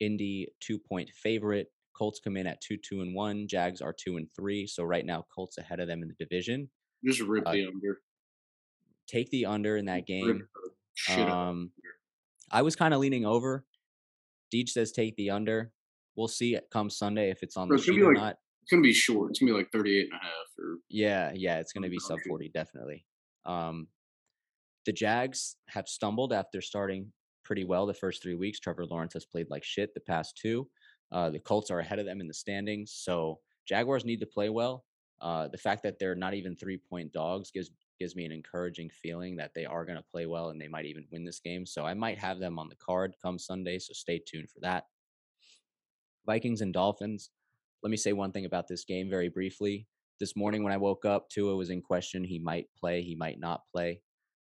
Indy 0.00 0.48
two 0.60 0.78
point 0.78 1.10
favorite. 1.14 1.68
Colts 1.96 2.20
come 2.22 2.36
in 2.36 2.46
at 2.46 2.60
two, 2.60 2.76
two 2.76 3.00
and 3.00 3.12
one. 3.14 3.48
Jags 3.48 3.80
are 3.80 3.92
two 3.92 4.16
and 4.18 4.28
three. 4.36 4.66
So 4.68 4.84
right 4.84 5.04
now, 5.04 5.26
Colts 5.34 5.58
ahead 5.58 5.80
of 5.80 5.88
them 5.88 6.02
in 6.02 6.08
the 6.08 6.14
division. 6.24 6.68
Just 7.04 7.20
rip 7.20 7.46
Uh, 7.46 7.52
the 7.52 7.66
under. 7.66 8.00
Take 9.08 9.30
the 9.30 9.46
under 9.46 9.76
in 9.76 9.86
that 9.86 10.06
game. 10.06 10.46
the 10.54 10.68
shit 10.94 11.18
out. 11.28 11.48
Um, 11.48 11.72
I 12.52 12.62
was 12.62 12.76
kind 12.76 12.94
of 12.94 13.00
leaning 13.00 13.24
over. 13.26 13.64
Deej 14.54 14.68
says 14.68 14.92
take 14.92 15.16
the 15.16 15.30
under. 15.30 15.72
We'll 16.16 16.28
see 16.28 16.54
it 16.54 16.68
come 16.72 16.90
Sunday 16.90 17.30
if 17.30 17.42
it's 17.42 17.56
on 17.56 17.68
Bro, 17.68 17.78
the 17.78 17.82
sheet 17.82 18.02
or 18.02 18.12
not. 18.14 18.36
It's 18.68 18.74
gonna 18.74 18.82
be 18.82 18.92
short. 18.92 19.30
It's 19.30 19.38
gonna 19.38 19.52
be 19.52 19.56
like 19.56 19.72
38 19.72 20.08
and 20.10 20.12
a 20.12 20.22
half 20.22 20.48
or 20.58 20.76
Yeah, 20.90 21.32
yeah, 21.34 21.58
it's 21.58 21.72
going 21.72 21.84
to 21.84 21.88
be 21.88 21.98
sub 21.98 22.18
40, 22.28 22.50
definitely. 22.52 23.06
Um, 23.46 23.86
the 24.84 24.92
Jags 24.92 25.56
have 25.68 25.88
stumbled 25.88 26.34
after 26.34 26.60
starting 26.60 27.10
pretty 27.44 27.64
well 27.64 27.86
the 27.86 27.94
first 27.94 28.22
three 28.22 28.34
weeks. 28.34 28.60
Trevor 28.60 28.84
Lawrence 28.84 29.14
has 29.14 29.24
played 29.24 29.46
like 29.48 29.64
shit 29.64 29.94
the 29.94 30.00
past 30.00 30.36
two. 30.36 30.68
Uh, 31.10 31.30
the 31.30 31.38
Colts 31.38 31.70
are 31.70 31.80
ahead 31.80 31.98
of 31.98 32.04
them 32.04 32.20
in 32.20 32.28
the 32.28 32.34
standings. 32.34 32.92
So 32.92 33.38
Jaguars 33.66 34.04
need 34.04 34.20
to 34.20 34.26
play 34.26 34.50
well. 34.50 34.84
Uh, 35.22 35.48
the 35.48 35.56
fact 35.56 35.82
that 35.84 35.98
they're 35.98 36.14
not 36.14 36.34
even 36.34 36.54
three 36.54 36.76
point 36.76 37.10
dogs 37.10 37.50
gives 37.50 37.70
gives 37.98 38.14
me 38.14 38.26
an 38.26 38.32
encouraging 38.32 38.90
feeling 38.90 39.34
that 39.36 39.52
they 39.54 39.64
are 39.64 39.86
going 39.86 39.96
to 39.96 40.04
play 40.12 40.26
well 40.26 40.50
and 40.50 40.60
they 40.60 40.68
might 40.68 40.84
even 40.84 41.06
win 41.10 41.24
this 41.24 41.40
game. 41.40 41.64
So 41.64 41.84
I 41.84 41.94
might 41.94 42.18
have 42.18 42.38
them 42.38 42.58
on 42.58 42.68
the 42.68 42.76
card 42.76 43.14
come 43.22 43.38
Sunday. 43.38 43.78
So 43.78 43.92
stay 43.94 44.20
tuned 44.24 44.50
for 44.50 44.60
that. 44.60 44.84
Vikings 46.26 46.60
and 46.60 46.72
Dolphins. 46.74 47.30
Let 47.82 47.90
me 47.90 47.96
say 47.96 48.12
one 48.12 48.32
thing 48.32 48.44
about 48.44 48.68
this 48.68 48.84
game 48.84 49.08
very 49.08 49.28
briefly 49.28 49.86
this 50.20 50.36
morning 50.36 50.62
when 50.62 50.72
I 50.72 50.78
woke 50.78 51.04
up, 51.04 51.28
Tua 51.28 51.56
was 51.56 51.70
in 51.70 51.80
question. 51.80 52.24
He 52.24 52.38
might 52.38 52.66
play, 52.78 53.02
he 53.02 53.14
might 53.14 53.38
not 53.38 53.62
play. 53.72 54.02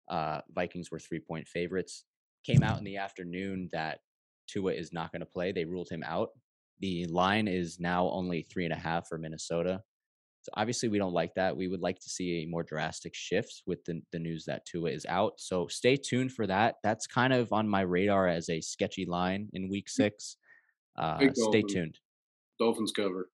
Uh, 0.08 0.40
Vikings 0.54 0.90
were 0.90 0.98
three 0.98 1.20
point 1.20 1.46
favorites. 1.46 2.04
Came 2.44 2.62
out 2.62 2.78
in 2.78 2.84
the 2.84 2.96
afternoon 2.96 3.68
that 3.72 4.00
Tua 4.48 4.72
is 4.72 4.92
not 4.92 5.12
going 5.12 5.20
to 5.20 5.26
play. 5.26 5.52
They 5.52 5.64
ruled 5.64 5.88
him 5.90 6.02
out. 6.04 6.30
The 6.80 7.06
line 7.06 7.46
is 7.46 7.78
now 7.78 8.08
only 8.08 8.46
three 8.50 8.64
and 8.64 8.72
a 8.72 8.78
half 8.78 9.06
for 9.06 9.18
Minnesota. 9.18 9.82
So 10.42 10.50
obviously, 10.54 10.88
we 10.88 10.98
don't 10.98 11.12
like 11.12 11.34
that. 11.34 11.54
We 11.54 11.68
would 11.68 11.82
like 11.82 11.98
to 12.00 12.08
see 12.08 12.42
a 12.42 12.48
more 12.48 12.62
drastic 12.62 13.14
shift 13.14 13.62
with 13.66 13.84
the, 13.84 14.00
the 14.10 14.18
news 14.18 14.46
that 14.46 14.64
Tua 14.64 14.90
is 14.90 15.04
out. 15.06 15.34
So 15.36 15.68
stay 15.68 15.96
tuned 15.96 16.32
for 16.32 16.46
that. 16.46 16.76
That's 16.82 17.06
kind 17.06 17.34
of 17.34 17.52
on 17.52 17.68
my 17.68 17.82
radar 17.82 18.26
as 18.26 18.48
a 18.48 18.62
sketchy 18.62 19.04
line 19.04 19.50
in 19.52 19.68
week 19.68 19.90
six. 19.90 20.36
Uh, 20.98 21.18
stay 21.34 21.62
tuned. 21.68 21.98
Dolphins 22.60 22.92
cover. 22.92 23.30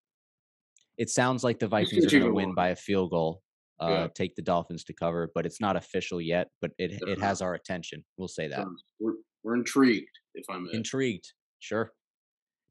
It 0.97 1.11
sounds 1.11 1.45
like 1.45 1.59
the 1.59 1.69
Vikings 1.69 2.07
are 2.07 2.11
going 2.11 2.23
to 2.31 2.33
win 2.33 2.55
by 2.55 2.69
a 2.69 2.77
field 2.77 3.11
goal. 3.11 3.43
Uh, 3.79 3.89
Yeah. 3.89 4.09
Take 4.15 4.35
the 4.37 4.41
Dolphins 4.43 4.85
to 4.85 4.95
cover, 4.95 5.31
but 5.35 5.45
it's 5.45 5.61
not 5.61 5.77
official 5.77 6.21
yet. 6.23 6.49
But 6.63 6.71
it 6.79 6.93
it 7.07 7.21
has 7.21 7.43
our 7.43 7.53
attention. 7.55 8.03
We'll 8.17 8.29
say 8.29 8.49
that. 8.49 8.67
We're 8.99 9.17
we're 9.43 9.57
intrigued, 9.57 10.09
if 10.35 10.47
I 10.49 10.57
may. 10.59 10.71
Intrigued. 10.73 11.33
Sure. 11.59 11.93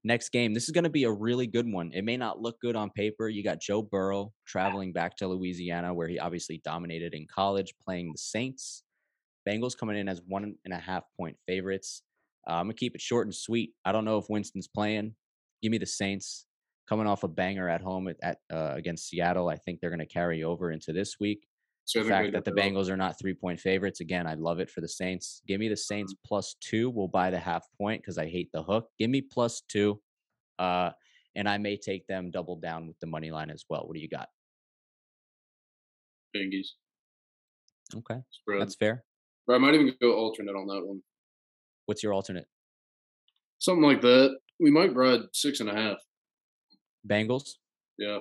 Next 0.04 0.30
game. 0.30 0.54
This 0.54 0.66
is 0.66 0.72
going 0.72 0.84
to 0.84 0.90
be 0.90 1.04
a 1.06 1.12
really 1.12 1.48
good 1.48 1.72
one. 1.72 1.92
It 1.94 2.04
may 2.04 2.16
not 2.18 2.40
look 2.42 2.60
good 2.62 2.76
on 2.76 2.90
paper. 2.92 3.28
You 3.28 3.44
got 3.44 3.60
Joe 3.60 3.82
Burrow 3.82 4.34
traveling 4.46 4.94
back 4.94 5.18
to 5.18 5.28
Louisiana, 5.28 5.94
where 5.94 6.08
he 6.08 6.20
obviously 6.20 6.60
dominated 6.64 7.14
in 7.16 7.26
college, 7.28 7.74
playing 7.84 8.12
the 8.12 8.18
Saints. 8.18 8.84
Bengals 9.48 9.78
coming 9.78 9.98
in 9.98 10.08
as 10.10 10.22
one 10.28 10.56
and 10.64 10.74
a 10.74 10.78
half 10.78 11.04
point 11.18 11.38
favorites. 11.48 12.02
Uh, 12.48 12.54
I'm 12.54 12.66
gonna 12.66 12.74
keep 12.76 12.94
it 12.96 13.02
short 13.02 13.26
and 13.28 13.34
sweet. 13.36 13.74
I 13.84 13.92
don't 13.92 14.06
know 14.06 14.18
if 14.18 14.26
Winston's 14.30 14.68
playing. 14.68 15.16
Give 15.66 15.72
me 15.72 15.80
the 15.80 15.86
Saints 15.88 16.46
coming 16.88 17.08
off 17.08 17.24
a 17.24 17.28
banger 17.28 17.68
at 17.68 17.82
home 17.82 18.08
at, 18.08 18.18
at 18.22 18.38
uh, 18.54 18.74
against 18.76 19.08
Seattle. 19.10 19.50
I 19.50 19.56
think 19.58 19.80
they're 19.80 19.90
gonna 19.90 20.06
carry 20.06 20.44
over 20.44 20.70
into 20.70 20.94
this 20.94 21.20
week. 21.20 21.48
So 21.86 22.04
The 22.04 22.10
fact 22.10 22.34
that 22.34 22.46
the 22.46 22.52
Bengals 22.52 22.88
are 22.88 22.96
not 22.96 23.18
three 23.18 23.34
point 23.34 23.60
favorites 23.60 24.00
again, 24.00 24.28
I 24.28 24.36
love 24.36 24.60
it 24.60 24.70
for 24.70 24.82
the 24.82 24.88
Saints. 24.88 25.42
Give 25.48 25.60
me 25.60 25.68
the 25.68 25.76
Saints 25.76 26.14
Mm-hmm. 26.14 26.28
plus 26.28 26.56
two. 26.62 26.92
We'll 26.92 27.08
buy 27.08 27.32
the 27.32 27.40
half 27.40 27.66
point 27.80 28.04
because 28.04 28.20
I 28.20 28.28
hate 28.28 28.52
the 28.54 28.62
hook. 28.62 28.92
Give 29.00 29.10
me 29.10 29.22
plus 29.22 29.62
two, 29.68 30.00
uh, 30.60 30.92
and 31.34 31.50
I 31.50 31.58
may 31.58 31.78
take 31.78 32.06
them 32.06 32.30
double 32.30 32.58
down 32.58 32.86
with 32.86 33.00
the 33.00 33.08
money 33.08 33.32
line 33.32 33.50
as 33.50 33.66
well. 33.68 33.88
What 33.88 33.96
do 33.96 34.02
you 34.02 34.08
got? 34.08 34.30
Bingies 36.36 36.74
Okay, 37.96 38.20
spread. 38.30 38.62
that's 38.62 38.76
fair. 38.76 39.04
I 39.50 39.58
might 39.58 39.74
even 39.74 39.92
go 40.00 40.14
alternate 40.14 40.52
on 40.56 40.68
that 40.68 40.86
one. 40.86 41.02
What's 41.88 42.04
your 42.04 42.14
alternate? 42.14 42.46
Something 43.58 43.82
like 43.84 44.02
that. 44.02 44.38
We 44.60 44.72
might 44.72 44.94
ride 44.96 45.22
six 45.34 45.60
and 45.60 45.70
a 45.70 45.74
half. 45.76 45.98
Bengals. 47.08 47.52
Yeah. 47.98 48.20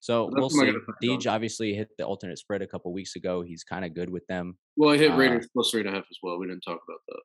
So 0.00 0.26
That's 0.30 0.40
we'll 0.40 0.50
see. 0.50 0.66
gotta 0.66 0.80
put 0.80 0.96
it 1.00 1.06
Deej 1.06 1.30
obviously 1.30 1.74
hit 1.74 1.88
the 1.98 2.04
alternate 2.04 2.38
spread 2.38 2.62
a 2.62 2.66
couple 2.66 2.92
weeks 2.92 3.16
ago. 3.16 3.42
He's 3.42 3.64
kind 3.64 3.84
of 3.84 3.94
good 3.94 4.10
with 4.10 4.26
them. 4.26 4.58
Well, 4.76 4.90
I 4.90 4.98
hit 4.98 5.12
Uh, 5.12 5.16
Raiders 5.16 5.48
plus 5.52 5.70
three 5.70 5.80
and 5.80 5.88
a 5.88 5.92
half 5.92 6.04
as 6.10 6.18
well. 6.22 6.38
We 6.38 6.46
didn't 6.46 6.62
talk 6.62 6.80
about 6.86 7.00
that. 7.08 7.20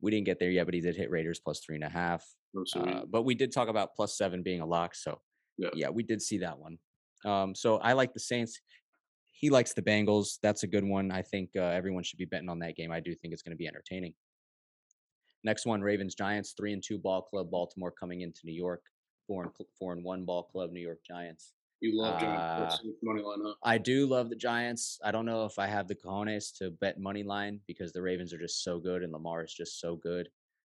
We 0.00 0.10
didn't 0.10 0.26
get 0.26 0.38
there 0.38 0.50
yet, 0.50 0.64
but 0.64 0.74
he 0.74 0.80
did 0.80 0.96
hit 0.96 1.10
Raiders 1.10 1.40
plus 1.40 1.60
three 1.64 1.76
and 1.76 1.84
a 1.84 1.88
half. 1.88 2.24
No, 2.54 2.64
Uh, 2.80 3.04
but 3.06 3.22
we 3.22 3.34
did 3.34 3.52
talk 3.52 3.68
about 3.68 3.94
plus 3.94 4.16
seven 4.16 4.42
being 4.42 4.60
a 4.60 4.66
lock. 4.66 4.94
So 4.94 5.20
Yeah. 5.58 5.70
yeah, 5.74 5.88
we 5.90 6.02
did 6.02 6.20
see 6.22 6.38
that 6.38 6.58
one. 6.58 6.78
Um, 7.24 7.54
so 7.54 7.78
I 7.78 7.92
like 7.92 8.12
the 8.14 8.20
Saints. 8.20 8.60
He 9.32 9.50
likes 9.50 9.72
the 9.74 9.82
Bengals. 9.82 10.38
That's 10.42 10.62
a 10.62 10.66
good 10.68 10.84
one. 10.84 11.10
I 11.10 11.22
think 11.22 11.50
uh, 11.56 11.60
everyone 11.60 12.02
should 12.04 12.18
be 12.18 12.24
betting 12.24 12.48
on 12.48 12.60
that 12.60 12.76
game. 12.76 12.92
I 12.92 13.00
do 13.00 13.14
think 13.14 13.32
it's 13.34 13.42
going 13.42 13.52
to 13.52 13.56
be 13.56 13.66
entertaining. 13.66 14.14
Next 15.44 15.66
one, 15.66 15.80
Ravens 15.80 16.14
Giants, 16.14 16.54
three 16.56 16.72
and 16.72 16.82
two 16.82 16.98
ball 16.98 17.22
club. 17.22 17.50
Baltimore 17.50 17.90
coming 17.90 18.20
into 18.20 18.40
New 18.44 18.54
York, 18.54 18.82
four 19.26 19.42
and 19.42 19.52
four 19.78 19.92
and 19.92 20.04
one 20.04 20.24
ball 20.24 20.44
club. 20.44 20.70
New 20.72 20.80
York 20.80 21.00
Giants. 21.06 21.52
you 21.80 22.00
love 22.00 22.20
Giants 22.20 22.80
uh, 22.84 22.88
money 23.02 23.22
line, 23.22 23.38
huh? 23.44 23.54
I 23.64 23.78
do 23.78 24.06
love 24.06 24.30
the 24.30 24.36
Giants. 24.36 24.98
I 25.04 25.10
don't 25.10 25.26
know 25.26 25.44
if 25.44 25.58
I 25.58 25.66
have 25.66 25.88
the 25.88 25.96
cojones 25.96 26.56
to 26.58 26.70
bet 26.70 27.00
money 27.00 27.24
line 27.24 27.60
because 27.66 27.92
the 27.92 28.02
Ravens 28.02 28.32
are 28.32 28.38
just 28.38 28.62
so 28.62 28.78
good 28.78 29.02
and 29.02 29.12
Lamar 29.12 29.42
is 29.42 29.52
just 29.52 29.80
so 29.80 29.96
good. 29.96 30.28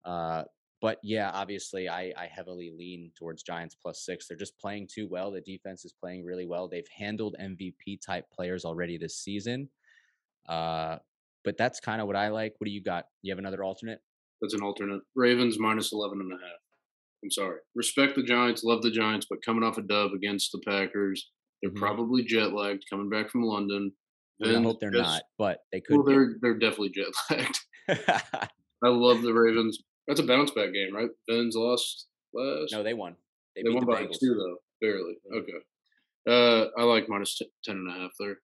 Uh, 0.04 0.44
but 0.82 0.98
yeah, 1.02 1.30
obviously, 1.32 1.88
I, 1.88 2.12
I 2.16 2.26
heavily 2.26 2.70
lean 2.76 3.10
towards 3.16 3.42
Giants 3.42 3.74
plus 3.74 4.04
six. 4.04 4.26
They're 4.26 4.36
just 4.36 4.58
playing 4.58 4.88
too 4.92 5.08
well. 5.08 5.30
The 5.30 5.40
defense 5.40 5.84
is 5.84 5.92
playing 5.92 6.24
really 6.24 6.44
well. 6.44 6.68
They've 6.68 6.88
handled 6.94 7.36
MVP 7.40 8.00
type 8.04 8.26
players 8.30 8.64
already 8.64 8.98
this 8.98 9.16
season. 9.16 9.70
Uh, 10.48 10.98
but 11.44 11.56
that's 11.56 11.80
kind 11.80 12.00
of 12.00 12.06
what 12.06 12.16
I 12.16 12.28
like. 12.28 12.54
What 12.58 12.66
do 12.66 12.72
you 12.72 12.82
got? 12.82 13.06
You 13.22 13.32
have 13.32 13.38
another 13.38 13.64
alternate? 13.64 14.00
That's 14.40 14.54
an 14.54 14.62
alternate. 14.62 15.00
Ravens 15.14 15.58
minus 15.58 15.92
11 15.92 16.20
and 16.20 16.32
a 16.32 16.36
half. 16.36 16.58
I'm 17.24 17.30
sorry. 17.30 17.58
Respect 17.74 18.14
the 18.16 18.22
Giants, 18.22 18.62
love 18.62 18.82
the 18.82 18.90
Giants, 18.90 19.26
but 19.28 19.42
coming 19.44 19.64
off 19.64 19.78
a 19.78 19.82
dub 19.82 20.12
against 20.12 20.52
the 20.52 20.60
Packers, 20.66 21.30
they're 21.62 21.70
Mhm. 21.72 21.76
probably 21.76 22.22
jet 22.24 22.52
lagged 22.52 22.84
coming 22.90 23.08
back 23.08 23.30
from 23.30 23.42
London. 23.42 23.92
I 24.44 24.52
hope 24.54 24.78
they're 24.80 24.90
just- 24.90 25.02
not, 25.02 25.22
but 25.38 25.60
they 25.72 25.80
could. 25.80 25.96
Well, 25.96 26.04
they're 26.04 26.36
they're 26.42 26.58
definitely 26.58 26.90
jet 26.90 27.06
lagged. 27.30 27.58
I 28.84 28.88
love 28.88 29.22
the 29.22 29.32
Ravens. 29.32 29.78
That's 30.06 30.20
a 30.20 30.26
bounce 30.26 30.50
back 30.50 30.72
game, 30.74 30.94
right? 30.94 31.08
Vince 31.28 31.56
lost 31.56 32.06
last. 32.34 32.72
no, 32.72 32.82
they 32.82 32.92
won. 32.94 33.16
They, 33.56 33.62
they 33.62 33.70
beat 33.70 33.74
won 33.76 33.86
the 33.86 33.92
by 33.92 34.02
Bengals. 34.04 34.20
two 34.20 34.34
though, 34.34 34.58
barely. 34.82 35.16
Mhm. 35.32 35.38
Okay. 35.40 35.58
Uh, 36.28 36.68
I 36.78 36.82
like 36.84 37.08
minus 37.08 37.38
t- 37.38 37.50
ten 37.64 37.76
and 37.76 37.90
a 37.90 37.94
half 37.94 38.10
there, 38.20 38.36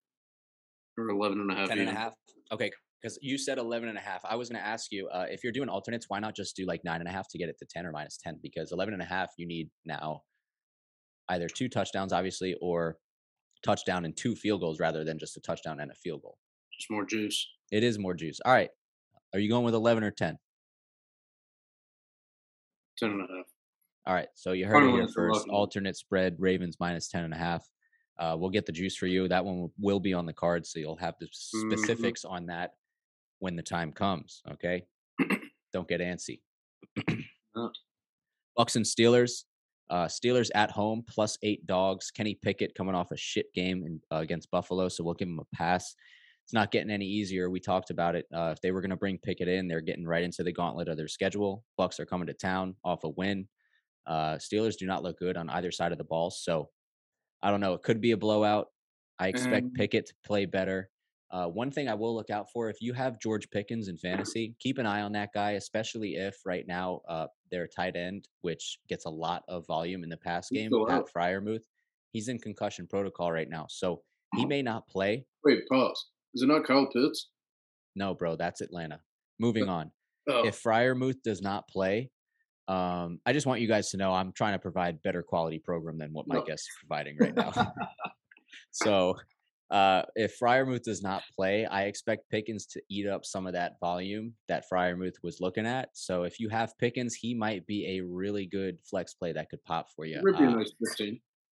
or 0.96 1.08
eleven 1.10 1.40
and 1.40 1.50
a 1.52 1.54
half. 1.54 1.68
10 1.68 1.78
and 1.80 1.88
a 1.90 1.92
half 1.94 2.14
okay 2.52 2.70
because 3.02 3.18
you 3.20 3.36
said 3.38 3.58
11 3.58 3.88
and 3.88 3.98
a 3.98 4.00
half. 4.00 4.20
I 4.24 4.36
was 4.36 4.48
going 4.48 4.60
to 4.60 4.66
ask 4.66 4.92
you 4.92 5.08
uh, 5.08 5.26
if 5.28 5.42
you're 5.42 5.52
doing 5.52 5.68
alternates 5.68 6.06
why 6.08 6.20
not 6.20 6.36
just 6.36 6.54
do 6.56 6.64
like 6.66 6.82
nine 6.84 7.00
and 7.00 7.08
a 7.08 7.12
half 7.12 7.28
to 7.30 7.38
get 7.38 7.48
it 7.48 7.58
to 7.58 7.66
10 7.66 7.84
or 7.86 7.92
minus 7.92 8.16
10 8.18 8.38
because 8.42 8.72
11 8.72 8.94
and 8.94 9.02
a 9.02 9.06
half 9.06 9.30
you 9.38 9.46
need 9.46 9.68
now 9.84 10.22
either 11.28 11.48
two 11.48 11.68
touchdowns 11.68 12.12
obviously 12.12 12.54
or 12.60 12.98
touchdown 13.64 14.04
and 14.04 14.16
two 14.16 14.34
field 14.34 14.60
goals 14.60 14.78
rather 14.80 15.04
than 15.04 15.18
just 15.18 15.36
a 15.36 15.40
touchdown 15.40 15.80
and 15.80 15.90
a 15.90 15.94
field 15.94 16.22
goal. 16.22 16.36
Just 16.78 16.90
more 16.90 17.04
juice. 17.04 17.48
it 17.70 17.82
is 17.84 17.98
more 17.98 18.14
juice. 18.14 18.40
All 18.44 18.52
right. 18.52 18.70
Are 19.34 19.38
you 19.40 19.48
going 19.48 19.64
with 19.64 19.74
11 19.74 20.04
or 20.04 20.10
10 20.10 20.36
Ten 22.98 23.10
and 23.10 23.20
a 23.20 23.22
half. 23.36 23.46
all 24.06 24.14
right. 24.14 24.28
So 24.34 24.52
you 24.52 24.66
heard 24.66 24.84
it 24.84 24.92
here 24.92 25.08
first. 25.08 25.46
alternate 25.48 25.96
spread 25.96 26.36
ravens 26.38 26.76
minus 26.78 27.08
10 27.08 27.24
and 27.24 27.34
a 27.34 27.36
half. 27.38 27.66
Uh, 28.18 28.36
we'll 28.38 28.50
get 28.50 28.66
the 28.66 28.72
juice 28.72 28.94
for 28.96 29.06
you. 29.06 29.26
That 29.28 29.44
one 29.44 29.70
will- 29.80 30.00
be 30.00 30.12
on 30.12 30.26
the 30.26 30.32
card 30.32 30.66
so 30.66 30.78
you'll 30.78 30.96
have 30.96 31.14
the 31.18 31.26
Mhm. 31.26 31.70
specifics 31.70 32.24
on 32.24 32.46
that 32.46 32.72
when 33.42 33.56
the 33.56 33.62
time 33.62 33.90
comes 33.90 34.40
okay? 34.52 34.84
Don't 35.72 35.88
get 35.88 36.00
antsy. 36.00 36.40
Bucks 38.56 38.76
and 38.76 38.84
steelers 38.84 39.44
uh, 39.90 40.06
steelers 40.06 40.48
at 40.54 40.70
home 40.70 41.02
plus 41.08 41.36
eight 41.42 41.66
dogs 41.66 42.10
kenny 42.12 42.34
pickett 42.40 42.74
coming 42.74 42.94
off 42.94 43.10
a 43.10 43.16
shit 43.16 43.52
game 43.52 43.82
in, 43.84 44.00
uh, 44.12 44.20
against 44.20 44.50
buffalo 44.50 44.88
so 44.88 45.02
we'll 45.02 45.14
give 45.14 45.28
him 45.28 45.40
a 45.40 45.56
pass. 45.56 45.94
It's 46.44 46.52
not 46.52 46.70
getting 46.70 46.90
any 46.90 47.04
easier 47.04 47.50
we 47.50 47.58
talked 47.58 47.90
about 47.90 48.14
it 48.14 48.26
uh, 48.32 48.50
if 48.52 48.60
they 48.60 48.70
were 48.70 48.80
going 48.80 48.90
to 48.90 48.96
bring 48.96 49.18
pickett 49.18 49.48
in 49.48 49.66
they're 49.66 49.80
getting 49.80 50.06
right 50.06 50.22
into 50.22 50.44
the 50.44 50.52
gauntlet 50.52 50.88
of 50.88 50.96
their 50.96 51.08
schedule. 51.08 51.64
Bucks 51.76 51.98
are 51.98 52.06
coming 52.06 52.28
to 52.28 52.34
town 52.34 52.76
off 52.84 53.02
a 53.02 53.08
win. 53.08 53.48
Uh, 54.06 54.34
steelers 54.34 54.76
do 54.76 54.86
not 54.86 55.02
look 55.02 55.18
good 55.18 55.36
on 55.36 55.50
either 55.50 55.72
side 55.72 55.92
of 55.92 55.98
the 55.98 56.04
ball 56.04 56.30
so 56.30 56.68
i 57.42 57.50
don't 57.50 57.60
know 57.60 57.74
it 57.74 57.82
could 57.82 58.00
be 58.00 58.12
a 58.12 58.16
blowout. 58.16 58.68
I 59.18 59.28
expect 59.28 59.66
Um, 59.66 59.72
pickett 59.74 60.06
to 60.06 60.14
play 60.24 60.46
better 60.46 60.91
uh, 61.32 61.46
one 61.46 61.70
thing 61.70 61.88
I 61.88 61.94
will 61.94 62.14
look 62.14 62.30
out 62.30 62.50
for 62.52 62.68
if 62.68 62.80
you 62.82 62.92
have 62.92 63.18
George 63.18 63.50
Pickens 63.50 63.88
in 63.88 63.96
fantasy, 63.96 64.54
keep 64.58 64.78
an 64.78 64.86
eye 64.86 65.00
on 65.02 65.12
that 65.12 65.30
guy, 65.34 65.52
especially 65.52 66.16
if 66.16 66.36
right 66.44 66.66
now 66.66 67.00
uh, 67.08 67.26
their 67.50 67.66
tight 67.66 67.96
end, 67.96 68.28
which 68.42 68.78
gets 68.88 69.06
a 69.06 69.10
lot 69.10 69.42
of 69.48 69.66
volume 69.66 70.04
in 70.04 70.10
the 70.10 70.16
pass 70.16 70.48
game, 70.50 70.70
Pat. 70.88 71.04
Freiermuth, 71.14 71.64
he's 72.12 72.28
in 72.28 72.38
concussion 72.38 72.86
protocol 72.86 73.32
right 73.32 73.48
now. 73.48 73.66
So 73.68 74.02
Oh. 74.34 74.38
he 74.38 74.46
may 74.46 74.62
not 74.62 74.86
play. 74.88 75.26
Wait, 75.44 75.66
pause. 75.68 76.06
Is 76.34 76.42
it 76.42 76.46
not 76.46 76.64
Kyle 76.66 76.86
Pitts? 76.90 77.28
No, 77.94 78.14
bro, 78.14 78.36
that's 78.36 78.60
Atlanta. 78.62 79.00
Moving 79.38 79.68
on. 79.68 79.90
Oh, 80.28 80.46
If 80.46 80.62
Freiermuth 80.62 81.22
does 81.22 81.42
not 81.42 81.68
play, 81.68 82.10
um, 82.68 83.20
I 83.26 83.32
just 83.34 83.46
want 83.46 83.60
you 83.60 83.68
guys 83.68 83.90
to 83.90 83.96
know 83.98 84.12
I'm 84.12 84.32
trying 84.32 84.52
to 84.54 84.58
provide 84.58 85.02
better 85.02 85.22
quality 85.22 85.58
program 85.58 85.98
than 85.98 86.12
what 86.14 86.26
my 86.28 86.36
No. 86.36 86.44
guest 86.44 86.62
is 86.62 86.76
providing 86.80 87.16
right 87.18 87.34
now. 87.34 87.52
So 88.70 89.16
uh, 89.72 90.02
if 90.14 90.38
Freiermuth 90.38 90.82
does 90.82 91.02
not 91.02 91.22
play, 91.34 91.64
I 91.66 91.84
expect 91.84 92.28
Pickens 92.30 92.66
to 92.66 92.82
eat 92.90 93.08
up 93.08 93.24
some 93.24 93.46
of 93.46 93.54
that 93.54 93.80
volume 93.80 94.34
that 94.46 94.64
Freiermuth 94.70 95.14
was 95.22 95.40
looking 95.40 95.66
at. 95.66 95.88
So 95.94 96.24
if 96.24 96.38
you 96.38 96.48
have 96.50 96.76
Pickens, 96.78 97.14
he 97.14 97.34
might 97.34 97.66
be 97.66 97.96
a 97.98 98.04
really 98.04 98.44
good 98.46 98.76
flex 98.84 99.14
play 99.14 99.32
that 99.32 99.48
could 99.48 99.64
pop 99.64 99.86
for 99.96 100.04
you. 100.04 100.20
Would 100.22 100.36
be 100.38 100.44
a 100.44 100.48
Uh, 100.48 100.56
nice. 100.56 100.72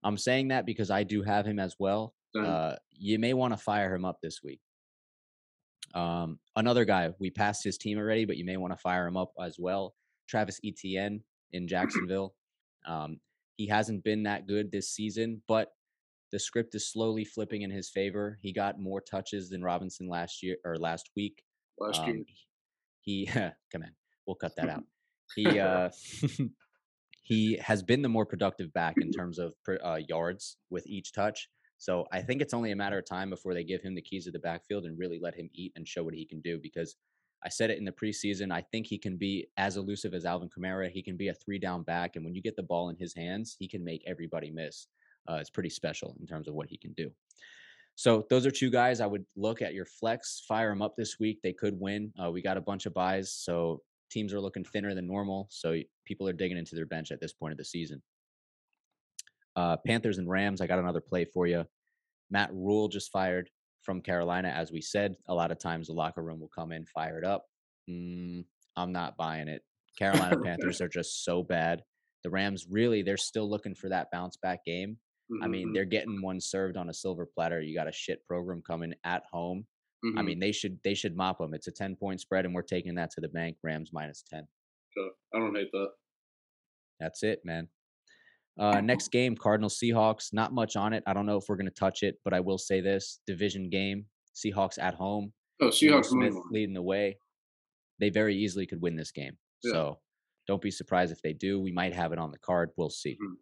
I'm 0.05 0.19
saying 0.19 0.49
that 0.49 0.67
because 0.67 0.91
I 0.91 1.03
do 1.03 1.23
have 1.23 1.47
him 1.47 1.59
as 1.59 1.75
well. 1.79 2.15
Uh, 2.47 2.77
you 2.93 3.19
may 3.19 3.33
want 3.35 3.53
to 3.55 3.57
fire 3.57 3.95
him 3.95 4.05
up 4.05 4.19
this 4.23 4.41
week. 4.45 4.61
Um, 5.95 6.39
another 6.57 6.85
guy, 6.85 7.11
we 7.19 7.31
passed 7.31 7.65
his 7.65 7.77
team 7.79 7.99
already, 7.99 8.25
but 8.25 8.37
you 8.37 8.45
may 8.45 8.57
want 8.57 8.73
to 8.73 8.77
fire 8.79 9.07
him 9.07 9.17
up 9.17 9.33
as 9.43 9.57
well. 9.59 9.95
Travis 10.29 10.61
Etienne 10.65 11.23
in 11.53 11.67
Jacksonville. 11.69 12.35
Um, 12.87 13.19
he 13.57 13.67
hasn't 13.67 14.05
been 14.05 14.23
that 14.25 14.47
good 14.47 14.71
this 14.71 14.91
season, 14.91 15.43
but 15.49 15.73
the 16.33 16.39
script 16.39 16.75
is 16.75 16.91
slowly 16.91 17.25
flipping 17.25 17.63
in 17.63 17.71
his 17.71 17.91
favor. 17.91 18.39
He 18.43 18.53
got 18.53 18.81
more 18.81 19.01
touches 19.01 19.51
than 19.51 19.63
Robinson 19.63 20.09
last 20.09 20.43
year 20.43 20.57
or 20.65 20.77
last 20.77 21.11
week. 21.17 21.43
last 21.79 22.07
year. 22.07 22.17
Um, 22.17 22.25
he 23.01 23.27
come 23.73 23.83
in. 23.83 23.91
we'll 24.27 24.37
cut 24.37 24.57
that 24.57 24.69
out. 24.69 24.85
He 25.37 25.61
uh, 25.61 25.91
he 27.23 27.57
has 27.63 27.85
been 27.85 28.03
the 28.03 28.09
more 28.09 28.27
productive 28.27 28.73
back 28.73 28.95
in 29.01 29.13
terms 29.13 29.39
of 29.39 29.55
uh, 29.85 30.01
yards 30.09 30.57
with 30.71 30.85
each 30.89 31.13
touch. 31.13 31.49
So 31.79 32.05
I 32.11 32.21
think 32.21 32.43
it's 32.43 32.53
only 32.53 32.73
a 32.73 32.77
matter 32.77 32.99
of 32.99 33.07
time 33.07 33.31
before 33.31 33.55
they 33.55 33.63
give 33.63 33.81
him 33.81 33.95
the 33.95 34.03
keys 34.03 34.27
of 34.27 34.33
the 34.33 34.41
backfield 34.41 34.87
and 34.87 34.99
really 34.99 35.21
let 35.23 35.37
him 35.37 35.49
eat 35.55 35.73
and 35.77 35.87
show 35.87 36.03
what 36.03 36.15
he 36.15 36.27
can 36.27 36.41
do. 36.41 36.59
Because 36.61 36.97
I 37.45 37.49
said 37.49 37.71
it 37.71 37.79
in 37.79 37.85
the 37.85 37.93
preseason, 37.93 38.53
I 38.53 38.63
think 38.73 38.89
he 38.89 38.99
can 38.99 39.17
be 39.17 39.47
as 39.57 39.77
elusive 39.77 40.15
as 40.15 40.25
Alvin 40.25 40.51
Kamara. 40.51 40.91
He 40.91 41.01
can 41.01 41.17
be 41.17 41.29
a 41.29 41.35
three 41.35 41.61
down 41.61 41.85
back, 41.85 42.17
and 42.17 42.25
when 42.25 42.35
you 42.35 42.43
get 42.43 42.57
the 42.57 42.65
ball 42.65 42.91
in 42.91 42.97
his 42.97 43.15
hands, 43.15 43.55
he 43.57 43.69
can 43.69 43.85
make 43.85 44.03
everybody 44.07 44.51
miss. 44.51 44.89
Uh, 45.29 45.35
it's 45.35 45.51
pretty 45.51 45.71
special 45.71 46.17
in 46.21 46.27
terms 46.27 46.49
of 46.49 46.55
what 46.55 46.69
he 46.69 46.77
can 46.77 46.93
do. 46.93 47.11
So 47.97 48.27
those 48.31 48.47
are 48.47 48.51
two 48.51 48.71
guys 48.71 49.01
I 49.01 49.07
would 49.07 49.27
look 49.37 49.61
at 49.61 49.75
your 49.75 49.85
flex, 49.85 50.43
fire 50.49 50.71
them 50.71 50.83
up 50.83 50.95
this 50.97 51.19
week. 51.21 51.41
They 51.43 51.53
could 51.53 51.79
win. 51.79 52.13
Uh, 52.23 52.31
we 52.31 52.41
got 52.41 52.57
a 52.57 52.63
bunch 52.63 52.87
of 52.87 52.95
buys, 52.95 53.33
so 53.33 53.83
teams 54.11 54.33
are 54.33 54.41
looking 54.41 54.65
thinner 54.65 54.95
than 54.95 55.07
normal. 55.07 55.49
So 55.51 55.77
people 56.07 56.29
are 56.29 56.33
digging 56.33 56.57
into 56.57 56.75
their 56.75 56.87
bench 56.87 57.11
at 57.11 57.21
this 57.21 57.33
point 57.33 57.53
of 57.53 57.59
the 57.59 57.65
season. 57.65 58.03
Uh, 59.57 59.77
Panthers 59.87 60.19
and 60.19 60.29
Rams. 60.29 60.61
I 60.61 60.67
got 60.67 60.79
another 60.79 61.01
play 61.01 61.25
for 61.25 61.47
you. 61.47 61.65
Matt 62.31 62.51
Rhule 62.53 62.89
just 62.89 63.11
fired 63.11 63.51
from 63.83 64.01
Carolina, 64.01 64.49
as 64.49 64.73
we 64.73 64.81
said. 64.81 65.17
A 65.29 65.35
lot 65.35 65.51
of 65.51 65.59
times 65.59 65.87
the 65.87 65.93
locker 65.93 66.23
room 66.23 66.41
will 66.41 66.51
come 66.55 66.73
in 66.73 66.87
fired 66.87 67.25
up. 67.25 67.45
Mm, 67.89 68.45
I'm 68.77 68.93
not 68.93 69.17
buying 69.17 69.49
it. 69.49 69.63
Carolina 69.99 70.39
Panthers 70.39 70.81
are 70.81 70.89
just 70.89 71.25
so 71.25 71.43
bad. 71.43 71.83
The 72.23 72.31
Rams 72.31 72.67
really, 72.71 73.03
they're 73.03 73.17
still 73.17 73.49
looking 73.49 73.75
for 73.75 73.89
that 73.89 74.11
bounce 74.11 74.37
back 74.37 74.65
game. 74.65 74.97
I 75.43 75.47
mean, 75.47 75.69
Mhm, 75.69 75.75
they're 75.75 75.85
getting 75.85 76.21
one 76.23 76.41
served 76.41 76.77
on 76.77 76.89
a 76.91 76.95
silver 76.95 77.25
platter. 77.27 77.61
You 77.61 77.75
got 77.75 77.89
a 77.89 77.93
shit 77.93 78.25
program 78.27 78.63
coming 78.63 78.95
at 79.05 79.25
home. 79.31 79.67
mhm, 80.05 80.19
I 80.19 80.23
mean, 80.23 80.39
they 80.41 80.51
should 80.53 80.83
they 80.83 80.95
should 80.95 81.15
mop 81.17 81.39
them. 81.39 81.53
It's 81.55 81.67
a 81.69 81.73
ten 81.73 81.95
point 81.95 82.21
spread, 82.21 82.45
and 82.47 82.55
we're 82.55 82.63
taking 82.63 82.95
that 82.97 83.11
to 83.13 83.21
the 83.21 83.29
bank. 83.29 83.59
Rams 83.63 83.93
minus 83.93 84.23
ten. 84.23 84.47
So, 84.97 85.11
I 85.35 85.39
don't 85.39 85.55
hate 85.55 85.71
that. 85.73 85.91
That's 86.99 87.23
it, 87.23 87.45
man. 87.45 87.69
Uh, 88.59 88.81
next 88.81 89.09
game, 89.13 89.37
Cardinals 89.37 89.79
Seahawks. 89.79 90.33
Not 90.33 90.53
much 90.53 90.75
on 90.77 90.93
it. 90.93 91.03
I 91.07 91.13
don't 91.13 91.27
know 91.27 91.37
if 91.37 91.45
we're 91.49 91.57
gonna 91.57 91.71
touch 91.71 92.03
it, 92.03 92.19
but 92.25 92.33
I 92.35 92.41
will 92.41 92.59
say 92.59 92.81
this: 92.81 93.21
division 93.27 93.69
game. 93.71 94.07
Seahawks 94.35 94.79
at 94.79 94.95
home. 94.95 95.33
Oh, 95.61 95.69
Seahawks 95.69 96.07
Smith 96.07 96.35
leading 96.51 96.75
the 96.75 96.83
way. 96.83 97.19
They 97.99 98.09
very 98.11 98.35
easily 98.37 98.67
could 98.67 98.81
win 98.81 98.97
this 98.97 99.11
game. 99.13 99.37
Yeah. 99.63 99.73
So 99.73 100.01
don't 100.47 100.63
be 100.63 100.71
surprised 100.71 101.13
if 101.13 101.21
they 101.21 101.35
do. 101.35 101.61
We 101.61 101.73
might 101.73 101.93
have 101.95 102.13
it 102.13 102.19
on 102.19 102.31
the 102.31 102.39
card. 102.39 102.71
We'll 102.77 102.89
see. 102.91 103.19
Mhm. 103.23 103.37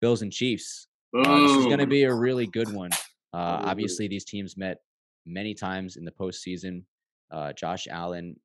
Bills 0.00 0.22
and 0.22 0.32
Chiefs. 0.32 0.88
Uh, 1.14 1.40
this 1.40 1.56
is 1.56 1.66
going 1.66 1.78
to 1.78 1.86
be 1.86 2.04
a 2.04 2.14
really 2.14 2.46
good 2.46 2.72
one. 2.72 2.90
Uh, 3.34 3.62
obviously, 3.64 4.08
these 4.08 4.24
teams 4.24 4.56
met 4.56 4.78
many 5.26 5.54
times 5.54 5.96
in 5.96 6.04
the 6.04 6.10
postseason. 6.12 6.84
Uh, 7.30 7.52
Josh 7.52 7.86
Allen 7.90 8.36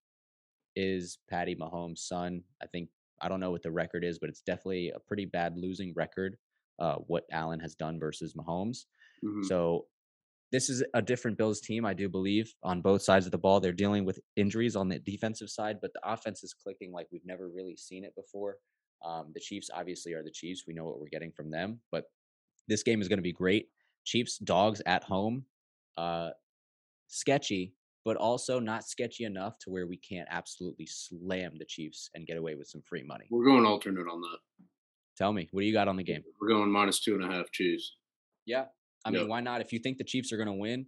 is 0.75 1.17
Patty 1.29 1.55
Mahomes' 1.55 1.99
son. 1.99 2.43
I 2.61 2.67
think 2.67 2.89
I 3.21 3.29
don't 3.29 3.39
know 3.39 3.51
what 3.51 3.63
the 3.63 3.71
record 3.71 4.03
is, 4.03 4.19
but 4.19 4.29
it's 4.29 4.41
definitely 4.41 4.89
a 4.89 4.99
pretty 4.99 5.25
bad 5.25 5.57
losing 5.57 5.93
record. 5.95 6.37
Uh, 6.79 6.95
what 7.07 7.23
Allen 7.31 7.59
has 7.59 7.73
done 7.73 7.99
versus 7.99 8.35
Mahomes. 8.35 8.85
Mhm. 9.25 9.43
So 9.45 9.87
this 10.51 10.69
is 10.69 10.83
a 10.93 11.01
different 11.01 11.37
Bills 11.37 11.59
team, 11.59 11.85
I 11.85 11.95
do 11.95 12.07
believe, 12.07 12.53
on 12.61 12.81
both 12.81 13.01
sides 13.01 13.25
of 13.25 13.31
the 13.31 13.37
ball. 13.39 13.59
They're 13.59 13.73
dealing 13.73 14.05
with 14.05 14.19
injuries 14.35 14.75
on 14.75 14.87
the 14.87 14.99
defensive 14.99 15.49
side, 15.49 15.79
but 15.81 15.91
the 15.93 16.01
offense 16.03 16.43
is 16.43 16.53
clicking 16.53 16.91
like 16.91 17.07
we've 17.11 17.25
never 17.25 17.49
really 17.49 17.75
seen 17.75 18.03
it 18.05 18.13
before. 18.15 18.57
Um, 19.03 19.31
the 19.33 19.39
Chiefs 19.39 19.69
obviously 19.73 20.13
are 20.13 20.23
the 20.23 20.31
Chiefs. 20.31 20.65
We 20.67 20.75
know 20.75 20.85
what 20.85 20.99
we're 20.99 21.09
getting 21.09 21.31
from 21.31 21.49
them, 21.49 21.81
but 21.91 22.05
this 22.67 22.83
game 22.83 23.01
is 23.01 23.07
going 23.07 23.17
to 23.19 23.23
be 23.23 23.33
great. 23.33 23.67
Chiefs 24.05 24.37
dogs 24.37 24.81
at 24.85 25.03
home, 25.03 25.45
uh, 25.97 26.29
sketchy, 27.07 27.73
but 28.05 28.15
also 28.17 28.59
not 28.59 28.87
sketchy 28.87 29.25
enough 29.25 29.57
to 29.59 29.69
where 29.69 29.87
we 29.87 29.97
can't 29.97 30.27
absolutely 30.31 30.85
slam 30.85 31.53
the 31.59 31.65
Chiefs 31.65 32.09
and 32.15 32.25
get 32.25 32.37
away 32.37 32.55
with 32.55 32.67
some 32.67 32.81
free 32.81 33.03
money. 33.03 33.25
We're 33.29 33.45
going 33.45 33.65
alternate 33.65 34.07
on 34.11 34.21
that. 34.21 34.37
Tell 35.17 35.33
me, 35.33 35.47
what 35.51 35.61
do 35.61 35.67
you 35.67 35.73
got 35.73 35.87
on 35.87 35.97
the 35.97 36.03
game? 36.03 36.23
We're 36.39 36.49
going 36.49 36.71
minus 36.71 36.99
two 36.99 37.15
and 37.15 37.23
a 37.23 37.27
half 37.35 37.51
Chiefs. 37.51 37.95
Yeah. 38.45 38.65
I 39.03 39.09
mean, 39.11 39.21
Yep. 39.21 39.29
why 39.29 39.41
not? 39.41 39.61
If 39.61 39.73
you 39.73 39.79
think 39.79 39.97
the 39.97 40.03
Chiefs 40.03 40.31
are 40.31 40.37
going 40.37 40.47
to 40.47 40.53
win, 40.53 40.85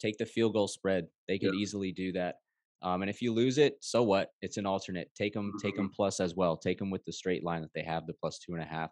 take 0.00 0.18
the 0.18 0.26
field 0.26 0.52
goal 0.54 0.68
spread. 0.68 1.08
They 1.28 1.38
could 1.38 1.54
Yeah. 1.54 1.60
easily 1.60 1.92
do 1.92 2.12
that. 2.12 2.40
Um, 2.82 3.00
and 3.02 3.08
if 3.10 3.22
you 3.22 3.32
lose 3.32 3.56
it, 3.56 3.82
so 3.82 4.02
what? 4.02 4.34
It's 4.42 4.56
an 4.58 4.66
alternate. 4.66 5.14
Take 5.14 5.32
them, 5.32 5.52
take 5.62 5.74
Mm-hmm. 5.74 5.82
them 5.84 5.90
plus 5.94 6.20
as 6.20 6.34
well. 6.34 6.56
Take 6.56 6.78
them 6.78 6.90
with 6.90 7.04
the 7.06 7.12
straight 7.12 7.42
line 7.44 7.62
that 7.62 7.72
they 7.74 7.82
have, 7.82 8.06
the 8.06 8.12
plus 8.12 8.38
two 8.38 8.52
and 8.54 8.62
a 8.62 8.66
half 8.66 8.90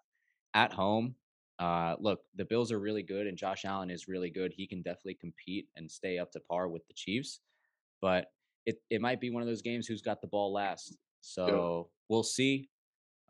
at 0.55 0.73
home. 0.73 1.15
Uh, 1.59 1.97
look, 2.01 2.21
the 2.35 2.45
Bills 2.45 2.73
are 2.73 2.79
really 2.81 3.03
good, 3.03 3.27
and 3.27 3.37
Josh 3.37 3.65
Allen 3.65 3.91
is 3.91 4.09
really 4.09 4.31
good. 4.31 4.53
He 4.53 4.67
can 4.67 4.83
definitely 4.83 5.15
compete 5.15 5.69
and 5.77 5.91
stay 5.91 6.19
up 6.19 6.33
to 6.33 6.41
par 6.41 6.69
with 6.69 6.87
the 6.89 6.95
Chiefs. 6.95 7.41
But 8.01 8.33
it 8.67 8.81
it 8.91 9.01
might 9.01 9.21
be 9.21 9.31
one 9.31 9.43
of 9.43 9.49
those 9.49 9.63
games 9.63 9.87
who's 9.87 10.03
got 10.03 10.21
the 10.21 10.27
ball 10.29 10.53
last. 10.53 10.97
So 11.21 11.91
we'll 12.09 12.23
see. 12.25 12.69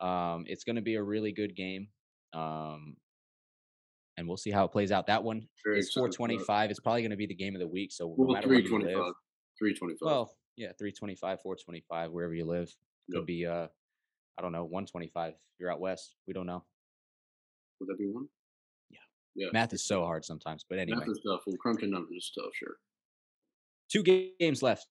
Um, 0.00 0.44
it's 0.48 0.64
going 0.64 0.76
to 0.76 0.82
be 0.82 0.94
a 0.94 1.02
really 1.02 1.32
good 1.32 1.54
game. 1.54 1.88
Um, 2.32 2.96
and 4.16 4.26
we'll 4.26 4.36
see 4.36 4.50
how 4.50 4.64
it 4.64 4.72
plays 4.72 4.92
out. 4.92 5.06
That 5.06 5.22
one 5.22 5.46
Very 5.64 5.78
is 5.78 5.86
excited 5.88 6.12
for 6.12 6.16
425. 6.18 6.70
It's 6.70 6.80
probably 6.80 7.02
going 7.02 7.10
to 7.10 7.16
be 7.16 7.26
the 7.26 7.34
game 7.34 7.54
of 7.54 7.60
the 7.60 7.68
week. 7.68 7.92
So 7.92 8.14
no 8.18 8.32
matter 8.32 8.48
where 8.48 8.58
you 8.58 8.78
live, 8.78 9.14
three 9.58 9.74
twenty 9.74 9.94
five. 9.94 9.98
well, 10.06 10.36
yeah, 10.56 10.68
325, 10.78 11.40
425, 11.40 12.10
wherever 12.12 12.34
you 12.34 12.44
live. 12.44 12.74
Could 13.10 13.20
Yep. 13.20 13.26
be, 13.26 13.46
uh, 13.46 13.68
I 14.38 14.42
don't 14.42 14.52
know, 14.52 14.64
125. 14.64 15.32
if 15.32 15.38
You're 15.58 15.72
out 15.72 15.80
west. 15.80 16.16
We 16.26 16.34
don't 16.34 16.46
know. 16.46 16.64
Would 17.82 17.88
that 17.88 17.98
be 17.98 18.08
one? 18.10 18.26
Yeah. 18.90 18.98
Yeah. 19.34 19.48
Math 19.52 19.72
is 19.72 19.84
so 19.84 20.04
hard 20.04 20.24
sometimes. 20.24 20.64
But 20.68 20.78
anyway, 20.78 20.98
Math 21.00 21.08
is 21.08 21.20
tough. 21.26 21.40
Well, 21.46 21.56
crunching 21.60 21.90
numbers 21.90 22.16
is 22.16 22.32
tough. 22.36 22.52
Sure. 22.54 22.76
two 23.90 24.02
games 24.38 24.62
left, 24.62 24.86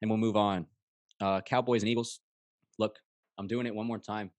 and 0.00 0.10
we'll 0.10 0.18
move 0.18 0.36
on. 0.36 0.66
Uh, 1.20 1.40
Cowboys 1.42 1.82
and 1.82 1.88
Eagles. 1.90 2.20
Look, 2.78 2.96
I'm 3.38 3.46
doing 3.46 3.66
it 3.66 3.74
one 3.74 3.86
more 3.86 3.98
time. 3.98 4.30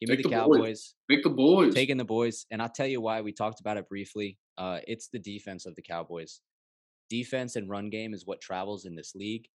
Give 0.00 0.08
me 0.08 0.16
Take 0.16 0.24
the, 0.24 0.30
the 0.30 0.36
boys. 0.36 0.56
Cowboys. 0.56 0.94
Make 1.08 1.22
the 1.22 1.30
boys. 1.30 1.74
taking 1.74 1.96
the 1.96 2.04
boys, 2.04 2.46
and 2.50 2.62
I'll 2.62 2.68
tell 2.68 2.86
you 2.86 3.00
why. 3.00 3.20
We 3.20 3.32
talked 3.32 3.60
about 3.60 3.76
it 3.76 3.88
briefly. 3.88 4.38
Uh, 4.56 4.78
it's 4.86 5.08
the 5.12 5.18
defense 5.18 5.66
of 5.66 5.74
the 5.74 5.82
Cowboys. 5.82 6.40
Defense 7.10 7.56
and 7.56 7.68
run 7.68 7.90
game 7.90 8.14
is 8.14 8.26
what 8.26 8.40
travels 8.40 8.86
in 8.86 8.94
this 8.94 9.14
league. 9.14 9.46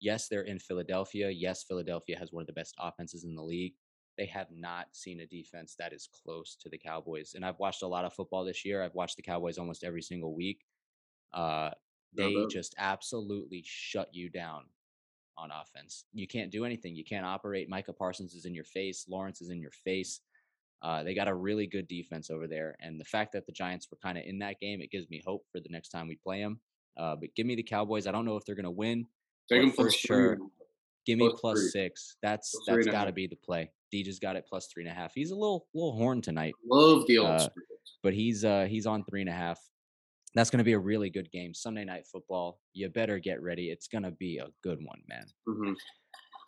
Yes, 0.00 0.28
they're 0.28 0.42
in 0.42 0.58
Philadelphia. 0.58 1.30
Yes, 1.30 1.64
Philadelphia 1.64 2.18
has 2.18 2.30
one 2.32 2.42
of 2.42 2.46
the 2.46 2.52
best 2.52 2.74
offenses 2.78 3.24
in 3.24 3.34
the 3.34 3.42
league. 3.42 3.74
They 4.16 4.26
have 4.26 4.48
not 4.52 4.86
seen 4.92 5.20
a 5.20 5.26
defense 5.26 5.74
that 5.78 5.92
is 5.92 6.08
close 6.22 6.56
to 6.60 6.68
the 6.68 6.78
Cowboys. 6.78 7.32
And 7.34 7.44
I've 7.44 7.58
watched 7.58 7.82
a 7.82 7.88
lot 7.88 8.04
of 8.04 8.12
football 8.12 8.44
this 8.44 8.64
year. 8.64 8.82
I've 8.82 8.94
watched 8.94 9.16
the 9.16 9.22
Cowboys 9.22 9.58
almost 9.58 9.84
every 9.84 10.02
single 10.02 10.34
week. 10.34 10.64
Uh, 11.32 11.70
they 12.16 12.34
bad. 12.34 12.50
just 12.50 12.74
absolutely 12.78 13.62
shut 13.66 14.08
you 14.12 14.30
down 14.30 14.64
on 15.36 15.50
offense. 15.50 16.04
You 16.12 16.28
can't 16.28 16.52
do 16.52 16.64
anything. 16.64 16.94
You 16.94 17.04
can't 17.04 17.26
operate. 17.26 17.68
Micah 17.68 17.92
Parsons 17.92 18.34
is 18.34 18.44
in 18.44 18.54
your 18.54 18.64
face. 18.64 19.06
Lawrence 19.08 19.40
is 19.40 19.50
in 19.50 19.60
your 19.60 19.72
face. 19.72 20.20
Uh, 20.82 21.02
they 21.02 21.14
got 21.14 21.28
a 21.28 21.34
really 21.34 21.66
good 21.66 21.88
defense 21.88 22.30
over 22.30 22.46
there, 22.46 22.76
and 22.78 23.00
the 23.00 23.04
fact 23.04 23.32
that 23.32 23.46
the 23.46 23.52
Giants 23.52 23.88
were 23.90 23.96
kind 24.02 24.18
of 24.18 24.24
in 24.26 24.40
that 24.40 24.60
game, 24.60 24.82
it 24.82 24.90
gives 24.90 25.08
me 25.08 25.22
hope 25.24 25.46
for 25.50 25.58
the 25.58 25.70
next 25.70 25.88
time 25.88 26.08
we 26.08 26.16
play 26.16 26.42
them. 26.42 26.60
Uh, 26.96 27.16
but 27.16 27.34
give 27.34 27.46
me 27.46 27.54
the 27.54 27.62
Cowboys. 27.62 28.06
I 28.06 28.12
don't 28.12 28.26
know 28.26 28.36
if 28.36 28.44
they're 28.44 28.54
going 28.54 28.64
to 28.64 28.70
win. 28.70 29.06
Take 29.48 29.62
them 29.62 29.72
for 29.72 29.90
sure. 29.90 30.36
three. 30.36 30.46
Give 31.06 31.18
me 31.18 31.28
Plus 31.28 31.40
plus 31.40 31.60
three. 31.60 31.68
six. 31.70 32.16
That's 32.22 32.50
Plus 32.64 32.76
that's 32.84 32.86
got 32.88 33.04
to 33.04 33.12
be 33.12 33.26
the 33.26 33.36
play. 33.36 33.70
Deej 33.92 34.20
got 34.20 34.36
it 34.36 34.46
plus 34.48 34.66
three 34.72 34.82
and 34.84 34.90
a 34.90 34.94
half. 34.94 35.12
He's 35.14 35.30
a 35.30 35.34
little 35.36 35.66
little 35.74 35.92
horn 35.96 36.20
tonight, 36.20 36.54
Love 36.68 37.06
the 37.06 37.18
alt 37.18 37.42
Uh, 37.42 37.48
but 38.02 38.12
he's 38.14 38.44
uh 38.44 38.66
he's 38.68 38.86
on 38.86 39.04
three 39.04 39.20
and 39.20 39.30
a 39.30 39.34
half. 39.34 39.60
That's 40.34 40.50
going 40.50 40.58
to 40.58 40.64
be 40.64 40.72
a 40.72 40.78
really 40.78 41.10
good 41.10 41.30
game. 41.30 41.54
Sunday 41.54 41.84
night 41.84 42.06
football. 42.10 42.58
You 42.72 42.88
better 42.88 43.20
get 43.20 43.40
ready. 43.40 43.70
It's 43.70 43.86
going 43.86 44.02
to 44.02 44.10
be 44.10 44.38
a 44.38 44.48
good 44.62 44.78
one, 44.82 45.00
man. 45.08 45.26
Mhm. 45.48 45.74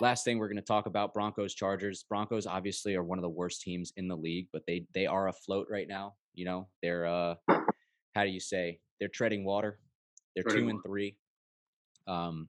last 0.00 0.24
thing 0.24 0.38
we're 0.38 0.48
going 0.48 0.56
to 0.56 0.62
talk 0.62 0.84
about 0.86 1.14
broncos 1.14 1.54
chargers 1.54 2.04
broncos 2.06 2.46
obviously 2.46 2.94
are 2.94 3.02
one 3.02 3.16
of 3.16 3.22
the 3.22 3.28
worst 3.30 3.62
teams 3.62 3.94
in 3.96 4.06
the 4.08 4.14
league 4.16 4.46
but 4.52 4.60
they 4.66 4.84
they 4.92 5.06
are 5.06 5.28
afloat 5.28 5.66
right 5.70 5.88
now 5.88 6.14
you 6.34 6.44
know 6.44 6.68
they're 6.82 7.06
uh 7.06 7.34
how 8.14 8.22
do 8.22 8.28
you 8.28 8.38
say 8.38 8.78
they're 9.00 9.08
treading 9.08 9.42
water 9.42 9.78
they're 10.34 10.44
Treading 10.44 10.64
two 10.64 10.68
and 10.68 10.82
three 10.84 11.16
um 12.06 12.46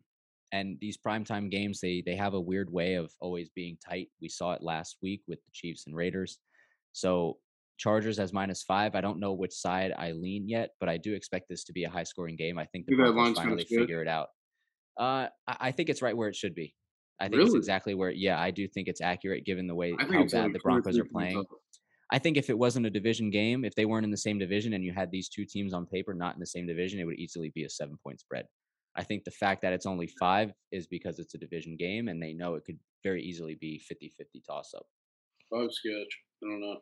and 0.51 0.77
these 0.79 0.97
primetime 0.97 1.51
games 1.51 1.79
they 1.81 2.03
they 2.05 2.15
have 2.15 2.33
a 2.33 2.41
weird 2.41 2.71
way 2.71 2.95
of 2.95 3.11
always 3.19 3.49
being 3.49 3.77
tight. 3.85 4.09
We 4.21 4.29
saw 4.29 4.53
it 4.53 4.63
last 4.63 4.97
week 5.01 5.21
with 5.27 5.39
the 5.43 5.51
chiefs 5.53 5.85
and 5.87 5.95
raiders. 5.95 6.39
So 6.93 7.37
chargers 7.77 8.19
as 8.19 8.33
minus 8.33 8.63
five. 8.63 8.95
I 8.95 9.01
don't 9.01 9.19
know 9.19 9.33
which 9.33 9.53
side 9.53 9.93
i 9.97 10.11
lean 10.11 10.49
yet 10.49 10.71
but 10.79 10.89
i 10.89 10.97
do 10.97 11.13
expect 11.13 11.47
this 11.47 11.63
to 11.65 11.73
be 11.73 11.83
a 11.83 11.89
high 11.89 12.03
scoring 12.03 12.35
game. 12.35 12.57
I 12.57 12.65
think 12.65 12.87
the 12.87 12.95
broncos 12.95 13.37
finally 13.37 13.65
figure 13.65 14.01
it 14.01 14.07
out. 14.07 14.29
Uh 14.99 15.27
I, 15.47 15.57
I 15.59 15.71
think 15.71 15.89
it's 15.89 16.01
right 16.01 16.17
where 16.17 16.29
it 16.29 16.35
should 16.35 16.55
be. 16.55 16.73
I 17.19 17.27
think 17.29 17.41
it's 17.41 17.55
exactly 17.55 17.95
where. 17.95 18.11
Yeah, 18.11 18.39
I 18.39 18.51
do 18.51 18.67
think 18.67 18.87
it's 18.87 19.01
accurate 19.01 19.45
given 19.45 19.67
the 19.67 19.75
way 19.75 19.95
how 19.99 20.25
bad 20.25 20.53
the 20.53 20.59
Broncos 20.59 20.97
are 20.97 21.05
playing. 21.05 21.43
I 22.11 22.19
think 22.19 22.37
if 22.37 22.49
it 22.49 22.57
wasn't 22.57 22.85
a 22.85 22.89
division 22.89 23.29
game, 23.29 23.65
if 23.65 23.75
they 23.75 23.85
weren't 23.85 24.05
in 24.05 24.11
the 24.11 24.17
same 24.17 24.39
division 24.39 24.73
and 24.73 24.83
you 24.83 24.93
had 24.93 25.11
these 25.11 25.27
two 25.27 25.43
teams 25.43 25.73
on 25.73 25.85
paper 25.85 26.13
not 26.13 26.35
in 26.35 26.39
the 26.39 26.45
same 26.45 26.65
division, 26.65 26.99
it 26.99 27.05
would 27.05 27.19
easily 27.19 27.49
be 27.53 27.65
a 27.65 27.69
seven 27.69 27.97
point 28.01 28.19
spread. 28.19 28.45
I 28.97 29.03
think 29.03 29.23
the 29.23 29.31
fact 29.31 29.61
that 29.61 29.73
it's 29.73 29.85
only 29.85 30.07
five 30.07 30.51
is 30.71 30.87
because 30.87 31.19
it's 31.19 31.35
a 31.35 31.37
division 31.37 31.77
game 31.77 32.07
and 32.07 32.21
they 32.21 32.33
know 32.33 32.55
it 32.55 32.65
could 32.65 32.79
very 33.03 33.21
easily 33.21 33.55
be 33.55 33.79
50 33.79 34.09
50 34.17 34.41
toss 34.47 34.73
up. 34.75 34.85
Five 35.53 35.69
sketch. 35.71 36.19
I 36.43 36.49
don't 36.49 36.61
know. 36.61 36.77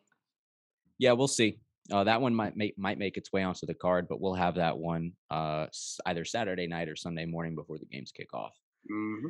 Yeah, 0.97 1.11
we'll 1.11 1.27
see. 1.27 1.59
Uh, 1.91 2.03
that 2.03 2.19
one 2.19 2.33
might 2.33 2.57
make 2.57 2.77
might 2.77 2.97
make 2.97 3.17
its 3.17 3.31
way 3.31 3.43
onto 3.43 3.65
the 3.67 3.73
card, 3.75 4.07
but 4.07 4.19
we'll 4.19 4.33
have 4.33 4.55
that 4.55 4.77
one 4.77 5.11
uh, 5.29 5.67
either 6.07 6.25
Saturday 6.25 6.67
night 6.67 6.89
or 6.89 6.95
Sunday 6.95 7.25
morning 7.25 7.53
before 7.53 7.77
the 7.77 7.85
games 7.85 8.11
kick 8.11 8.33
off. 8.33 8.55
hmm 8.89 9.27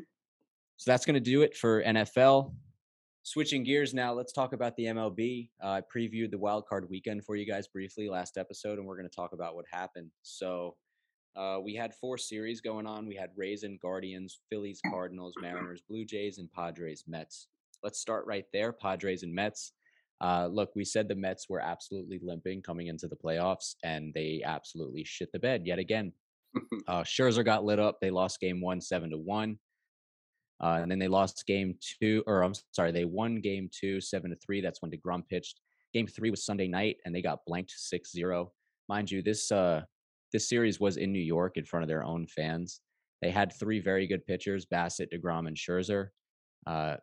So 0.78 0.92
that's 0.92 1.06
going 1.06 1.16
to 1.16 1.20
do 1.20 1.42
it 1.42 1.58
for 1.58 1.84
NFL. 1.84 2.54
Switching 3.24 3.64
gears 3.64 3.94
now, 3.94 4.14
let's 4.14 4.32
talk 4.32 4.54
about 4.54 4.76
the 4.76 4.86
MLB. 4.86 5.50
Uh, 5.62 5.68
I 5.68 5.82
previewed 5.82 6.30
the 6.30 6.38
wild 6.38 6.68
card 6.68 6.88
weekend 6.90 7.26
for 7.26 7.36
you 7.36 7.46
guys 7.46 7.68
briefly 7.68 8.08
last 8.08 8.38
episode, 8.38 8.78
and 8.78 8.86
we're 8.88 8.98
going 8.98 9.10
to 9.10 9.16
talk 9.16 9.34
about 9.34 9.56
what 9.56 9.66
happened. 9.70 10.12
So 10.22 10.76
uh, 11.36 11.60
we 11.64 11.76
had 11.76 11.94
four 11.94 12.18
series 12.18 12.62
going 12.62 12.88
on. 12.88 13.08
We 13.08 13.16
had 13.16 13.32
Rays 13.36 13.64
and 13.64 13.80
Guardians, 13.80 14.40
Phillies, 14.50 14.80
Cardinals, 14.90 15.34
Mariners, 15.42 15.82
Blue 15.88 16.06
Jays, 16.06 16.38
and 16.38 16.52
Padres, 16.52 17.04
Mets. 17.08 17.48
Let's 17.84 18.00
start 18.00 18.26
right 18.26 18.46
there. 18.54 18.72
Padres 18.72 19.24
and 19.24 19.34
Mets. 19.34 19.74
Uh, 20.22 20.48
look, 20.48 20.70
we 20.76 20.86
said 20.86 21.08
the 21.08 21.16
Mets 21.16 21.50
were 21.50 21.60
absolutely 21.60 22.20
limping 22.24 22.62
coming 22.62 22.88
into 22.88 23.08
the 23.08 23.18
playoffs, 23.18 23.76
and 23.84 24.14
they 24.14 24.42
absolutely 24.46 25.04
shit 25.04 25.32
the 25.34 25.40
bed 25.40 25.64
yet 25.66 25.80
again. 25.80 26.12
Uh, 26.88 27.04
Scherzer 27.04 27.44
got 27.44 27.66
lit 27.66 27.80
up. 27.80 28.00
They 28.00 28.12
lost 28.12 28.40
game 28.40 28.62
one, 28.62 28.80
seven 28.80 29.10
to 29.10 29.18
one. 29.18 29.58
Uh, 30.62 30.80
and 30.82 30.90
then 30.90 31.00
they 31.00 31.08
lost 31.10 31.46
game 31.46 31.76
two, 32.00 32.24
or 32.28 32.44
I'm 32.44 32.54
sorry, 32.72 32.92
they 32.94 33.04
won 33.04 33.42
game 33.42 33.70
two, 33.78 34.00
seven 34.00 34.30
to 34.30 34.38
three. 34.38 34.62
That's 34.62 34.82
when 34.82 34.92
DeGrom 34.92 35.28
pitched. 35.28 35.60
Game 35.94 36.08
three 36.08 36.30
was 36.30 36.46
Sunday 36.46 36.68
night, 36.70 36.98
and 37.04 37.14
they 37.14 37.22
got 37.22 37.46
blanked 37.46 37.74
6-0. 37.74 38.50
Mind 38.88 39.12
you, 39.12 39.22
this 39.22 39.52
uh, 39.52 39.82
this 40.36 40.50
series 40.50 40.82
was 40.82 40.98
in 40.98 41.14
New 41.14 41.28
York 41.38 41.56
in 41.56 41.64
front 41.64 41.84
of 41.84 41.88
their 41.88 42.04
own 42.04 42.28
fans. 42.28 42.82
They 43.22 43.32
had 43.32 43.54
three 43.54 43.80
very 43.80 44.06
good 44.06 44.26
pitchers: 44.26 44.66
Bassitt, 44.66 45.10
Degrom, 45.14 45.48
and 45.48 45.56
Scherzer. 45.56 46.10
Uh, 46.68 46.98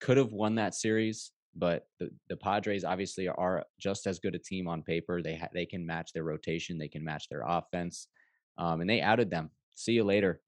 could 0.00 0.16
have 0.16 0.32
won 0.32 0.54
that 0.54 0.74
series, 0.74 1.32
but 1.54 1.82
the, 2.00 2.08
the 2.30 2.36
Padres 2.38 2.84
obviously 2.84 3.28
are 3.28 3.66
just 3.78 4.06
as 4.06 4.20
good 4.20 4.34
a 4.34 4.38
team 4.38 4.66
on 4.68 4.82
paper. 4.82 5.20
They 5.20 5.36
ha- 5.36 5.52
they 5.52 5.66
can 5.66 5.84
match 5.84 6.12
their 6.14 6.24
rotation, 6.24 6.78
they 6.78 6.88
can 6.88 7.04
match 7.04 7.28
their 7.28 7.42
offense, 7.46 8.08
um, 8.56 8.80
and 8.80 8.88
they 8.88 9.02
outed 9.02 9.28
them. 9.28 9.50
See 9.74 9.92
you 9.92 10.04
later. 10.04 10.40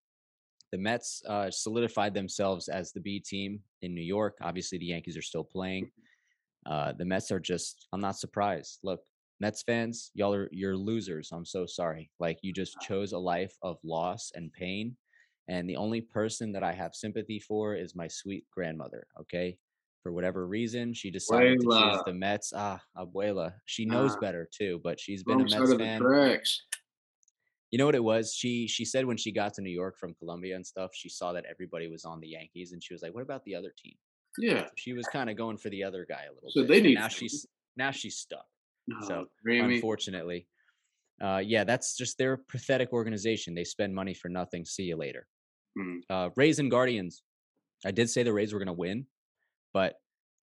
The 0.72 0.78
Mets 0.78 1.22
uh, 1.28 1.50
solidified 1.50 2.14
themselves 2.14 2.68
as 2.68 2.92
the 2.92 3.00
B 3.00 3.20
team 3.20 3.60
in 3.82 3.94
New 3.94 4.08
York. 4.16 4.38
Obviously, 4.40 4.78
the 4.78 4.86
Yankees 4.86 5.18
are 5.18 5.22
still 5.22 5.44
playing. 5.44 5.90
Uh, 6.64 6.92
the 6.96 7.04
Mets 7.04 7.30
are 7.30 7.40
just. 7.40 7.86
I'm 7.92 8.00
not 8.00 8.16
surprised. 8.16 8.78
Look, 8.82 9.00
Mets 9.40 9.62
fans, 9.62 10.10
y'all 10.14 10.34
are 10.34 10.48
you're 10.52 10.76
losers. 10.76 11.30
I'm 11.32 11.46
so 11.46 11.66
sorry. 11.66 12.10
Like 12.20 12.38
you 12.42 12.52
just 12.52 12.78
chose 12.80 13.12
a 13.12 13.18
life 13.18 13.56
of 13.62 13.78
loss 13.82 14.30
and 14.34 14.52
pain. 14.52 14.96
And 15.48 15.68
the 15.68 15.76
only 15.76 16.00
person 16.02 16.52
that 16.52 16.62
I 16.62 16.72
have 16.72 16.94
sympathy 16.94 17.40
for 17.40 17.74
is 17.74 17.96
my 17.96 18.06
sweet 18.06 18.44
grandmother. 18.52 19.06
Okay. 19.20 19.58
For 20.02 20.12
whatever 20.12 20.46
reason, 20.46 20.94
she 20.94 21.10
decided 21.10 21.60
to 21.60 21.66
choose 21.66 22.02
the 22.06 22.14
Mets. 22.14 22.52
Ah, 22.54 22.80
abuela. 22.96 23.54
She 23.66 23.84
knows 23.84 24.14
Ah. 24.16 24.20
better 24.20 24.48
too, 24.56 24.80
but 24.84 24.98
she's 25.00 25.22
been 25.24 25.40
a 25.40 25.44
Mets 25.44 25.70
of 25.72 25.78
fan. 25.78 26.00
tracks. 26.00 26.62
You 27.70 27.78
know 27.78 27.86
what 27.86 27.94
it 27.94 28.02
was? 28.04 28.34
She 28.34 28.66
she 28.66 28.84
said 28.84 29.06
when 29.06 29.16
she 29.16 29.30
got 29.32 29.54
to 29.54 29.62
New 29.62 29.70
York 29.70 29.96
from 29.98 30.14
Colombia 30.14 30.56
and 30.56 30.66
stuff, 30.66 30.90
she 30.94 31.08
saw 31.08 31.32
that 31.32 31.44
everybody 31.48 31.88
was 31.88 32.04
on 32.04 32.20
the 32.20 32.28
Yankees, 32.28 32.72
and 32.72 32.82
she 32.82 32.92
was 32.94 33.02
like, 33.02 33.14
"What 33.14 33.22
about 33.22 33.44
the 33.44 33.54
other 33.54 33.72
team?" 33.76 33.94
Yeah. 34.38 34.68
She 34.76 34.92
was 34.92 35.06
kind 35.06 35.28
of 35.30 35.36
going 35.36 35.56
for 35.58 35.70
the 35.70 35.84
other 35.84 36.04
guy 36.06 36.24
a 36.30 36.32
little 36.34 36.50
So 36.50 36.62
bit. 36.62 36.68
they 36.68 36.76
and 36.78 36.86
need 36.86 36.94
now 36.94 37.08
she's 37.08 37.46
now 37.76 37.90
she's 37.90 38.16
stuck. 38.16 38.46
No, 38.86 38.96
So, 39.06 39.26
Grammy. 39.46 39.76
Unfortunately, 39.76 40.46
uh, 41.20 41.42
yeah, 41.44 41.64
that's 41.64 41.96
just 41.96 42.18
their 42.18 42.36
pathetic 42.36 42.92
organization. 42.92 43.54
They 43.54 43.64
spend 43.64 43.94
money 43.94 44.14
for 44.14 44.28
nothing. 44.28 44.64
See 44.64 44.84
you 44.84 44.96
later. 44.96 45.26
Mm. 45.78 46.00
Uh, 46.08 46.30
Rays 46.36 46.58
and 46.58 46.70
Guardians. 46.70 47.22
I 47.84 47.90
did 47.90 48.10
say 48.10 48.22
the 48.22 48.32
Rays 48.32 48.52
were 48.52 48.58
going 48.58 48.66
to 48.66 48.72
win, 48.72 49.06
but 49.72 49.94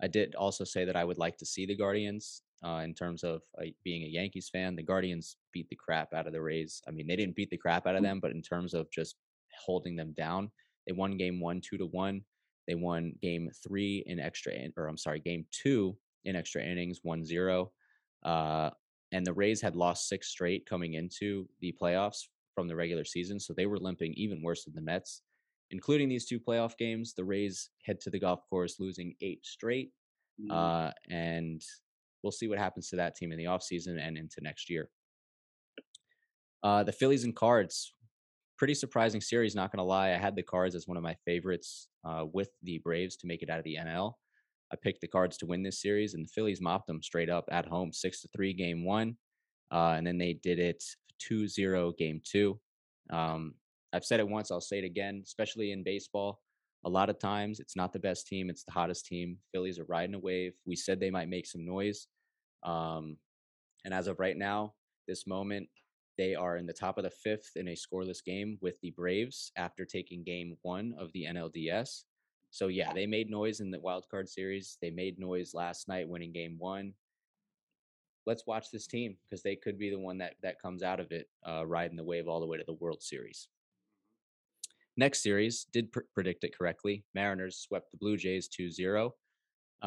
I 0.02 0.08
did 0.08 0.36
also 0.36 0.64
say 0.64 0.86
that 0.86 0.96
I 0.96 1.04
would 1.04 1.18
like 1.18 1.38
to 1.38 1.46
see 1.46 1.66
the 1.66 1.76
Guardians. 1.76 2.42
Uh, 2.66 2.82
in 2.84 2.92
terms 2.96 3.24
of 3.24 3.42
uh, 3.62 3.66
being 3.84 4.02
a 4.04 4.08
Yankees 4.08 4.50
fan, 4.52 4.76
the 4.76 4.82
Guardians 4.82 5.38
beat 5.54 5.70
the 5.70 5.76
crap 5.76 6.12
out 6.16 6.26
of 6.26 6.34
the 6.34 6.42
Rays. 6.42 6.82
I 6.88 6.92
mean, 6.92 7.06
they 7.06 7.16
didn't 7.16 7.36
beat 7.36 7.52
the 7.52 7.58
crap 7.58 7.86
out 7.86 7.96
of 7.96 8.02
them, 8.02 8.20
but 8.20 8.32
in 8.32 8.42
terms 8.42 8.74
of 8.74 8.90
just 8.90 9.16
holding 9.64 9.96
them 9.96 10.14
down, 10.18 10.50
they 10.88 10.94
won 10.94 11.18
game 11.18 11.40
one, 11.40 11.62
two 11.62 11.78
to 11.78 11.86
one. 11.86 12.22
They 12.68 12.74
won 12.74 13.14
game 13.22 13.50
three 13.64 14.04
in 14.08 14.20
extra, 14.20 14.54
in- 14.54 14.74
or 14.76 14.88
I'm 14.88 14.98
sorry, 14.98 15.20
game 15.20 15.46
two 15.52 15.98
in 16.26 16.36
extra 16.36 16.64
innings, 16.64 17.00
1 17.04 17.24
0. 17.26 17.72
Uh, 18.24 18.70
and 19.12 19.26
the 19.26 19.34
Rays 19.34 19.62
had 19.62 19.76
lost 19.76 20.10
six 20.10 20.28
straight 20.28 20.66
coming 20.66 20.96
into 20.96 21.48
the 21.62 21.74
playoffs 21.82 22.24
from 22.56 22.68
the 22.68 22.76
regular 22.76 23.06
season. 23.06 23.40
So 23.40 23.54
they 23.54 23.66
were 23.66 23.78
limping 23.78 24.14
even 24.16 24.42
worse 24.42 24.66
than 24.66 24.74
the 24.74 24.82
Mets. 24.82 25.22
Including 25.70 26.08
these 26.08 26.26
two 26.26 26.40
playoff 26.40 26.78
games, 26.78 27.14
the 27.14 27.26
Rays 27.26 27.70
head 27.86 28.00
to 28.02 28.10
the 28.10 28.20
golf 28.20 28.40
course 28.50 28.80
losing 28.80 29.16
eight 29.22 29.46
straight. 29.46 29.92
Mm. 30.42 30.52
Uh, 30.52 30.92
and 31.10 31.62
we'll 32.24 32.32
see 32.32 32.48
what 32.48 32.58
happens 32.58 32.90
to 32.90 32.96
that 32.96 33.16
team 33.16 33.32
in 33.32 33.38
the 33.38 33.46
offseason 33.46 34.00
and 34.02 34.18
into 34.18 34.42
next 34.42 34.70
year. 34.70 34.90
Uh, 36.64 36.84
the 36.84 36.92
Phillies 36.92 37.26
and 37.26 37.36
Cards, 37.36 37.94
pretty 38.58 38.74
surprising 38.74 39.22
series, 39.22 39.56
not 39.56 39.72
going 39.72 39.80
to 39.80 39.84
lie. 39.84 40.10
I 40.10 40.18
had 40.18 40.36
the 40.36 40.44
Cards 40.44 40.74
as 40.74 40.88
one 40.88 40.98
of 40.98 41.04
my 41.04 41.16
favorites 41.26 41.90
uh, 42.06 42.26
with 42.32 42.50
the 42.64 42.80
Braves 42.80 43.16
to 43.18 43.28
make 43.28 43.44
it 43.44 43.50
out 43.50 43.60
of 43.60 43.64
the 43.66 43.78
NL. 43.80 44.14
I 44.72 44.76
picked 44.76 45.02
the 45.02 45.08
Cards 45.08 45.38
to 45.38 45.46
win 45.46 45.64
this 45.64 45.82
series, 45.82 46.14
and 46.14 46.26
the 46.26 46.30
Phillies 46.30 46.62
mopped 46.62 46.88
them 46.88 47.02
straight 47.02 47.30
up 47.30 47.46
at 47.52 47.68
home, 47.68 47.94
six 47.94 48.22
to 48.22 48.28
three, 48.36 48.54
game 48.54 48.84
one, 48.84 49.18
uh, 49.72 49.94
and 49.98 50.06
then 50.06 50.18
they 50.18 50.34
did 50.34 50.60
it 50.60 50.84
2-0, 51.30 51.98
game 51.98 52.22
two. 52.24 52.60
Um, 53.10 53.56
I've 53.94 54.06
said 54.06 54.20
it 54.20 54.28
once, 54.28 54.52
I'll 54.52 54.62
say 54.62 54.80
it 54.80 54.84
again, 54.84 55.22
especially 55.26 55.72
in 55.72 55.84
baseball. 55.84 56.42
A 56.86 56.90
lot 56.90 57.10
of 57.10 57.20
times, 57.20 57.60
it's 57.60 57.76
not 57.76 57.94
the 57.94 58.00
best 58.00 58.28
team; 58.28 58.50
it's 58.50 58.64
the 58.64 58.72
hottest 58.72 59.06
team. 59.06 59.38
Phillies 59.52 59.80
are 59.80 59.86
riding 59.86 60.16
a 60.16 60.20
wave. 60.20 60.54
We 60.66 60.76
said 60.76 61.00
they 61.00 61.10
might 61.10 61.30
make 61.30 61.48
some 61.48 61.66
noise, 61.66 62.08
um, 62.64 63.18
and 63.84 63.94
as 63.94 64.08
of 64.08 64.20
right 64.20 64.38
now, 64.38 64.74
this 65.08 65.26
moment, 65.26 65.68
they 66.18 66.36
are 66.36 66.58
in 66.58 66.66
the 66.66 66.74
top 66.74 66.98
of 66.98 67.04
the 67.04 67.10
fifth 67.10 67.52
in 67.56 67.70
a 67.70 67.76
scoreless 67.76 68.24
game 68.24 68.58
with 68.62 68.80
the 68.82 68.92
Braves 68.92 69.52
after 69.56 69.86
taking 69.86 70.24
game 70.24 70.58
one 70.62 70.94
of 71.00 71.12
the 71.14 71.26
NLDS. 71.26 72.04
So 72.52 72.68
yeah, 72.68 72.94
they 72.94 73.06
made 73.06 73.30
noise 73.30 73.60
in 73.60 73.72
the 73.72 73.80
wild 73.80 74.06
card 74.10 74.30
series. 74.30 74.78
They 74.82 74.90
made 74.90 75.20
noise 75.20 75.54
last 75.54 75.88
night 75.88 76.08
winning 76.08 76.32
game 76.32 76.56
one. 76.58 76.94
Let's 78.26 78.46
watch 78.46 78.72
this 78.72 78.88
team 78.88 79.18
because 79.30 79.44
they 79.44 79.56
could 79.56 79.78
be 79.78 79.90
the 79.90 80.00
one 80.00 80.18
that 80.18 80.34
that 80.44 80.62
comes 80.62 80.84
out 80.84 81.00
of 81.00 81.12
it 81.12 81.28
uh, 81.48 81.66
riding 81.66 81.98
the 81.98 82.04
wave 82.04 82.28
all 82.28 82.40
the 82.40 82.46
way 82.46 82.58
to 82.58 82.64
the 82.66 82.74
World 82.74 83.02
Series. 83.02 83.48
Next 84.98 85.22
series 85.22 85.66
did 85.72 85.92
pr- 85.92 86.00
predict 86.14 86.44
it 86.44 86.58
correctly. 86.58 87.06
Mariners 87.14 87.58
swept 87.58 87.92
the 87.92 87.98
Blue 87.98 88.18
Jays 88.18 88.50
2-0. 88.50 89.12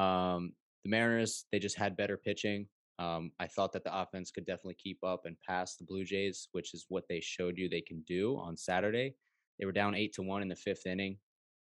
Um, 0.01 0.53
the 0.85 0.91
Mariners 0.91 1.47
they 1.51 1.59
just 1.59 1.77
had 1.77 1.97
better 1.97 2.17
pitching. 2.17 2.67
Um, 3.01 3.33
I 3.41 3.47
thought 3.47 3.73
that 3.73 3.83
the 3.83 3.99
offense 3.99 4.31
could 4.31 4.47
definitely 4.47 4.77
keep 4.81 5.03
up 5.03 5.25
and 5.25 5.37
pass 5.47 5.77
the 5.77 5.85
Blue 5.85 6.05
Jays, 6.05 6.49
which 6.53 6.75
is 6.75 6.87
what 6.89 7.05
they 7.09 7.21
showed 7.21 7.57
you 7.57 7.69
they 7.69 7.81
can 7.81 8.03
do 8.07 8.37
on 8.39 8.57
Saturday. 8.57 9.17
They 9.59 9.67
were 9.67 9.73
down 9.73 9.95
eight 9.95 10.13
to 10.15 10.23
one 10.23 10.43
in 10.43 10.49
the 10.49 10.57
fifth 10.57 10.87
inning. 10.87 11.19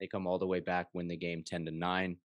They 0.01 0.07
come 0.07 0.26
all 0.26 0.38
the 0.38 0.47
way 0.47 0.61
back, 0.61 0.88
win 0.92 1.09
the 1.09 1.16
game 1.16 1.42
ten 1.44 1.64
to 1.66 1.70
nine. 1.70 2.16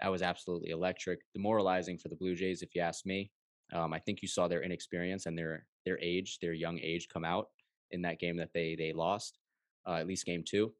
That 0.00 0.10
was 0.10 0.22
absolutely 0.22 0.70
electric, 0.70 1.20
demoralizing 1.34 1.98
for 1.98 2.08
the 2.08 2.16
Blue 2.16 2.34
Jays, 2.34 2.62
if 2.62 2.74
you 2.74 2.80
ask 2.80 3.04
me. 3.04 3.30
Um, 3.72 3.92
I 3.92 3.98
think 3.98 4.22
you 4.22 4.28
saw 4.28 4.48
their 4.48 4.62
inexperience 4.62 5.26
and 5.26 5.38
their 5.38 5.66
their 5.84 5.98
age, 6.00 6.38
their 6.40 6.52
young 6.52 6.78
age, 6.80 7.08
come 7.12 7.24
out 7.24 7.48
in 7.90 8.02
that 8.02 8.18
game 8.18 8.36
that 8.38 8.50
they 8.54 8.74
they 8.76 8.92
lost, 8.92 9.38
uh, 9.86 9.94
at 9.94 10.06
least 10.06 10.26
game 10.26 10.42
two. 10.46 10.72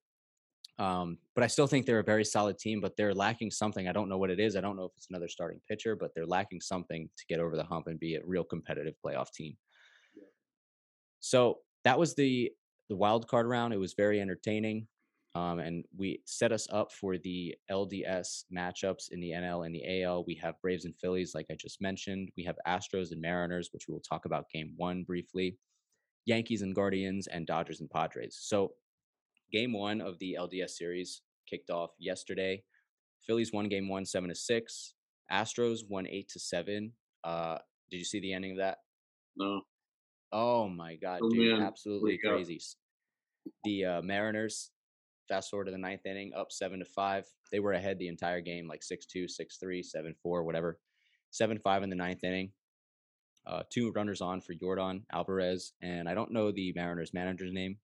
Um, 0.78 1.18
but 1.34 1.44
I 1.44 1.46
still 1.46 1.66
think 1.66 1.84
they're 1.84 1.98
a 1.98 2.04
very 2.04 2.24
solid 2.24 2.58
team, 2.58 2.80
but 2.80 2.96
they're 2.96 3.14
lacking 3.14 3.50
something. 3.50 3.86
I 3.86 3.92
don't 3.92 4.08
know 4.08 4.16
what 4.16 4.30
it 4.30 4.40
is. 4.40 4.56
I 4.56 4.62
don't 4.62 4.76
know 4.76 4.84
if 4.84 4.92
it's 4.96 5.10
another 5.10 5.28
starting 5.28 5.60
pitcher, 5.68 5.94
but 5.94 6.12
they're 6.14 6.26
lacking 6.26 6.62
something 6.62 7.08
to 7.18 7.26
get 7.28 7.38
over 7.38 7.54
the 7.54 7.64
hump 7.64 7.86
and 7.86 8.00
be 8.00 8.14
a 8.14 8.20
real 8.24 8.44
competitive 8.44 8.94
playoff 9.04 9.30
team. 9.30 9.58
So 11.20 11.58
that 11.84 11.98
was 11.98 12.14
the 12.14 12.50
the 12.88 12.96
wild 12.96 13.28
card 13.28 13.46
round. 13.46 13.74
It 13.74 13.76
was 13.78 13.94
very 13.94 14.20
entertaining. 14.20 14.88
Um, 15.36 15.60
and 15.60 15.84
we 15.96 16.20
set 16.26 16.50
us 16.50 16.66
up 16.72 16.90
for 16.92 17.16
the 17.16 17.54
LDS 17.70 18.44
matchups 18.52 19.12
in 19.12 19.20
the 19.20 19.30
NL 19.30 19.64
and 19.64 19.74
the 19.74 20.02
AL. 20.02 20.24
We 20.26 20.34
have 20.36 20.60
Braves 20.60 20.86
and 20.86 20.96
Phillies, 20.96 21.34
like 21.36 21.46
I 21.50 21.54
just 21.54 21.80
mentioned. 21.80 22.30
We 22.36 22.42
have 22.44 22.58
Astros 22.66 23.12
and 23.12 23.20
Mariners, 23.20 23.68
which 23.72 23.86
we 23.86 23.92
will 23.94 24.00
talk 24.00 24.24
about 24.24 24.50
game 24.52 24.72
one 24.76 25.04
briefly. 25.04 25.56
Yankees 26.26 26.62
and 26.62 26.74
Guardians, 26.74 27.28
and 27.28 27.46
Dodgers 27.46 27.80
and 27.80 27.88
Padres. 27.88 28.36
So 28.40 28.72
game 29.52 29.72
one 29.72 30.00
of 30.00 30.18
the 30.18 30.36
LDS 30.38 30.70
series 30.70 31.22
kicked 31.48 31.70
off 31.70 31.90
yesterday. 31.98 32.62
Phillies 33.26 33.52
won 33.52 33.68
game 33.68 33.88
one, 33.88 34.04
seven 34.04 34.28
to 34.30 34.34
six. 34.34 34.94
Astros 35.32 35.80
won 35.88 36.06
eight 36.08 36.28
to 36.30 36.40
seven. 36.40 36.92
Uh, 37.22 37.58
did 37.90 37.98
you 37.98 38.04
see 38.04 38.18
the 38.20 38.32
ending 38.32 38.52
of 38.52 38.58
that? 38.58 38.78
No. 39.36 39.62
Oh 40.32 40.68
my 40.68 40.96
god, 40.96 41.20
Oh, 41.22 41.28
dude! 41.30 41.52
man. 41.58 41.62
Absolutely 41.66 42.12
Wake 42.12 42.22
crazy. 42.22 42.56
S- 42.56 42.76
The 43.64 43.84
uh, 43.84 44.02
Mariners, 44.02 44.70
fast 45.30 45.48
forward 45.50 45.66
to 45.66 45.70
the 45.70 45.78
ninth 45.78 46.04
inning, 46.04 46.32
up 46.36 46.50
seven 46.52 46.80
to 46.80 46.84
five. 46.84 47.24
They 47.52 47.60
were 47.60 47.72
ahead 47.72 47.98
the 47.98 48.08
entire 48.08 48.40
game, 48.40 48.66
like 48.68 48.82
six 48.82 49.06
two, 49.06 49.28
six 49.28 49.56
three, 49.56 49.82
seven 49.82 50.14
four, 50.22 50.42
whatever. 50.44 50.78
Seven 51.30 51.58
five 51.58 51.82
in 51.82 51.88
the 51.90 51.96
ninth 51.96 52.24
inning. 52.24 52.50
Uh, 53.46 53.62
two 53.70 53.90
runners 53.92 54.20
on 54.20 54.40
for 54.40 54.52
Yordan 54.54 55.02
Alvarez, 55.12 55.72
and 55.80 56.08
I 56.08 56.14
don't 56.14 56.32
know 56.32 56.50
the 56.52 56.72
Mariners 56.76 57.14
manager's 57.14 57.52
name, 57.52 57.78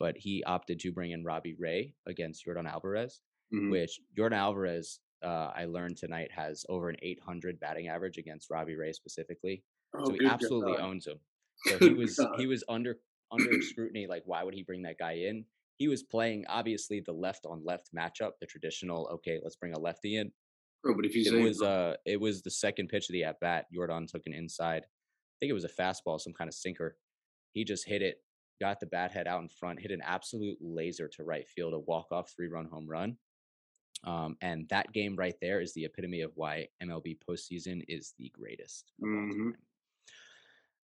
but 0.00 0.16
he 0.16 0.42
opted 0.44 0.80
to 0.80 0.90
bring 0.92 1.12
in 1.12 1.22
Robbie 1.22 1.54
Ray 1.58 1.94
against 2.06 2.44
Yordan 2.44 2.68
Alvarez, 2.68 3.20
Mhm. 3.52 3.70
which 3.70 4.00
Yordan 4.18 4.36
Alvarez, 4.36 4.98
uh, 5.22 5.52
I 5.54 5.66
learned 5.66 5.98
tonight, 5.98 6.32
has 6.32 6.64
over 6.68 6.88
an 6.88 6.96
800 7.02 7.60
batting 7.60 7.86
average 7.88 8.18
against 8.18 8.50
Robbie 8.50 8.74
Ray 8.74 8.92
specifically 8.92 9.62
Oh, 9.94 10.06
so 10.06 10.14
he 10.14 10.26
absolutely 10.26 10.72
God. 10.72 10.80
owns 10.80 11.06
him. 11.06 11.20
So 11.66 11.78
he 11.78 11.90
was 12.00 12.18
he 12.38 12.46
was 12.46 12.64
under 12.68 12.98
under 13.30 13.60
scrutiny. 13.62 14.06
Like, 14.08 14.22
why 14.26 14.42
would 14.42 14.54
he 14.54 14.62
bring 14.64 14.82
that 14.82 14.98
guy 14.98 15.12
in? 15.12 15.44
He 15.78 15.88
was 15.88 16.02
playing 16.02 16.46
obviously 16.48 17.00
the 17.00 17.12
left 17.12 17.46
on 17.46 17.64
left 17.64 17.90
matchup, 17.94 18.32
the 18.40 18.46
traditional. 18.46 19.08
Okay, 19.14 19.38
let's 19.42 19.56
bring 19.56 19.74
a 19.74 19.78
lefty 19.78 20.16
in. 20.16 20.32
Bro, 20.82 20.96
but 20.96 21.06
if 21.06 21.12
he's 21.12 21.26
It 21.30 21.42
was 21.42 21.60
uh, 21.62 21.96
it 22.04 22.20
was 22.20 22.42
the 22.42 22.50
second 22.50 22.88
pitch 22.88 23.08
of 23.08 23.12
the 23.12 23.24
at 23.24 23.40
bat. 23.40 23.66
Jordan 23.74 24.06
took 24.06 24.22
an 24.26 24.34
inside. 24.34 24.84
I 24.84 25.36
think 25.40 25.50
it 25.50 25.54
was 25.54 25.64
a 25.64 25.68
fastball, 25.68 26.20
some 26.20 26.32
kind 26.32 26.48
of 26.48 26.54
sinker. 26.54 26.96
He 27.52 27.64
just 27.64 27.86
hit 27.86 28.02
it, 28.02 28.22
got 28.60 28.80
the 28.80 28.86
bat 28.86 29.12
head 29.12 29.26
out 29.26 29.42
in 29.42 29.48
front, 29.48 29.80
hit 29.80 29.90
an 29.90 30.00
absolute 30.02 30.58
laser 30.60 31.08
to 31.08 31.24
right 31.24 31.48
field, 31.48 31.74
a 31.74 31.78
walk 31.78 32.06
off 32.10 32.32
three 32.34 32.48
run 32.48 32.66
home 32.66 32.86
run. 32.86 33.16
Um, 34.04 34.36
and 34.40 34.68
that 34.68 34.92
game 34.92 35.16
right 35.16 35.34
there 35.40 35.60
is 35.60 35.74
the 35.74 35.84
epitome 35.84 36.20
of 36.20 36.32
why 36.34 36.68
MLB 36.82 37.18
postseason 37.28 37.82
is 37.88 38.14
the 38.18 38.30
greatest. 38.30 38.92
Mhm. 39.02 39.54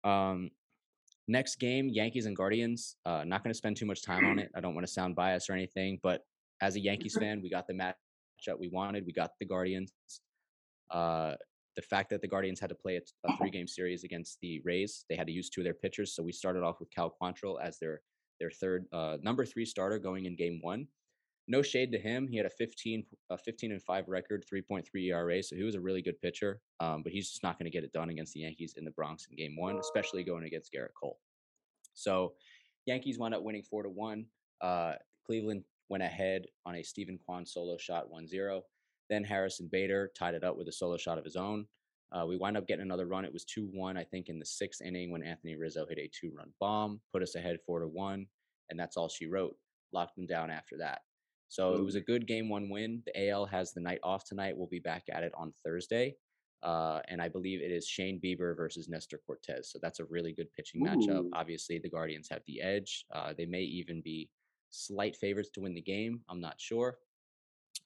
Um, 0.03 0.51
next 1.29 1.59
game, 1.59 1.87
Yankees 1.89 2.25
and 2.25 2.35
Guardians. 2.35 2.95
Uh, 3.05 3.23
not 3.25 3.43
going 3.43 3.53
to 3.53 3.57
spend 3.57 3.77
too 3.77 3.85
much 3.85 4.03
time 4.03 4.25
on 4.25 4.39
it. 4.39 4.51
I 4.55 4.59
don't 4.59 4.73
want 4.73 4.85
to 4.85 4.91
sound 4.91 5.15
biased 5.15 5.49
or 5.49 5.53
anything, 5.53 5.99
but 6.03 6.21
as 6.61 6.75
a 6.75 6.79
Yankees 6.79 7.15
fan, 7.17 7.41
we 7.41 7.49
got 7.49 7.67
the 7.67 7.73
matchup 7.73 8.59
we 8.59 8.67
wanted. 8.67 9.05
We 9.05 9.13
got 9.13 9.31
the 9.39 9.45
Guardians. 9.45 9.93
Uh, 10.91 11.35
the 11.75 11.81
fact 11.83 12.09
that 12.09 12.21
the 12.21 12.27
Guardians 12.27 12.59
had 12.59 12.69
to 12.69 12.75
play 12.75 12.97
a, 12.97 13.29
a 13.29 13.37
three 13.37 13.51
game 13.51 13.67
series 13.67 14.03
against 14.03 14.39
the 14.41 14.59
Rays, 14.65 15.05
they 15.09 15.15
had 15.15 15.27
to 15.27 15.33
use 15.33 15.49
two 15.49 15.61
of 15.61 15.65
their 15.65 15.73
pitchers. 15.73 16.15
So 16.15 16.23
we 16.23 16.31
started 16.31 16.63
off 16.63 16.79
with 16.79 16.89
Cal 16.91 17.15
Quantrill 17.21 17.57
as 17.63 17.79
their 17.79 18.01
their 18.39 18.49
third 18.49 18.85
uh, 18.93 19.17
number 19.21 19.45
three 19.45 19.65
starter 19.65 19.99
going 19.99 20.25
in 20.25 20.35
game 20.35 20.59
one. 20.61 20.87
No 21.51 21.63
shade 21.63 21.91
to 21.91 21.97
him. 21.97 22.27
He 22.27 22.37
had 22.37 22.45
a 22.45 22.49
15, 22.51 23.03
a 23.31 23.37
15 23.37 23.71
and 23.71 23.81
5 23.81 24.07
record, 24.07 24.45
3.3 24.51 24.85
ERA. 25.09 25.41
So 25.41 25.55
he 25.55 25.63
was 25.63 25.73
a 25.73 25.81
really 25.81 26.03
good 26.03 26.21
pitcher. 26.21 26.61
Um, 26.79 27.01
but 27.01 27.11
he's 27.11 27.27
just 27.27 27.41
not 27.41 27.57
going 27.57 27.65
to 27.65 27.75
get 27.75 27.83
it 27.83 27.91
done 27.91 28.11
against 28.11 28.33
the 28.33 28.41
Yankees 28.41 28.75
in 28.77 28.85
the 28.85 28.91
Bronx 28.91 29.27
in 29.29 29.35
game 29.35 29.55
one, 29.57 29.77
especially 29.79 30.23
going 30.23 30.43
against 30.43 30.71
Gerrit 30.71 30.93
Cole. 30.99 31.17
So 31.95 32.33
Yankees 32.85 33.17
wound 33.17 33.33
up 33.33 33.41
winning 33.41 33.63
four 33.63 33.81
to 33.81 33.89
one. 33.89 34.25
Uh, 34.61 34.93
Cleveland 35.25 35.63
went 35.89 36.03
ahead 36.03 36.45
on 36.67 36.75
a 36.75 36.83
Steven 36.83 37.17
Kwan 37.25 37.47
solo 37.47 37.77
shot 37.77 38.11
1 38.11 38.27
0. 38.27 38.61
Then 39.09 39.23
Harrison 39.23 39.67
Bader 39.71 40.11
tied 40.15 40.35
it 40.35 40.43
up 40.43 40.55
with 40.55 40.67
a 40.67 40.71
solo 40.71 40.97
shot 40.97 41.17
of 41.17 41.25
his 41.25 41.35
own. 41.35 41.65
Uh, 42.11 42.25
we 42.27 42.37
wind 42.37 42.57
up 42.57 42.67
getting 42.67 42.85
another 42.85 43.07
run. 43.07 43.25
It 43.25 43.33
was 43.33 43.45
2 43.45 43.69
1, 43.73 43.97
I 43.97 44.03
think, 44.03 44.29
in 44.29 44.37
the 44.37 44.45
sixth 44.45 44.81
inning 44.83 45.11
when 45.11 45.23
Anthony 45.23 45.55
Rizzo 45.55 45.87
hit 45.87 45.97
a 45.97 46.09
two 46.09 46.31
run 46.35 46.51
bomb, 46.59 47.01
put 47.11 47.23
us 47.23 47.33
ahead 47.33 47.57
4 47.65 47.79
to 47.79 47.87
1. 47.87 48.27
And 48.69 48.79
that's 48.79 48.97
all 48.97 49.09
she 49.09 49.25
wrote. 49.25 49.55
Locked 49.91 50.15
them 50.15 50.27
down 50.27 50.51
after 50.51 50.77
that. 50.77 51.01
So 51.49 51.73
it 51.73 51.83
was 51.83 51.95
a 51.95 52.01
good 52.01 52.27
game 52.27 52.47
one 52.47 52.69
win. 52.69 53.01
The 53.05 53.29
AL 53.29 53.45
has 53.47 53.73
the 53.73 53.81
night 53.81 53.99
off 54.03 54.23
tonight. 54.23 54.55
We'll 54.55 54.67
be 54.67 54.79
back 54.79 55.03
at 55.11 55.23
it 55.23 55.33
on 55.35 55.51
Thursday. 55.63 56.15
Uh, 56.61 56.99
and 57.07 57.21
I 57.21 57.27
believe 57.29 57.59
it 57.61 57.71
is 57.71 57.87
Shane 57.87 58.19
Bieber 58.23 58.55
versus 58.55 58.87
Nestor 58.87 59.19
Cortes. 59.25 59.71
So 59.71 59.79
that's 59.81 59.99
a 59.99 60.05
really 60.05 60.31
good 60.33 60.51
pitching 60.53 60.85
matchup. 60.85 61.27
Obviously, 61.33 61.79
the 61.79 61.89
Guardians 61.89 62.27
have 62.29 62.41
the 62.47 62.61
edge. 62.61 63.05
Uh, 63.11 63.33
they 63.35 63.45
may 63.45 63.61
even 63.61 64.01
be 64.01 64.29
slight 64.69 65.15
favorites 65.15 65.49
to 65.55 65.61
win 65.61 65.73
the 65.73 65.81
game. 65.81 66.21
I'm 66.29 66.39
not 66.41 66.59
sure. 66.59 66.97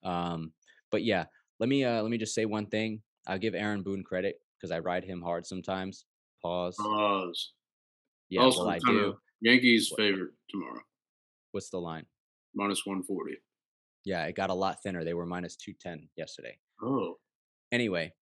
Um, 0.04 0.52
but 0.92 1.04
yeah, 1.04 1.26
let 1.60 1.70
me 1.70 1.84
uh, 1.86 2.02
let 2.02 2.10
me 2.12 2.18
just 2.18 2.36
say 2.36 2.46
one 2.46 2.66
thing. 2.66 3.02
I'll 3.28 3.40
give 3.40 3.56
Aaron 3.56 3.84
Boone 3.84 4.04
credit 4.04 4.36
because 4.58 4.72
I 4.72 4.80
ride 4.80 5.04
him 5.06 5.22
hard 5.22 5.46
sometimes. 5.46 6.06
Pause. 6.42 6.76
Pause. 6.78 7.54
yeah, 8.30 8.42
also, 8.42 8.62
well, 8.66 8.72
I 8.72 8.80
do. 8.80 9.16
Yankees 9.42 9.90
What? 9.92 10.00
favorite 10.02 10.32
tomorrow, 10.50 10.82
What's 11.52 11.70
the 11.70 11.80
line? 11.80 12.06
minus 12.56 12.86
140. 12.86 13.38
Yeah, 14.06 14.26
it 14.26 14.36
got 14.36 14.50
a 14.50 14.54
lot 14.54 14.82
thinner. 14.84 15.04
They 15.04 15.14
were 15.14 15.26
minus 15.26 15.56
210 15.56 16.10
yesterday. 16.16 16.58
Oh, 16.82 17.16
Anyway, 17.72 18.14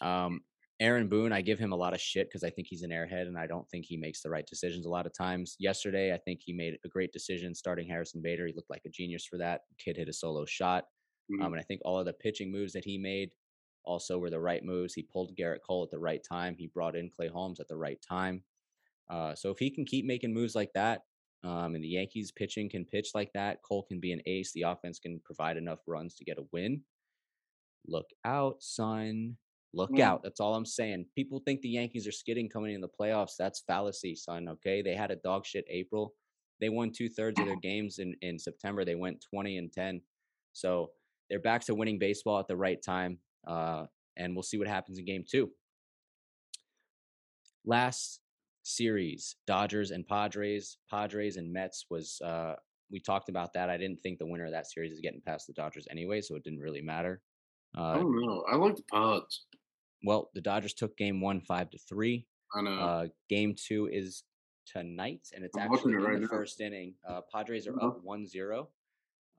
um, 0.00 0.40
Aaron 0.80 1.08
Boone, 1.08 1.32
I 1.32 1.40
give 1.40 1.58
him 1.58 1.72
a 1.72 1.76
lot 1.76 1.94
of 1.94 2.00
shit 2.00 2.28
because 2.28 2.42
I 2.42 2.50
think 2.50 2.66
he's 2.68 2.82
an 2.82 2.90
airhead 2.90 3.22
and 3.28 3.38
I 3.38 3.46
don't 3.46 3.68
think 3.68 3.84
he 3.84 3.96
makes 3.96 4.22
the 4.22 4.30
right 4.30 4.46
decisions 4.46 4.86
a 4.86 4.90
lot 4.90 5.06
of 5.06 5.12
times. 5.12 5.56
Yesterday, 5.58 6.12
I 6.12 6.18
think 6.18 6.40
he 6.42 6.52
made 6.52 6.78
a 6.84 6.88
great 6.88 7.12
decision 7.12 7.54
starting 7.54 7.86
Harrison 7.88 8.22
Bader. 8.22 8.46
He 8.46 8.52
looked 8.54 8.70
like 8.70 8.82
a 8.86 8.90
genius 8.90 9.24
for 9.26 9.38
that. 9.38 9.62
Kid 9.78 9.96
hit 9.96 10.08
a 10.08 10.12
solo 10.12 10.44
shot. 10.46 10.86
Mhm. 11.30 11.42
Um, 11.44 11.52
and 11.52 11.60
I 11.60 11.64
think 11.64 11.80
all 11.84 11.98
of 11.98 12.06
the 12.06 12.12
pitching 12.12 12.50
moves 12.50 12.72
that 12.72 12.84
he 12.84 12.98
made 12.98 13.34
also 13.84 14.18
were 14.18 14.30
the 14.30 14.40
right 14.40 14.64
moves. 14.64 14.94
He 14.94 15.02
pulled 15.02 15.36
Gerrit 15.36 15.60
Cole 15.62 15.84
at 15.84 15.90
the 15.90 15.98
right 15.98 16.22
time. 16.24 16.56
He 16.56 16.66
brought 16.66 16.96
in 16.96 17.10
Clay 17.10 17.28
Holmes 17.28 17.60
at 17.60 17.68
the 17.68 17.76
right 17.76 18.00
time. 18.02 18.44
Uh, 19.08 19.34
so 19.34 19.50
if 19.50 19.58
he 19.58 19.70
can 19.70 19.84
keep 19.84 20.06
making 20.06 20.32
moves 20.32 20.54
like 20.54 20.72
that, 20.74 21.02
um, 21.44 21.74
and 21.74 21.84
the 21.84 21.88
Yankees 21.88 22.32
pitching 22.32 22.68
can 22.70 22.84
pitch 22.84 23.10
like 23.14 23.32
that, 23.34 23.62
Cole 23.62 23.82
can 23.84 24.00
be 24.00 24.12
an 24.12 24.22
ace. 24.26 24.52
The 24.52 24.62
offense 24.62 24.98
can 24.98 25.20
provide 25.24 25.56
enough 25.56 25.80
runs 25.86 26.14
to 26.16 26.24
get 26.24 26.38
a 26.38 26.44
win. 26.52 26.82
Look 27.86 28.06
out, 28.24 28.62
son. 28.62 29.36
Look 29.74 29.90
Mm. 29.90 30.00
out. 30.00 30.22
That's 30.22 30.40
all 30.40 30.54
I'm 30.54 30.64
saying. 30.64 31.06
People 31.14 31.40
think 31.40 31.60
the 31.60 31.68
Yankees 31.68 32.06
are 32.06 32.12
skidding 32.12 32.48
coming 32.48 32.74
in 32.74 32.80
the 32.80 32.88
playoffs. 32.88 33.36
That's 33.38 33.60
fallacy, 33.60 34.14
son. 34.14 34.48
Okay. 34.48 34.82
They 34.82 34.94
had 34.94 35.10
a 35.10 35.16
dog 35.16 35.44
shit 35.44 35.64
April. 35.68 36.14
They 36.60 36.68
won 36.70 36.92
two 36.92 37.08
thirds 37.08 37.38
of 37.40 37.46
their 37.46 37.56
games 37.62 37.98
in, 37.98 38.14
in 38.22 38.38
September. 38.38 38.84
They 38.84 38.94
went 38.94 39.20
20 39.28 39.58
and 39.58 39.72
10. 39.72 40.00
So 40.52 40.92
they're 41.28 41.40
back 41.40 41.62
to 41.66 41.74
winning 41.74 41.98
baseball 41.98 42.38
at 42.38 42.46
the 42.48 42.56
right 42.56 42.80
time. 42.82 43.18
Uh, 43.46 43.86
and 44.16 44.34
we'll 44.34 44.44
see 44.44 44.56
what 44.58 44.68
happens 44.68 44.98
in 44.98 45.04
game 45.04 45.24
two. 45.28 45.50
Last 47.64 48.20
series, 48.64 49.36
Dodgers 49.46 49.92
and 49.92 50.06
Padres, 50.06 50.78
Padres 50.90 51.36
and 51.36 51.52
Mets 51.52 51.86
was 51.90 52.20
uh 52.22 52.56
we 52.90 53.00
talked 53.00 53.28
about 53.30 53.52
that. 53.54 53.70
I 53.70 53.76
didn't 53.78 54.02
think 54.02 54.18
the 54.18 54.26
winner 54.26 54.46
of 54.46 54.52
that 54.52 54.66
series 54.70 54.92
is 54.92 55.00
getting 55.00 55.22
past 55.22 55.46
the 55.46 55.52
Dodgers 55.54 55.88
anyway, 55.90 56.20
so 56.20 56.36
it 56.36 56.44
didn't 56.44 56.60
really 56.60 56.82
matter. 56.82 57.22
I 57.76 57.80
Uh, 57.80 57.98
don't 57.98 58.20
know. 58.20 58.44
I 58.50 58.56
like 58.56 58.76
the 58.76 58.82
pods. 58.84 59.46
well, 60.04 60.30
the 60.34 60.40
Dodgers 60.40 60.74
took 60.74 60.96
game 60.96 61.20
one 61.20 61.40
five 61.40 61.70
to 61.70 61.78
three. 61.78 62.26
I 62.54 62.62
know. 62.62 62.72
Uh, 62.80 63.08
game 63.28 63.54
two 63.56 63.88
is 63.90 64.24
tonight, 64.66 65.28
and 65.34 65.44
it's 65.44 65.56
I'm 65.56 65.72
actually 65.72 65.94
in 65.94 66.00
it 66.00 66.02
right 66.04 66.14
the 66.20 66.22
now. 66.22 66.28
first 66.28 66.60
inning. 66.60 66.94
Uh, 67.06 67.22
Padres 67.32 67.66
are 67.66 67.74
Uh-huh. 67.76 67.88
up 67.88 68.02
1-0. 68.04 68.68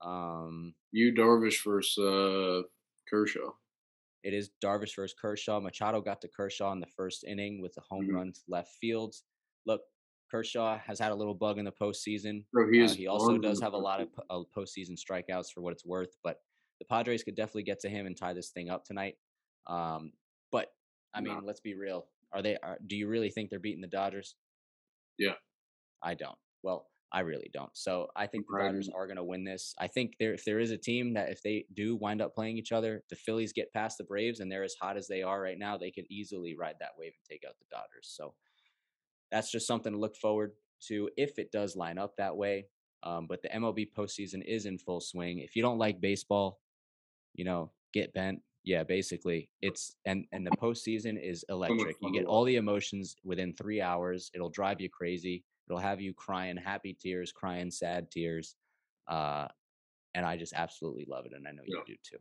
Um, 0.02 0.74
you 0.92 1.12
Darvish 1.12 1.64
versus 1.64 1.98
uh, 1.98 2.62
Kershaw. 3.08 3.52
It 4.26 4.34
is 4.34 4.50
Darvish 4.62 4.96
versus 4.96 5.14
Kershaw. 5.20 5.60
Machado 5.60 6.00
got 6.00 6.20
to 6.22 6.28
Kershaw 6.28 6.72
in 6.72 6.80
the 6.80 6.86
first 6.96 7.22
inning 7.24 7.60
with 7.62 7.76
a 7.78 7.80
home 7.82 8.08
Mhm. 8.08 8.14
run 8.14 8.32
to 8.32 8.40
left 8.48 8.72
field. 8.80 9.14
Look, 9.66 9.82
Kershaw 10.30 10.78
has 10.78 10.98
had 10.98 11.12
a 11.12 11.14
little 11.14 11.34
bug 11.34 11.58
in 11.58 11.64
the 11.64 11.70
postseason. 11.72 12.44
Bro, 12.52 12.72
he 12.72 12.82
Uh, 12.82 12.88
he 12.88 13.06
also 13.06 13.38
does 13.38 13.60
have 13.60 13.72
a 13.74 13.78
lot 13.78 14.00
of 14.00 14.08
uh, 14.28 14.42
postseason 14.56 14.98
strikeouts 14.98 15.52
for 15.52 15.60
what 15.60 15.72
it's 15.72 15.84
worth, 15.84 16.16
but 16.24 16.42
the 16.80 16.84
Padres 16.86 17.22
could 17.22 17.36
definitely 17.36 17.62
get 17.62 17.78
to 17.80 17.88
him 17.88 18.06
and 18.06 18.16
tie 18.16 18.32
this 18.32 18.50
thing 18.50 18.68
up 18.68 18.84
tonight. 18.84 19.16
Um, 19.68 20.12
but 20.50 20.74
I 21.14 21.20
mean, 21.20 21.34
No. 21.38 21.44
let's 21.44 21.60
be 21.60 21.74
real. 21.74 22.10
Are 22.32 22.42
they? 22.42 22.56
Are, 22.58 22.78
do 22.86 22.96
you 22.96 23.06
really 23.08 23.30
think 23.30 23.48
they're 23.50 23.60
beating 23.60 23.80
the 23.80 23.86
Dodgers? 23.86 24.34
Yeah. 25.18 25.36
I 26.02 26.14
don't. 26.14 26.38
Well, 26.62 26.90
I 27.12 27.20
really 27.20 27.50
don't. 27.52 27.70
So 27.74 28.08
I 28.16 28.26
think 28.26 28.46
the 28.46 28.54
riding 28.54 28.72
Dodgers 28.72 28.90
are 28.94 29.06
going 29.06 29.16
to 29.16 29.24
win 29.24 29.44
this. 29.44 29.74
I 29.78 29.86
think 29.86 30.14
there, 30.18 30.34
if 30.34 30.44
there 30.44 30.58
is 30.58 30.70
a 30.70 30.76
team 30.76 31.14
that 31.14 31.30
if 31.30 31.42
they 31.42 31.64
do 31.72 31.96
wind 31.96 32.20
up 32.20 32.34
playing 32.34 32.58
each 32.58 32.72
other, 32.72 33.02
the 33.10 33.16
Phillies 33.16 33.52
get 33.52 33.72
past 33.72 33.98
the 33.98 34.04
Braves 34.04 34.40
and 34.40 34.50
they're 34.50 34.64
as 34.64 34.74
hot 34.80 34.96
as 34.96 35.06
they 35.06 35.22
are 35.22 35.40
right 35.40 35.58
now, 35.58 35.76
they 35.76 35.90
could 35.90 36.06
easily 36.10 36.56
ride 36.56 36.76
that 36.80 36.92
wave 36.98 37.12
and 37.14 37.28
take 37.28 37.48
out 37.48 37.54
the 37.58 37.66
Dodgers. 37.70 38.12
So 38.12 38.34
that's 39.30 39.50
just 39.50 39.66
something 39.66 39.92
to 39.92 39.98
look 39.98 40.16
forward 40.16 40.52
to 40.88 41.08
if 41.16 41.38
it 41.38 41.52
does 41.52 41.76
line 41.76 41.98
up 41.98 42.16
that 42.16 42.36
way. 42.36 42.66
Um, 43.02 43.26
but 43.28 43.40
the 43.42 43.48
MLB 43.48 43.88
postseason 43.96 44.42
is 44.44 44.66
in 44.66 44.78
full 44.78 45.00
swing. 45.00 45.38
If 45.38 45.54
you 45.54 45.62
don't 45.62 45.78
like 45.78 46.00
baseball, 46.00 46.60
you 47.34 47.44
know, 47.44 47.70
get 47.92 48.12
bent. 48.12 48.40
Yeah, 48.64 48.82
basically, 48.82 49.48
it's 49.62 49.94
and 50.06 50.24
and 50.32 50.44
the 50.44 50.56
postseason 50.56 51.22
is 51.22 51.44
electric. 51.48 51.96
You 52.02 52.12
get 52.12 52.24
all 52.24 52.44
the 52.44 52.56
emotions 52.56 53.14
within 53.22 53.54
three 53.54 53.80
hours. 53.80 54.28
It'll 54.34 54.50
drive 54.50 54.80
you 54.80 54.90
crazy. 54.90 55.44
It'll 55.68 55.78
have 55.80 56.00
you 56.00 56.14
crying 56.14 56.56
happy 56.56 56.92
tears, 56.98 57.32
crying 57.32 57.70
sad 57.70 58.10
tears, 58.10 58.54
uh, 59.08 59.48
and 60.14 60.24
I 60.24 60.36
just 60.36 60.52
absolutely 60.54 61.06
love 61.08 61.26
it, 61.26 61.32
and 61.34 61.46
I 61.46 61.50
know 61.52 61.62
you 61.66 61.76
Yeah. 61.78 61.84
do 61.86 61.96
too. 62.02 62.18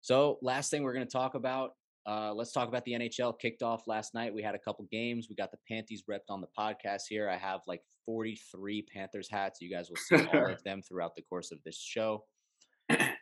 So, 0.00 0.38
last 0.42 0.70
thing 0.70 0.82
we're 0.82 0.94
going 0.94 1.06
to 1.06 1.12
talk 1.12 1.34
about. 1.34 1.72
Uh, 2.06 2.32
let's 2.32 2.52
talk 2.52 2.68
about 2.68 2.84
the 2.84 2.92
NHL. 2.92 3.38
Kicked 3.38 3.62
off 3.62 3.86
last 3.86 4.14
night. 4.14 4.32
We 4.32 4.42
had 4.42 4.54
a 4.54 4.58
couple 4.58 4.86
games. 4.90 5.26
We 5.28 5.36
got 5.36 5.50
the 5.50 5.58
Panties 5.68 6.04
repped 6.10 6.30
on 6.30 6.40
the 6.40 6.46
podcast 6.58 7.02
here. 7.08 7.28
I 7.28 7.36
have 7.36 7.60
like 7.66 7.82
43 8.06 8.82
Panthers 8.82 9.28
hats. 9.30 9.60
You 9.60 9.70
guys 9.70 9.90
will 9.90 9.96
see 9.96 10.26
all 10.32 10.50
of 10.50 10.62
them 10.64 10.80
throughout 10.80 11.14
the 11.16 11.22
course 11.22 11.50
of 11.52 11.58
this 11.64 11.76
show. 11.78 12.24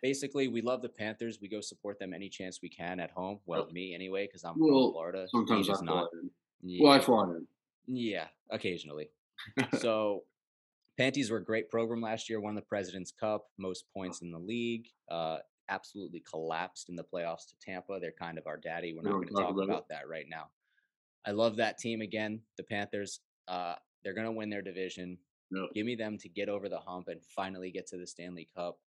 Basically, 0.03 0.47
we 0.47 0.61
love 0.61 0.83
the 0.83 0.89
Panthers. 0.89 1.39
We 1.43 1.49
go 1.49 1.61
support 1.61 1.99
them 1.99 2.15
any 2.15 2.29
chance 2.29 2.61
we 2.63 2.69
can 2.69 3.01
at 3.01 3.11
home. 3.11 3.41
Well, 3.47 3.67
me 3.73 3.93
anyway, 3.93 4.27
because 4.29 4.45
I'm 4.45 4.55
Well, 4.57 4.85
from 4.85 4.93
Florida. 4.93 5.27
Sometimes 5.29 5.69
I 5.69 5.75
fly 5.75 5.85
not. 5.85 6.09
in. 6.23 6.31
Yeah. 6.63 6.85
Well, 6.85 6.93
I 6.93 7.01
fly 7.01 7.25
in. 7.25 7.49
Yeah, 7.87 8.27
occasionally. 8.51 9.11
so, 9.79 10.25
Panties 10.99 11.31
were 11.31 11.39
a 11.39 11.45
great 11.45 11.69
program 11.71 12.01
last 12.01 12.29
year. 12.31 12.41
Won 12.41 12.55
the 12.55 12.63
President's 12.63 13.13
Cup, 13.13 13.47
most 13.59 13.85
points 13.95 14.23
in 14.23 14.31
the 14.31 14.39
league. 14.39 14.87
Uh, 15.11 15.39
absolutely 15.69 16.21
collapsed 16.21 16.89
in 16.89 16.97
the 16.97 17.05
playoffs 17.05 17.47
to 17.49 17.55
Tampa. 17.61 17.99
They're 18.01 18.13
kind 18.19 18.39
of 18.39 18.47
our 18.47 18.57
daddy. 18.57 18.95
We're 18.95 19.03
not 19.03 19.13
going 19.17 19.29
to 19.29 19.35
talk 19.35 19.51
about 19.51 19.65
about 19.65 19.89
that 19.91 20.09
right 20.09 20.27
now. 20.29 20.47
I 21.27 21.33
love 21.33 21.57
that 21.57 21.79
team 21.79 22.01
again. 22.01 22.41
The 22.57 22.63
Panthers. 22.63 23.21
Uh, 23.49 23.75
they're 24.03 24.15
going 24.15 24.27
to 24.27 24.33
win 24.33 24.49
their 24.49 24.63
division. 24.63 25.19
Yep. 25.51 25.71
Give 25.75 25.87
me 25.87 25.97
them 25.97 26.19
to 26.19 26.29
get 26.29 26.49
over 26.49 26.69
the 26.69 26.79
hump 26.79 27.09
and 27.09 27.21
finally 27.25 27.71
get 27.71 27.87
to 27.89 27.99
the 27.99 28.07
Stanley 28.07 28.49
Cup. 28.57 28.79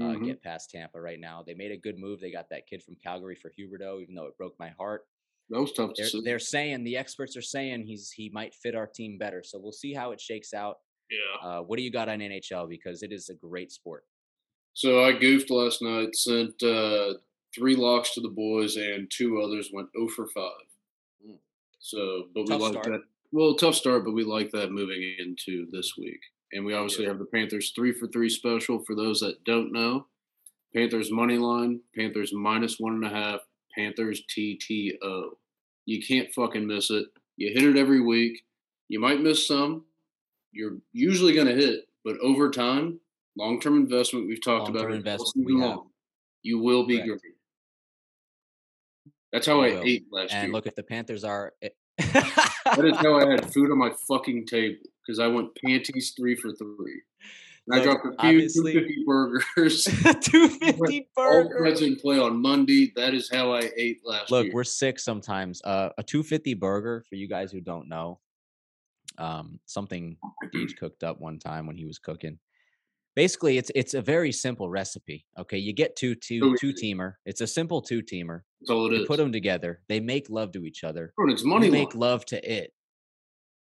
Uh, 0.00 0.04
Mhm. 0.04 0.26
Get 0.26 0.42
past 0.42 0.70
Tampa 0.70 1.00
right 1.00 1.18
now. 1.18 1.42
They 1.42 1.54
made 1.54 1.72
a 1.72 1.76
good 1.76 1.98
move. 1.98 2.20
They 2.20 2.30
got 2.30 2.50
that 2.50 2.66
kid 2.66 2.82
from 2.82 2.96
Calgary 2.96 3.34
for 3.34 3.50
Huberdeau, 3.50 4.02
even 4.02 4.14
though 4.14 4.26
it 4.26 4.36
broke 4.36 4.58
my 4.58 4.68
heart 4.68 5.06
That 5.50 5.60
was 5.60 5.72
tough 5.72 5.94
to 5.94 6.02
they're, 6.02 6.08
see. 6.08 6.22
they're 6.24 6.38
saying 6.38 6.84
the 6.84 6.96
experts 6.96 7.36
are 7.36 7.42
saying 7.42 7.84
he's 7.86 8.10
he 8.10 8.30
might 8.30 8.54
fit 8.54 8.74
our 8.74 8.86
team 8.86 9.16
better. 9.18 9.42
So 9.44 9.58
we'll 9.60 9.72
see 9.72 9.94
how 9.94 10.10
it 10.10 10.20
shakes 10.20 10.52
out. 10.52 10.78
yeah. 11.10 11.48
Uh, 11.48 11.60
what 11.60 11.76
do 11.76 11.82
you 11.82 11.92
got 11.92 12.08
on 12.08 12.18
NHL? 12.18 12.68
Because 12.68 13.02
it 13.02 13.12
is 13.12 13.28
a 13.28 13.34
great 13.34 13.70
sport. 13.70 14.04
So 14.74 15.04
I 15.04 15.12
goofed 15.12 15.50
last 15.50 15.80
night, 15.80 16.14
sent 16.14 16.62
uh, 16.62 17.14
three 17.54 17.76
locks 17.76 18.12
to 18.14 18.20
the 18.20 18.28
boys, 18.28 18.76
and 18.76 19.10
two 19.10 19.40
others 19.40 19.70
went 19.72 19.88
0 19.96 20.08
for 20.08 20.26
5. 20.26 20.44
Mm. 21.26 21.36
So, 21.78 22.24
but 22.34 22.46
Tough 22.46 22.60
we 22.60 22.66
like 22.66 22.82
that. 22.82 23.00
Well, 23.32 23.54
tough 23.54 23.74
start, 23.74 24.04
but 24.04 24.14
we 24.14 24.24
like 24.24 24.50
that 24.52 24.72
moving 24.72 25.02
into 25.18 25.66
this 25.70 25.92
week. 25.96 26.20
And 26.52 26.64
we 26.64 26.74
obviously 26.74 27.04
do. 27.04 27.10
have 27.10 27.18
the 27.18 27.24
Panthers 27.24 27.72
three 27.74 27.92
for 27.92 28.06
three 28.06 28.28
special. 28.28 28.78
For 28.84 28.94
those 28.94 29.20
that 29.20 29.42
don't 29.44 29.72
know, 29.72 30.06
Panthers 30.74 31.10
money 31.10 31.38
line, 31.38 31.80
Panthers 31.94 32.32
minus 32.32 32.78
one 32.78 32.94
and 32.94 33.04
a 33.04 33.08
half, 33.08 33.40
Panthers 33.76 34.22
TTO. 34.34 35.30
You 35.86 36.02
can't 36.02 36.32
fucking 36.34 36.66
miss 36.66 36.90
it. 36.90 37.06
You 37.36 37.48
hit 37.52 37.64
it 37.64 37.76
every 37.78 38.00
week. 38.00 38.42
You 38.88 39.00
might 39.00 39.20
miss 39.20 39.46
some. 39.46 39.84
You're 40.52 40.78
usually 40.92 41.34
going 41.34 41.46
to 41.48 41.54
hit, 41.54 41.80
but 42.04 42.16
over 42.20 42.50
time, 42.50 42.98
long 43.36 43.60
term 43.60 43.76
investment, 43.76 44.26
we've 44.26 44.42
talked 44.42 44.68
about 44.68 44.82
Long-term 44.88 44.92
it 44.92 44.94
all 44.94 45.12
investment, 45.14 45.46
we 45.46 45.60
have. 45.60 45.76
long, 45.76 45.88
you 46.42 46.58
will 46.58 46.86
be 46.86 46.96
Correct. 47.02 47.20
great. 47.22 47.32
That's 49.32 49.46
how 49.46 49.62
You 49.62 49.72
I 49.72 49.78
will. 49.78 49.82
ate 49.84 50.06
last 50.10 50.32
and 50.32 50.44
year. 50.44 50.52
look, 50.52 50.66
if 50.66 50.74
the 50.74 50.82
Panthers 50.82 51.24
are, 51.24 51.52
that 51.60 52.84
is 52.84 52.96
how 52.96 53.18
I 53.18 53.28
had 53.30 53.52
food 53.52 53.70
on 53.70 53.78
my 53.78 53.92
fucking 54.08 54.46
table 54.46 54.78
because 55.04 55.18
I 55.18 55.26
went 55.26 55.50
panties 55.62 56.14
three 56.16 56.36
for 56.36 56.52
three. 56.52 57.02
And 57.68 57.80
I 57.80 57.82
dropped 57.82 58.06
a 58.06 58.10
few 58.22 58.48
250 58.48 59.04
burgers. 59.06 59.84
two 60.22 60.48
fifty 60.48 61.08
All 61.16 61.42
burger. 61.48 61.58
Preds 61.60 61.82
in 61.82 61.96
play 61.96 62.18
on 62.18 62.40
Monday. 62.40 62.92
That 62.94 63.12
is 63.14 63.28
how 63.32 63.52
I 63.52 63.70
ate 63.76 63.98
last 64.04 64.30
Look, 64.30 64.44
year. 64.46 64.54
we're 64.54 64.64
sick 64.64 64.98
sometimes. 65.00 65.60
Uh, 65.64 65.90
a 65.98 66.02
two 66.02 66.22
fifty 66.22 66.54
burger 66.54 67.02
for 67.08 67.16
you 67.16 67.28
guys 67.28 67.50
who 67.50 67.60
don't 67.60 67.88
know. 67.88 68.20
Um, 69.18 69.58
something 69.66 70.16
Deej 70.54 70.76
cooked 70.78 71.02
up 71.02 71.20
one 71.20 71.38
time 71.38 71.66
when 71.66 71.76
he 71.76 71.86
was 71.86 71.98
cooking. 71.98 72.38
Basically, 73.16 73.56
it's 73.58 73.70
it's 73.74 73.94
a 73.94 74.02
very 74.02 74.30
simple 74.30 74.68
recipe. 74.68 75.24
Okay, 75.38 75.56
you 75.58 75.72
get 75.72 75.96
two 75.96 76.14
two 76.14 76.40
Oh, 76.44 76.54
two 76.60 76.68
yeah. 76.76 76.94
teamer. 76.94 77.14
It's 77.24 77.40
a 77.40 77.46
simple 77.46 77.80
two 77.80 78.02
teamer. 78.02 78.42
That's 78.60 78.70
all 78.70 78.86
it 78.86 78.92
You 78.94 79.00
is. 79.02 79.06
put 79.08 79.16
them 79.16 79.32
together. 79.32 79.80
They 79.88 80.00
make 80.00 80.28
love 80.30 80.52
to 80.52 80.66
each 80.66 80.84
other. 80.84 81.12
Bro, 81.16 81.32
it's 81.32 81.42
You 81.42 81.48
money 81.48 81.70
make 81.70 81.94
love 81.94 82.24
to 82.26 82.36
it, 82.56 82.72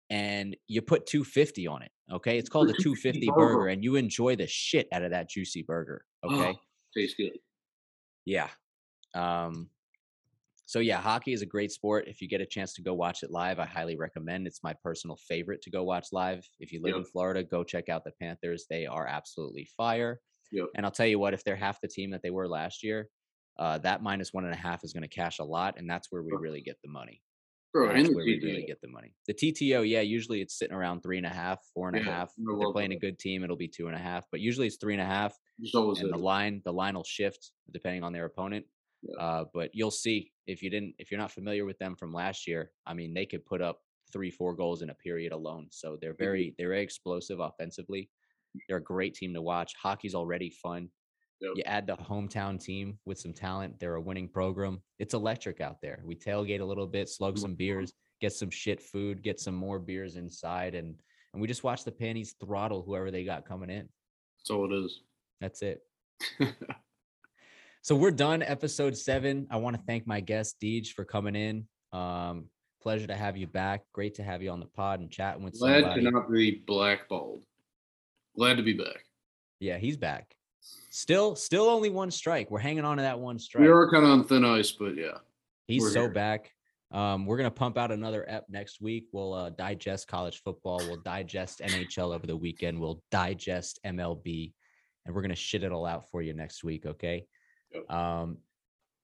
and 0.09 0.55
you 0.67 0.81
put 0.81 1.05
two 1.07 1.23
fifty 1.23 1.65
on 1.65 1.81
it. 1.81 1.91
Okay, 2.11 2.37
it's 2.37 2.49
called 2.49 2.69
a 2.69 2.73
two 2.73 2.95
250 2.95 3.27
burger. 3.27 3.35
burger, 3.57 3.67
and 3.67 3.83
you 3.83 3.95
enjoy 3.95 4.35
the 4.35 4.47
shit 4.47 4.87
out 4.91 5.03
of 5.03 5.11
that 5.11 5.29
juicy 5.29 5.63
burger. 5.63 6.05
Okay. 6.23 6.53
Oh, 6.55 6.59
tastes 6.95 7.15
good. 7.17 7.33
Yeah. 8.25 8.49
Um, 9.13 9.69
so 10.65 10.79
yeah, 10.79 10.99
hockey 11.01 11.31
is 11.33 11.41
a 11.41 11.45
great 11.45 11.71
sport. 11.71 12.07
If 12.07 12.21
you 12.21 12.27
get 12.27 12.41
a 12.41 12.45
chance 12.45 12.73
to 12.73 12.81
go 12.81 12.93
watch 12.93 13.23
it 13.23 13.31
live, 13.31 13.59
I 13.59 13.65
highly 13.65 13.95
recommend. 13.95 14.47
It's 14.47 14.63
my 14.63 14.73
personal 14.73 15.15
favorite 15.15 15.61
to 15.63 15.69
go 15.69 15.83
watch 15.83 16.07
live. 16.11 16.45
If 16.59 16.71
you 16.73 16.81
live 16.81 16.91
Yep. 16.95 16.97
in 16.99 17.05
Florida, 17.05 17.43
go 17.43 17.63
check 17.63 17.87
out 17.89 18.03
the 18.03 18.11
Panthers. 18.21 18.65
They 18.69 18.85
are 18.85 19.07
absolutely 19.07 19.65
fire. 19.77 20.21
Yep. 20.51 20.67
And 20.75 20.85
I'll 20.85 20.91
tell 20.91 21.05
you 21.07 21.19
what, 21.19 21.33
if 21.33 21.43
they're 21.43 21.55
half 21.55 21.79
the 21.81 21.87
team 21.87 22.11
that 22.11 22.21
they 22.21 22.31
were 22.31 22.47
last 22.47 22.83
year, 22.83 23.09
uh, 23.57 23.77
that 23.79 24.03
minus 24.03 24.33
one 24.33 24.43
and 24.45 24.53
a 24.53 24.57
half 24.57 24.83
is 24.83 24.93
going 24.93 25.03
to 25.03 25.07
cash 25.09 25.39
a 25.39 25.43
lot, 25.43 25.77
and 25.77 25.89
that's 25.89 26.11
where 26.11 26.21
we 26.21 26.31
really 26.33 26.61
get 26.61 26.77
the 26.83 26.89
money. 26.89 27.21
Bro, 27.73 27.93
That's 27.93 28.09
where 28.09 28.25
we 28.25 28.39
really 28.43 28.63
get 28.63 28.81
the 28.81 28.87
money. 28.87 29.13
The 29.27 29.33
TTO, 29.33 29.87
yeah, 29.87 30.01
usually 30.01 30.41
it's 30.41 30.57
sitting 30.57 30.75
around 30.75 31.01
three 31.01 31.17
and 31.17 31.25
a 31.25 31.29
half, 31.29 31.59
four 31.73 31.89
and 31.89 31.97
a 31.97 32.01
half. 32.03 32.31
If 32.37 32.59
they're 32.59 32.71
playing 32.71 32.93
a 32.93 32.99
good 32.99 33.19
team, 33.19 33.43
it'll 33.43 33.57
be 33.57 33.67
two 33.67 33.87
and 33.87 33.95
a 33.95 33.99
half, 33.99 34.25
but 34.31 34.39
usually 34.39 34.67
it's 34.67 34.77
three 34.77 34.93
and 34.93 35.01
a 35.01 35.05
half 35.05 35.37
always 35.73 35.99
and 36.01 36.13
the 36.13 36.17
line 36.17 36.61
the 36.65 36.71
line 36.71 36.95
will 36.95 37.03
shift 37.03 37.51
depending 37.73 38.03
on 38.03 38.13
their 38.13 38.25
opponent 38.25 38.65
Yeah. 39.01 39.15
uh, 39.19 39.45
but 39.53 39.71
you'll 39.73 39.91
see 39.91 40.31
if 40.45 40.61
you 40.61 40.69
didn't 40.69 40.95
if 40.99 41.09
you're 41.11 41.19
not 41.19 41.31
familiar 41.31 41.65
with 41.65 41.77
them 41.79 41.95
from 41.95 42.13
last 42.13 42.47
year 42.47 42.71
i 42.85 42.93
mean 42.93 43.13
they 43.13 43.25
could 43.25 43.45
put 43.45 43.61
up 43.61 43.81
three 44.13 44.31
four 44.31 44.55
goals 44.55 44.81
in 44.81 44.89
a 44.91 44.93
period 44.95 45.31
alone 45.33 45.67
so 45.71 45.97
they're 45.99 46.13
very 46.13 46.53
they're 46.57 46.69
very 46.69 46.83
explosive 46.83 47.39
offensively. 47.39 48.09
They're 48.67 48.77
a 48.77 48.83
great 48.83 49.13
team 49.13 49.33
to 49.33 49.41
watch. 49.41 49.73
Hockey's 49.81 50.15
already 50.15 50.49
fun 50.49 50.89
Yep. 51.39 51.51
you 51.55 51.63
add 51.65 51.85
the 51.85 51.95
hometown 51.97 52.59
team 52.59 52.97
with 53.05 53.19
some 53.19 53.31
talent 53.33 53.79
they're 53.79 53.95
a 53.95 54.01
winning 54.01 54.27
program 54.27 54.81
it's 54.97 55.13
electric 55.13 55.61
out 55.61 55.77
there 55.81 56.01
we 56.03 56.15
tailgate 56.15 56.61
a 56.61 56.65
little 56.65 56.87
bit 56.87 57.07
slug 57.09 57.37
some 57.37 57.53
beers 57.53 57.93
get 58.21 58.33
some 58.33 58.49
shit 58.49 58.81
food 58.81 59.21
get 59.21 59.39
some 59.39 59.53
more 59.53 59.77
beers 59.77 60.15
inside 60.15 60.73
and 60.73 60.95
and 61.33 61.41
we 61.41 61.47
just 61.47 61.63
watch 61.63 61.83
the 61.83 61.91
panties 61.91 62.33
throttle 62.43 62.81
whoever 62.81 63.11
they 63.11 63.23
got 63.23 63.45
coming 63.47 63.69
in 63.69 63.87
That's 64.39 64.49
all 64.49 64.65
it 64.71 64.75
is. 64.75 65.01
that's 65.39 65.61
it 65.61 65.81
so 67.83 67.95
we're 67.95 68.09
done, 68.09 68.41
episode 68.41 68.97
seven. 68.97 69.45
I 69.51 69.57
want 69.57 69.75
to 69.75 69.81
thank 69.85 70.07
my 70.07 70.19
guest 70.19 70.55
Deej 70.61 70.87
for 70.93 71.05
coming 71.05 71.35
in. 71.35 71.67
Um, 71.93 72.45
pleasure 72.81 73.05
to 73.05 73.15
have 73.15 73.37
you 73.37 73.45
back. 73.45 73.83
Great 73.93 74.15
to 74.15 74.23
have 74.23 74.41
you 74.41 74.49
on 74.49 74.59
the 74.59 74.65
pod 74.65 74.99
and 74.99 75.11
chatting 75.11 75.43
with 75.43 75.59
Glad 75.59 75.81
somebody. 75.83 76.03
to 76.03 76.09
not 76.11 76.31
be 76.31 76.63
blackballed. 76.65 77.43
Glad 78.35 78.57
to 78.57 78.63
be 78.63 78.73
back. 78.73 79.03
Yeah, 79.59 79.77
he's 79.77 79.95
back. 79.95 80.35
Still, 80.89 81.35
still 81.35 81.65
only 81.65 81.89
one 81.89 82.11
strike. 82.11 82.49
We're 82.49 82.59
hanging 82.59 82.85
on 82.85 82.97
to 82.97 83.03
that 83.03 83.19
one 83.19 83.39
strike. 83.39 83.61
We 83.61 83.67
are 83.67 83.89
kind 83.89 84.03
of 84.03 84.11
on 84.11 84.23
thin 84.25 84.43
ice, 84.43 84.71
but 84.71 84.95
yeah. 84.95 85.17
He's 85.67 85.93
so 85.93 86.01
here. 86.01 86.09
back. 86.09 86.51
Um, 86.91 87.25
we're 87.25 87.37
gonna 87.37 87.51
pump 87.51 87.77
out 87.77 87.91
another 87.91 88.25
ep 88.29 88.45
next 88.49 88.81
week. 88.81 89.07
We'll 89.11 89.33
uh, 89.33 89.49
digest 89.49 90.07
college 90.07 90.41
football. 90.41 90.77
We'll 90.77 91.01
digest 91.01 91.59
NHL 91.59 92.15
over 92.15 92.25
the 92.25 92.37
weekend. 92.37 92.79
We'll 92.79 93.03
digest 93.11 93.79
MLB, 93.85 94.53
and 95.05 95.13
we're 95.13 95.21
gonna 95.21 95.35
shit 95.35 95.63
it 95.63 95.71
all 95.73 95.85
out 95.85 96.09
for 96.09 96.21
you 96.21 96.33
next 96.33 96.63
week. 96.63 96.85
Okay. 96.85 97.25
Yep. 97.73 97.91
Um, 97.91 98.37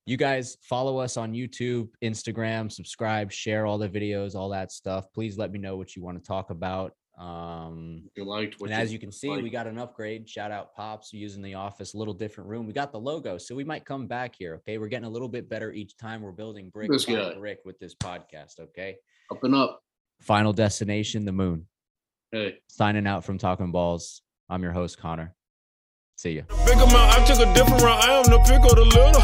you 0.06 0.18
guys 0.18 0.58
follow 0.62 0.98
us 0.98 1.18
on 1.18 1.34
YouTube, 1.34 1.90
Instagram, 2.02 2.72
subscribe, 2.72 3.32
share 3.32 3.66
all 3.66 3.78
the 3.78 3.90
videos, 3.90 4.36
all 4.36 4.50
that 4.50 4.72
stuff. 4.72 5.06
Please 5.14 5.38
let 5.38 5.52
me 5.52 5.60
know 5.60 5.78
what 5.78 5.96
you 5.96 6.02
want 6.02 6.22
to 6.22 6.26
talk 6.26 6.50
about. 6.50 6.94
Um, 7.18 8.10
you 8.16 8.26
liked 8.26 8.60
what 8.60 8.72
and 8.72 8.80
as 8.80 8.92
you 8.92 8.98
can 8.98 9.12
see, 9.12 9.30
we 9.30 9.50
got 9.50 9.68
an 9.68 9.78
upgrade. 9.78 10.28
Shout 10.28 10.52
out 10.52 10.76
Pops 10.76 11.14
using 11.14 11.44
the 11.44 11.54
office, 11.54 11.94
a 11.94 11.98
little 11.98 12.14
different 12.14 12.50
room. 12.50 12.66
We 12.66 12.74
got 12.74 12.92
the 12.92 13.00
logo, 13.00 13.38
so 13.38 13.54
we 13.54 13.64
might 13.64 13.86
come 13.86 14.08
back 14.08 14.36
here. 14.36 14.56
Okay, 14.56 14.78
we're 14.78 14.88
getting 14.88 15.06
a 15.06 15.10
little 15.10 15.30
bit 15.30 15.48
better 15.48 15.72
each 15.72 15.96
time. 15.98 16.22
We're 16.22 16.32
building 16.32 16.70
brick 16.70 16.90
by 16.90 17.34
brick 17.34 17.60
with 17.66 17.78
this 17.80 17.94
podcast. 17.94 18.60
Okay, 18.60 18.96
up 19.32 19.44
and 19.44 19.54
up. 19.54 19.84
final 20.22 20.54
destination, 20.54 21.26
the 21.26 21.32
moon. 21.32 21.68
Hey. 22.32 22.58
Signing 22.68 23.06
out 23.06 23.24
from 23.24 23.38
Talkin' 23.38 23.72
Balls. 23.72 24.24
I'm 24.50 24.64
your 24.64 24.72
host 24.72 24.98
Connor. 24.98 25.36
See 26.16 26.38
ya. 26.38 26.44
Big 26.66 26.76
amount, 26.78 26.96
I 26.96 27.26
took 27.26 27.40
a 27.40 27.54
different 27.54 27.82
route. 27.82 28.00
I 28.00 28.20
am 28.20 28.24
the 28.24 28.40
pick 28.46 28.62
of 28.64 28.76
the 28.78 28.86
little. 28.86 29.24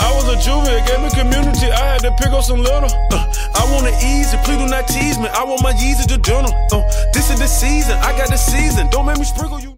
I 0.00 0.08
was 0.14 0.24
a 0.30 0.36
juvie, 0.40 0.72
gave 0.86 1.00
me 1.02 1.10
community. 1.10 1.70
I 1.70 1.98
had 1.98 2.00
to 2.02 2.12
pick 2.16 2.32
up 2.32 2.44
some 2.44 2.60
little. 2.60 2.88
Uh, 3.10 3.26
I 3.54 3.62
want 3.72 3.86
it 3.86 3.98
easy, 4.02 4.38
please 4.44 4.58
do 4.58 4.66
not 4.66 4.88
tease 4.88 5.18
me. 5.18 5.28
I 5.28 5.44
want 5.44 5.62
my 5.62 5.72
Yeezy 5.72 6.06
to 6.06 6.18
journal. 6.18 6.52
Uh, 6.72 6.82
this 7.12 7.30
is 7.30 7.40
the 7.40 7.46
season, 7.46 7.98
I 7.98 8.16
got 8.16 8.30
the 8.30 8.38
season. 8.38 8.88
Don't 8.90 9.06
make 9.06 9.18
me 9.18 9.24
sprinkle 9.24 9.60
you. 9.60 9.76